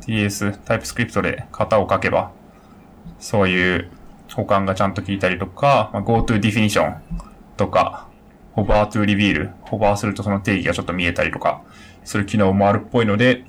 [0.00, 2.32] TS、TypeScript で型を書けば、
[3.18, 3.90] そういう
[4.34, 6.96] 保管がちゃんと効いたりとか、まあ、GoToDefinition
[7.56, 8.08] とか、
[8.56, 11.62] Hover to Reveal、ホバーするとその定義がちょっと見えたりとか、
[12.04, 13.44] する機能もあるっぽいので、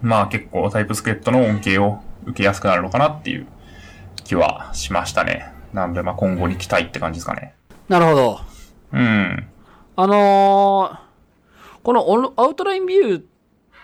[0.00, 3.46] まあ結構 TypeScript の恩恵を受けやすくなるのかなっていう
[4.24, 5.52] 気はしましたね。
[5.72, 7.54] なので、まあ今後に期待って感じですかね。
[7.88, 8.49] なるほど。
[8.92, 9.46] うん。
[9.96, 13.22] あのー、このアウトラインビューっ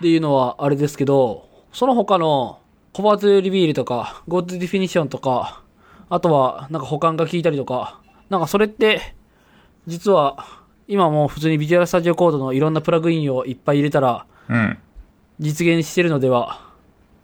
[0.01, 2.61] ていうのはあれですけど、その他の
[2.93, 5.63] コバーズリビールとか、ゴー to ディフィニションとか、
[6.09, 8.01] あとはなんか保管が効いたりとか、
[8.31, 9.15] なんかそれって、
[9.87, 10.47] 実は
[10.89, 14.79] 今もう普通にビジュアルスタジオコードのいろんなプラグインをいっぱい入れたらうん。
[15.39, 16.61] 実現してるのでは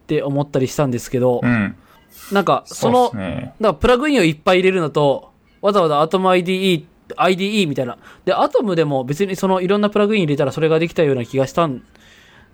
[0.05, 1.77] って思ったりしたんですけど、うん。
[2.31, 3.55] なんかその、ですね。
[3.61, 6.29] だからプラグインをいっぱい入れるのと、わざわざアトム
[7.17, 7.99] IDE、みたいな。
[8.25, 11.83] で、アトムでも別にそのいろんなプラグイン入れたらそれができたような気がしたん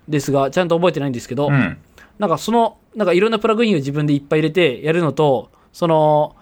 [0.07, 1.77] ですが、ちゃんと覚えてないんですけど、うん。
[2.17, 6.35] なんかその、なんかいろんなプラグインを自分でいっぱい入れてやるのと、その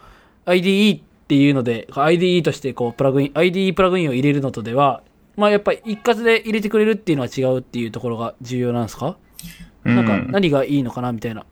[0.46, 5.04] IDE っていうので、IDE としてこうプラグイン、IDE プラグインを入れるのとでは、
[5.36, 9.18] まあやっぱり一括で入れてくれるっていうのは違うっていうところが重要なんですか、
[9.86, 11.46] うんなんか何がいいのかなみたいな。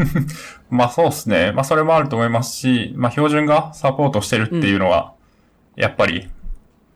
[0.70, 1.52] まあそうですね。
[1.52, 5.12] まあそれもあると思いますし、まあ標準がサポートしてるっていうのは、
[5.76, 6.28] やっぱり、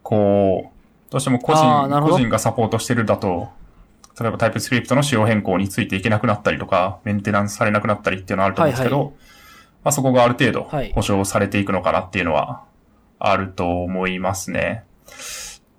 [0.02, 3.48] こう、どうしても個人、個人がサポートしてるだと、
[4.18, 9.12] 例えばタイプスクリプトの仕様変更についていけなくなったりとか、メンテナンスされなくなったりっていうのはあると思うんですけど、はい
[9.86, 10.92] まあそこがある程度はい。
[10.94, 12.64] 保証されていくのかなっていうのは
[13.20, 14.82] あると思いますね。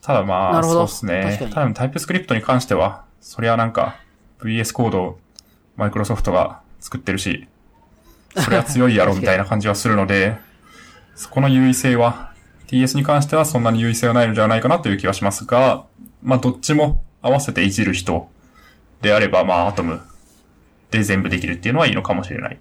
[0.01, 1.23] ただまあ、そうですね。
[1.23, 1.45] 確か。
[1.45, 1.51] に。
[1.51, 3.97] 多分タイプスクリプトに関しては、それはなんか
[4.39, 5.19] VS コードを
[5.75, 7.49] マイクロソフトが作ってるし、
[8.37, 10.37] それは強いやろみたいな感じはするので、
[11.15, 12.31] そこの優位性は、
[12.67, 15.85] TS に関してはそんなに優位性はないのではないかなという気はしますが、
[16.21, 18.29] まあどっちも合わせていじる人
[19.01, 20.01] であれば、まあアトム
[20.91, 22.59] で全部できるっていうのはいいのかもしれない。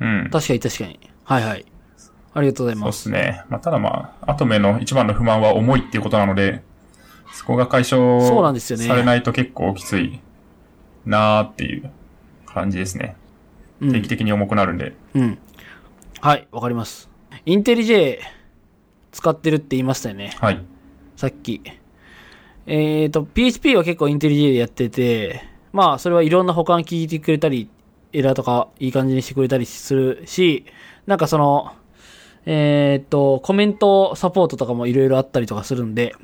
[0.00, 0.28] うん。
[0.32, 1.00] 確かに確かに。
[1.24, 1.66] はいはい。
[2.34, 2.86] ありがとうございそうま。
[2.86, 3.44] ですすね。
[3.50, 6.62] まあただまあ、アトムへの一番の不満は重いっていうことなので、
[7.32, 8.20] そこが解消
[8.76, 10.20] されないと結構きつい
[11.04, 11.90] なーっていう
[12.46, 13.16] 感じですね。
[13.80, 14.94] うん定期的に重くなるんで。
[15.14, 15.38] うん。
[16.20, 17.10] はい、わかります。
[17.44, 18.20] インテリ J
[19.12, 20.34] 使ってるって言いましたよね。
[20.40, 20.60] はい。
[21.16, 21.62] さっき。
[22.66, 27.68] えっ、と、PHP は結構インテリ J でやってて、まあ、それはいろんな保管聞いてくれたり、
[28.12, 30.64] エラーとかいい感じにしてくれたりするし、
[31.06, 31.72] なんかその、
[32.46, 36.14] えっ、と、コメントサポートとかもいろいろあったりとかするんで、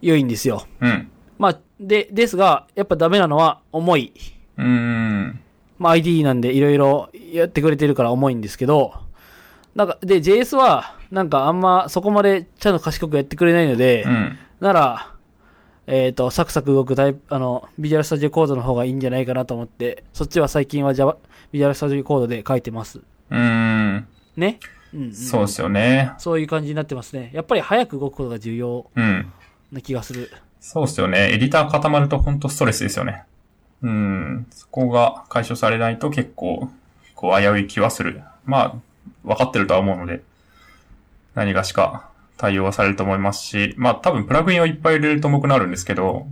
[0.00, 0.66] 良いんですよ。
[0.80, 1.10] うん。
[1.38, 4.12] まあ、で、ですが、やっぱダメなのは重い。
[4.58, 5.40] うーん。
[5.78, 8.94] まあ ID なんでいろいろやってくれてるから重いんですけど、
[9.74, 14.38] なんか、で、JS は、なんかあんまそこまでちゃんと賢くやってくれないので、うん。
[14.60, 15.14] なら、
[15.86, 21.16] えっ、と、サクサク動くタイプ、あの、ビジュアルスタジオコードの方がいいんじゃないかなと思って、そっちは最近は Java、
[21.52, 22.98] ビジュアルスタジオコードで書いてます。
[22.98, 24.06] うーん。
[24.36, 24.58] ね？
[24.92, 25.14] うん、うん。
[25.14, 26.12] そうですよね。
[26.18, 27.30] そういう感じになってますね。
[27.32, 29.32] やっぱり早く動くことが重要うん。
[29.70, 30.32] な気がする。
[30.58, 31.32] そうですよね。
[31.32, 33.22] エディター固まると本当ストレスですよね。
[33.82, 34.46] うん。
[34.50, 36.70] そこが解消されないと結構、
[37.14, 38.22] こう危うい気はする。
[38.46, 38.74] まあ、
[39.22, 40.22] 分かってるとは思うので、
[41.34, 46.26] 何がしか対応はされると思いますし、まあ多分プラグインをいっぱい入れると重くなるんですけど、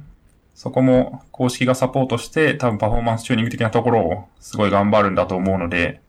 [0.55, 6.01] そこも公式がサポートして多分パフォーマンスチューニング的なところをすごい頑張るんだと思うので、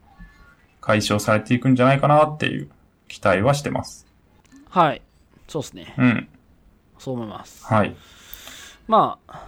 [0.81, 2.69] 解消されていくんじゃないかなっていう
[3.07, 4.05] 期待はしてます。
[4.69, 5.01] はい。
[5.47, 5.93] そうですね。
[5.97, 6.27] うん。
[6.99, 7.65] そう思います。
[7.65, 7.95] はい。
[8.87, 9.47] まあ、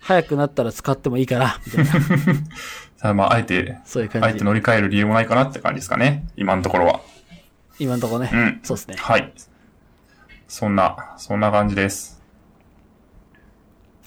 [0.00, 1.92] 早くなったら使ってもいいかな、みたいな、
[2.98, 4.42] ただまあ、あえてそういう感じあえて。
[4.42, 6.26] 乗り換える理由もないかなって感じですかね。
[6.36, 7.00] 今のところは。
[7.78, 8.30] 今のところね。
[8.32, 8.60] うん。
[8.62, 8.96] そうですね。
[8.98, 9.32] はい。
[10.48, 12.22] そんな、そんな感じです。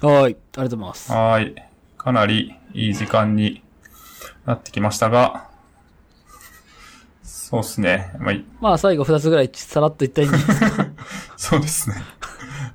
[0.01, 0.15] はい。
[0.23, 1.11] ありがとうございます。
[1.11, 1.55] はーい。
[1.97, 3.63] かなりいい時間に
[4.45, 5.49] なってきましたが、
[7.23, 8.11] そうですね。
[8.19, 10.87] まあ、いまあ、最後二つぐらいさらっと言ったらいいんですか。
[11.37, 11.97] そうですね。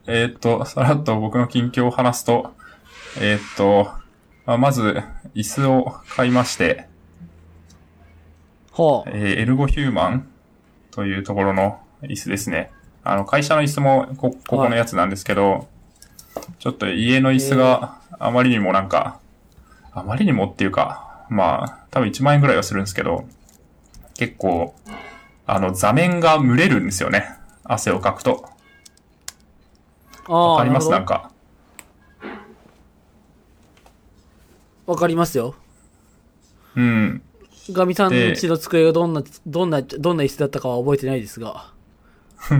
[0.06, 2.54] えーっと、さらっと僕の近況を話すと、
[3.18, 3.90] えーっと、
[4.44, 5.02] まあ、まず、
[5.34, 6.88] 椅子を買いまして、
[8.70, 9.10] ほう。
[9.10, 10.28] えーエルゴヒューマン
[10.96, 12.72] というところの椅子ですね。
[13.04, 15.68] あの、会社の椅子もこ、ここのやつなんですけど、
[16.58, 19.20] ちょっと家の椅子があまりにもなんか、
[19.92, 23.28] あまりにもっていうか、まあ、多分1万円ぐらいはするんですけど、
[24.14, 24.74] 結構、
[25.46, 27.28] あの、座面が蒸れるんですよね。
[27.62, 28.48] 汗をかくと。
[30.28, 30.88] ああ、わかります？
[30.88, 31.30] なんか。
[34.86, 35.54] わかりますよ。
[36.74, 37.22] うん。
[37.72, 41.72] ガミさんので家の机がどんな、どんな、どんな椅子だったかは覚えてないですが。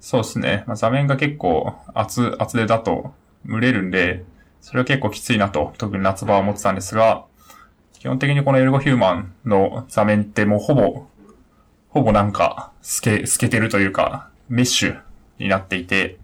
[0.00, 0.64] そうですね。
[0.66, 3.12] まあ、座面が結構厚、厚手だと
[3.48, 4.24] 蒸れるんで、
[4.60, 7.24] それは結構きついなと、特に夏場は思ってたんですが、
[7.98, 11.06] 基本的にこのエルゴヒューマンの座面ってもうほぼ、
[11.88, 15.00] ほぼなんか透け、透けてるというか、メッシュ
[15.38, 16.18] になっていて、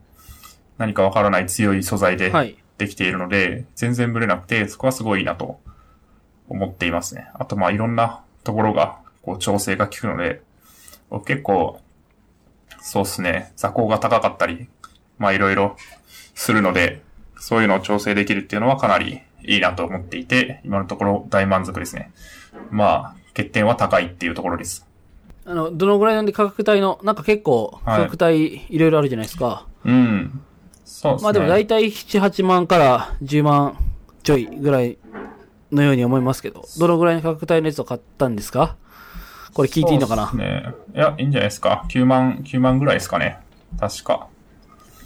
[0.78, 2.56] 何かわからない強い素材ではい。
[2.76, 5.60] できているので、全然ブレなくて、そこはすごいいいなと
[6.48, 7.28] 思っていますね。
[7.34, 10.42] あとまあいろんなところが、こう調整が効くので、
[11.10, 11.80] 僕結構、
[12.80, 14.68] そうっすね、座高が高かったり、
[15.18, 15.76] まあいろいろ
[16.34, 17.02] するので、
[17.36, 22.12] そういうのを調整できるっていうのはかなりいいなと思っていて、今のところ大満足ですね。
[22.70, 24.86] まあ、欠点は高いっていうところです。
[25.46, 29.66] あの、どのぐらいなんで価格帯の、なんか結構はい価格帯いろいろあるじゃないですか。
[29.84, 30.40] うん。
[30.84, 31.24] そうですね。
[31.24, 33.76] まあでも大体7、8万から10万
[34.22, 34.96] ちょいぐらい
[35.74, 38.76] のように思いますけど、どのぐらいの価格帯のやつを買ったんですか？
[39.52, 40.32] これ聞いていいのかな？
[40.32, 40.74] ね。
[40.94, 41.84] いや、いいんじゃないですか。
[41.88, 43.38] 9万、9万ぐらいですかね。
[43.78, 44.28] 確か。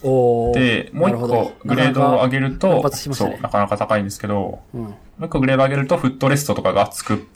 [0.03, 4.81] おーで、もう一個グレードを上げる反と、発しましたねそう、なかなか高いんですけど、うん。
[4.83, 7.27] もう一個グレード上げるとフットレストとかがつく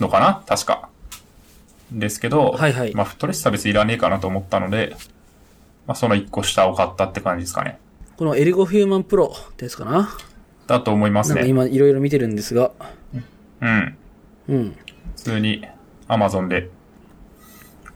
[0.00, 0.42] のかな？
[0.46, 0.88] 確か。
[1.92, 4.96] ですけど、はいはいまあフットレストは別にいらねえかなと思ったので、
[5.86, 7.78] まあその一個下を買ったって感じですかね。
[8.16, 10.10] このエルゴフューマンプロってやつかな？
[10.68, 11.36] だと思いますね。
[11.36, 12.70] なんか今いろいろ見てるんですが、
[13.60, 13.96] うん。
[14.48, 14.76] うん。
[15.16, 15.66] 普通に
[16.06, 16.70] Amazon で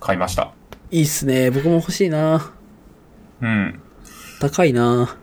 [0.01, 0.53] 買いました。
[0.91, 1.51] いいっすね。
[1.51, 2.53] 僕も欲しいな
[3.41, 3.81] うん。
[4.41, 5.17] 高いな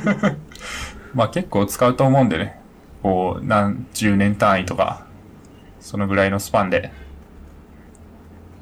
[1.14, 2.60] まあ結構使うと思うんでね。
[3.02, 5.06] こう、何十年単位とか、
[5.80, 6.92] そのぐらいのスパンで、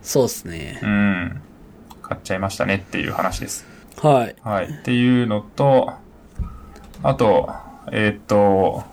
[0.02, 0.86] そうっすねう。
[0.86, 1.42] ん、
[2.02, 3.66] 買っちゃいましたねっていう話です。
[4.00, 4.36] はい。
[4.42, 4.66] はい。
[4.66, 5.92] っていうのと、
[7.02, 8.84] あと、えーっと、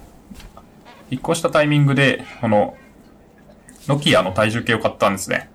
[1.10, 2.76] 引っ越したタイミングで、この、
[3.88, 5.50] ノキアの体重計を買ったんですね。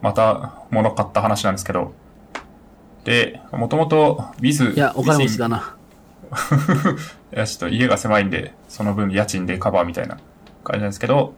[0.00, 1.92] また、物買った話なんですけど。
[3.04, 5.76] で、もともと、ビズ、いや、お金持ちだだな。
[7.34, 10.18] いや、ちょっと家が狭いんで、その分家賃でカバーみたいな
[10.62, 11.34] 感じなんですけど、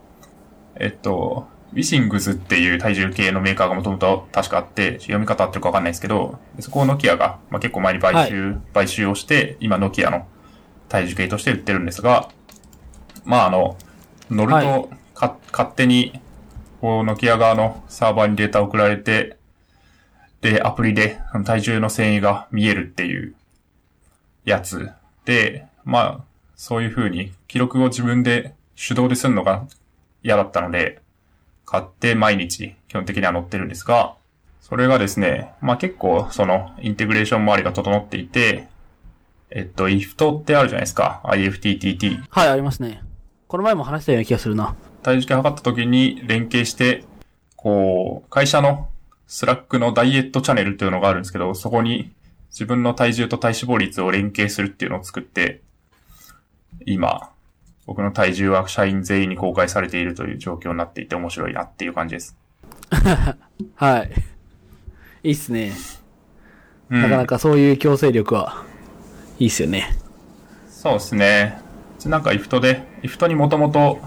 [0.75, 10.27] えっと、ウィシングズっていう体重計のメーカーがもともと確かあって、読み方合ってるかわかんないですけど、そこをノキアが、まあ、結構前に買収、買収をして、今ノキアの
[10.93, 12.29] 体重計として売ってるんですが、
[13.25, 13.77] まああの、
[14.29, 14.89] 乗ると、はい。
[15.15, 16.21] か勝手に、
[16.81, 19.37] こう、ノキア側のサーバーにデータ送られて、
[20.41, 23.33] で、アプリで体重の遷移が見えるっていう
[24.45, 24.91] やつ。
[25.25, 26.23] で、まあ、
[26.55, 29.65] そういう風に記録を自分で手動でするのが
[30.21, 31.01] 嫌だったので、
[31.65, 34.13] 買って毎日基本的には乗ってるんですが、
[34.61, 38.67] それがですね、まあ結構そのインテグレーション周りが整っていて、
[39.55, 41.21] えっと、IFT ってあるじゃないですか。
[41.25, 42.23] IFTTT。
[42.27, 43.03] はい、ありますね。
[43.47, 44.75] この前も話したような気がするな。
[45.03, 47.03] 体重計測った時に連携して、
[47.55, 48.89] こう、会社の
[49.27, 52.11] スラックのダイエットチャンネルっていうのがあるんですけど、そこに
[52.49, 55.61] 自分の体重と体脂肪率を連携するっていうのを作って、
[56.87, 57.29] 今、
[57.85, 62.35] 僕の体重は社員全員に公開されているという状況になっていて面白いなっていう感じです。
[63.75, 64.11] はい。
[65.23, 65.73] いいっすね。
[66.89, 68.72] うん、なかなかそういう強制力は、
[69.43, 69.89] いいっすよね。
[70.69, 71.59] そうですね。
[72.05, 73.99] なんか IFT で、IFT にもともと、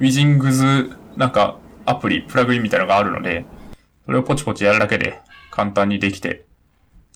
[0.00, 1.56] ウィジングズなんか
[1.86, 3.44] アプリ、プラグインみたいなのがあるので、
[4.06, 5.20] それをポチポチやるだけで
[5.52, 6.46] 簡単にできて、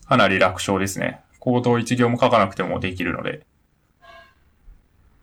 [0.06, 1.23] かなり楽勝ですね。
[1.40, 3.40] コードを一行も書かなくてもできるので、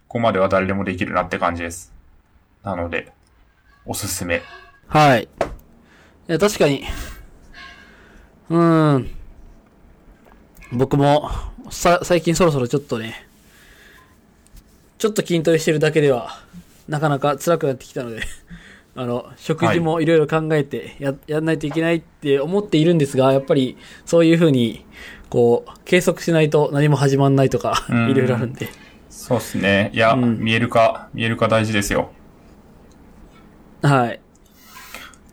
[0.10, 1.94] ここまでは誰でもできるなって感じです。
[2.62, 3.14] なので、
[3.86, 4.42] おすすめ。
[4.88, 5.24] はい。
[5.24, 5.28] い
[6.28, 6.84] や、確かに。
[8.50, 9.21] うーん。
[10.72, 11.30] 僕も、
[11.70, 13.28] さ、最近そろそろちょっとね、
[14.98, 16.40] ちょっと筋トレしてるだけでは、
[16.88, 18.22] なかなか辛くなってきたので、
[18.96, 24.86] あの、食事もいろいろ考えてや、やんないといけないって思っているんですが、やっぱり、そういうふうに、
[25.30, 28.70] こう、計測しないと何も始まんないとか、うんいろいろあるんで。
[29.10, 29.92] そうですね。
[29.94, 32.12] いや、うん見えるか、見えるか大事ですよ。
[33.82, 34.20] はい。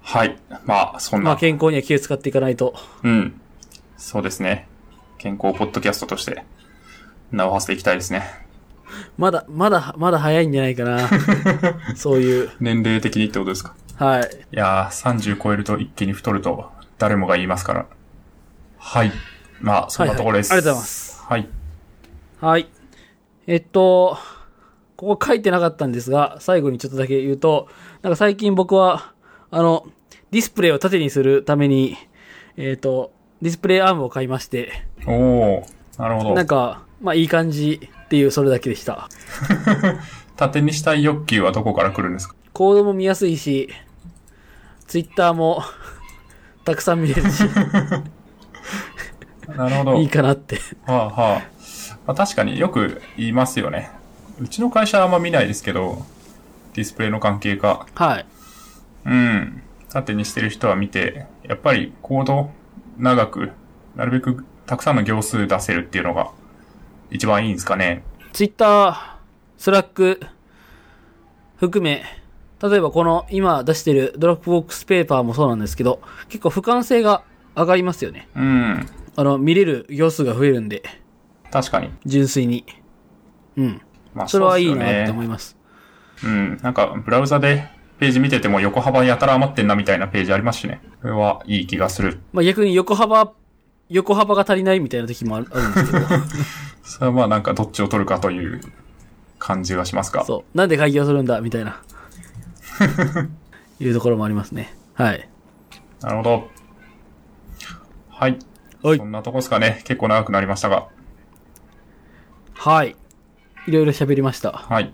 [0.02, 0.36] はい。
[0.64, 1.30] まあ、そんな。
[1.30, 2.74] まあ、健康には気を使っていかないと。
[3.02, 3.40] うん。
[3.96, 4.67] そうですね。
[5.18, 6.44] 健康ポッドキャストとして、
[7.32, 8.22] 名を馳せていきたいですね。
[9.16, 11.08] まだ、まだ、まだ早いんじゃないかな。
[11.96, 12.50] そういう。
[12.60, 13.74] 年齢的にってことですか？
[13.96, 14.22] はい。
[14.22, 17.86] いやー、30超えると一気に太ると、誰もが言いますから。
[18.78, 19.12] はい。
[19.60, 20.52] まあ、そんなところです。
[20.52, 21.24] はいはいありがとうございます。
[21.24, 21.48] はい。
[22.40, 22.68] はい。
[23.48, 24.18] えっと、
[24.96, 27.68] ここ書いてなかったんですが、最後にちょっとだけ言うと、
[28.02, 29.12] なんか最近僕は、
[29.50, 29.86] あの、
[30.30, 31.96] ディスプレイを縦にするために、
[32.56, 33.12] えっ、と、
[33.42, 35.66] ディスプレイアームを買いまして、おお
[35.98, 36.46] なるほどなん。
[36.46, 39.08] か、まあいい感じっていう、それだけでした。
[40.36, 42.34] 縦にしたい欲求はどこから来るんですか？
[42.52, 43.68] コードも見やすいし、
[44.86, 45.62] ツイッターも
[46.64, 47.44] たくさん見れるし、
[49.56, 49.94] なるほど。
[49.96, 50.56] いいかなって。
[50.86, 51.42] はあはあ。
[52.06, 53.90] まあ、確かによく言いますよね。
[54.40, 56.04] うちの会社はあんま見ないですけど、
[56.74, 57.86] ディスプレイの関係か。
[57.94, 58.26] はい。
[59.06, 59.62] うん。
[59.90, 62.50] 縦にしてる人は見て、やっぱりコード
[62.98, 63.50] 長く、
[63.96, 66.30] なるべくたくさんの行数出せるっていうのが
[67.10, 68.04] 一番いいんですかね。
[68.34, 68.96] ツイッター、
[69.56, 70.20] スラック、
[71.56, 72.04] 含め、
[72.62, 77.22] 例えばこの今出してる Dropbox Paper もそうなんですけど、結構俯瞰性が
[77.56, 78.28] 上がりますよね。
[78.36, 78.86] うん。
[79.16, 80.82] あの、見れる行数が増えるんで、
[81.50, 81.90] 確かに。
[82.04, 82.66] 純粋に。
[83.56, 83.80] うん。
[84.12, 85.56] まあそれはいいなって思います。
[86.22, 86.58] うん。
[86.62, 87.68] なんか、ブラウザで
[87.98, 90.82] ページ見てても横幅やたら余ってんなみたいなページありますしね。
[91.00, 92.20] これはいい気がする。
[92.32, 93.32] まあ逆に横幅、
[93.88, 96.06] 横幅が足りないみたいな時もあるんですけど、
[96.82, 98.60] それはまあなんかどっちを取るかという
[99.38, 100.24] 感じがしますが。
[100.24, 100.56] そう。
[100.56, 101.82] なんで会議をするんだみたいな。
[103.80, 104.74] いうところもありますね。
[104.94, 105.28] はい。
[106.00, 106.50] なるほど。
[108.10, 108.38] はい。
[108.82, 109.82] はいそんなとこですかね。
[109.84, 110.88] 結構長くなりましたが。
[112.54, 112.96] はい。
[113.66, 114.52] いろいろ喋りました。
[114.52, 114.92] はい。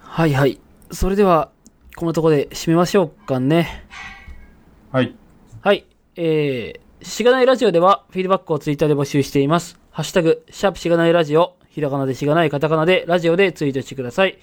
[0.00, 0.60] はいはい。
[0.90, 1.50] それでは、
[1.96, 3.84] このところで締めましょうかね。
[4.90, 5.14] はい。
[5.62, 5.86] はい。
[6.16, 9.78] えー、しがないラジオでは、フィードバックをツイッターで募集しています。
[9.90, 14.38] ハッシュタグ、シャープしがないラジオ、ひらがなでしがない、カタカナで、ラジオでツイートしてください。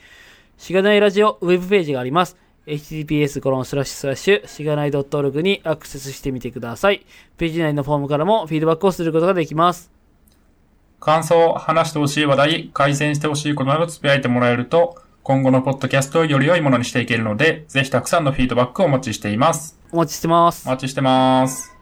[0.58, 2.38] しがないラジオ、ウェブページがあります。
[2.68, 7.06] https コロンスラッシュスラッシュしがない .org にアクセスしてみてください。
[7.38, 9.92] ページ内のフォームからもフィードバックをすることができます。
[11.00, 19.80] 感想、話してほしい話題、改善してほしいことなどつぶやいてもらえると、今後のポッドキャストをより良いものにしていけるので、ぜひたくさんのフィードバックをお待ちしています。
[19.92, 20.72] お待ちしてますお。
[20.72, 21.79] 待ちしてます。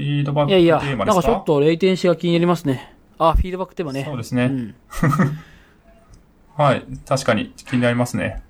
[0.00, 1.20] フィードバックいやいや、テーマなんか？
[1.20, 2.94] ですかちょっとレイテンシが気になりますね。
[3.18, 4.04] あ、フィードバックテーマね。
[4.04, 4.44] そうですね。
[4.46, 4.74] うん。
[6.56, 6.84] はい。
[7.06, 8.42] 確かに気になりますね。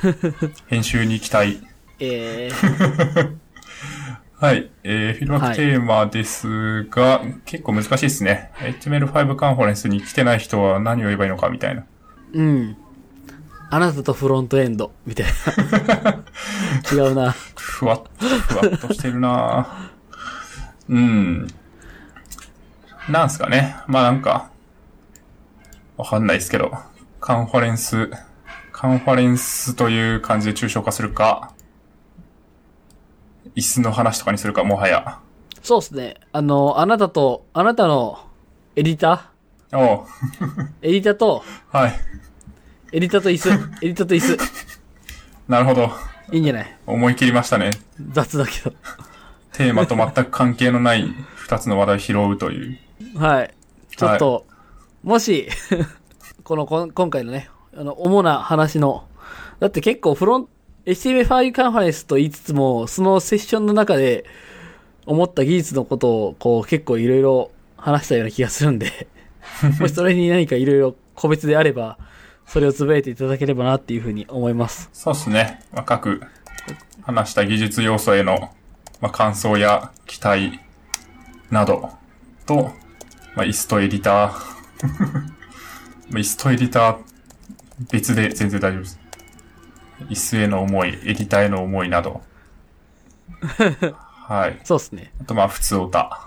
[0.68, 1.60] 編集に期待。
[2.00, 3.32] えー、
[4.44, 4.70] はい。
[4.82, 8.50] えー、フィードバックテーマですが、結構難しいですね。
[8.58, 11.84] HTML5 カンファレンスに来てない人は何を言えばいいのかみたいな。
[12.34, 12.76] うん。
[13.70, 16.22] あなたとフロントエンド、みたいな。
[16.92, 17.34] 違うな。
[17.56, 19.90] ふわっ、ふわっとしてるな
[20.88, 21.46] うん。
[23.08, 23.76] なんすかね。
[23.86, 24.50] まあなんか、
[25.96, 26.72] わかんないですけど、
[27.20, 28.10] カンファレンス、
[28.72, 31.52] カンファレンスという感じで抽象化するか、
[33.54, 35.18] 椅子の話とかにするか、もはや。
[35.62, 36.16] そうですね。
[36.32, 38.18] あの、あなたと、あなたの
[38.76, 40.04] エディター？
[40.82, 41.94] エディターと、はい。
[42.92, 43.52] エディターと椅子、エ
[43.88, 44.38] ディターと椅子。
[45.48, 45.90] なるほど。
[46.32, 46.76] いいんじゃない？
[46.86, 47.70] 思い切りましたね。
[48.12, 48.74] 雑だけど。
[49.54, 52.78] テーマと全く関係のない二つの話題を拾うという。
[53.16, 53.54] はい。
[53.96, 54.46] ちょっと、
[55.04, 55.48] もし、
[56.42, 59.06] このこん、今回のね、あの、主な話の、
[59.60, 60.48] だって結構フロン、
[60.86, 64.24] HTML5 カンファレンスと言いつつも、そのセッションの中で
[65.06, 69.06] 思った技術のことを、こう、結構いろいろ話したような気がするんで、
[69.78, 71.96] もしそれに何かいろいろ個別であれば、
[72.46, 74.90] それをつぶやいていただければなっていうふうに思います。
[74.92, 75.60] そうですね。
[75.72, 76.20] まあ、各
[77.02, 78.50] 話した技術要素への、
[79.04, 80.60] まあ、感想や期待
[81.50, 81.90] など
[82.46, 82.72] と、
[83.36, 84.32] まあ、イストエディター。
[86.08, 86.96] まあ、イストエディター
[87.90, 89.00] 別で全然大丈夫です。
[90.08, 92.22] イスへの思い、エディターへの思いなど。
[94.26, 94.58] はい。
[94.64, 95.12] そうですね。
[95.20, 96.18] あと、まあ、普通歌。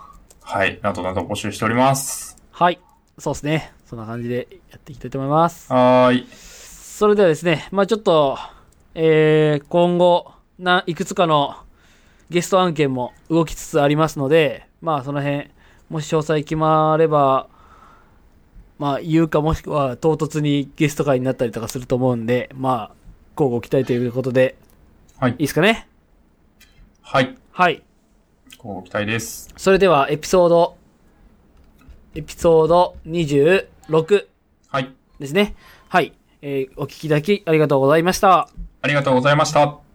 [0.43, 0.79] はい。
[0.83, 2.37] などなど募集しております。
[2.51, 2.79] はい。
[3.17, 3.73] そうですね。
[3.87, 5.73] そんな感じでやっていきたいと思います。
[5.73, 6.27] はーい。
[6.31, 8.37] それではですね、まあちょっと、
[8.93, 11.55] えー、今後、な、いくつかの
[12.29, 15.49] ゲスト案件も動きつつありますので、まあその辺、
[15.89, 17.47] もし詳細決まれば、
[18.79, 22.95] まあ言うかもしくは唐突にゲスト会になったりとかすると思うんで、まあ、
[23.41, 24.55] 交互期待ということで、
[25.17, 25.87] はいいいですかね？
[27.01, 27.35] はい。
[27.51, 27.81] はい。
[28.59, 29.53] ご期待です。
[29.57, 30.77] それではエピソード、
[32.15, 33.67] エピソード26
[34.69, 34.93] はい。
[35.19, 35.55] ですね。
[35.87, 36.13] はい。
[36.41, 38.49] えー、お聞きいただきありがとうございました。
[38.81, 39.86] ありがとうございました。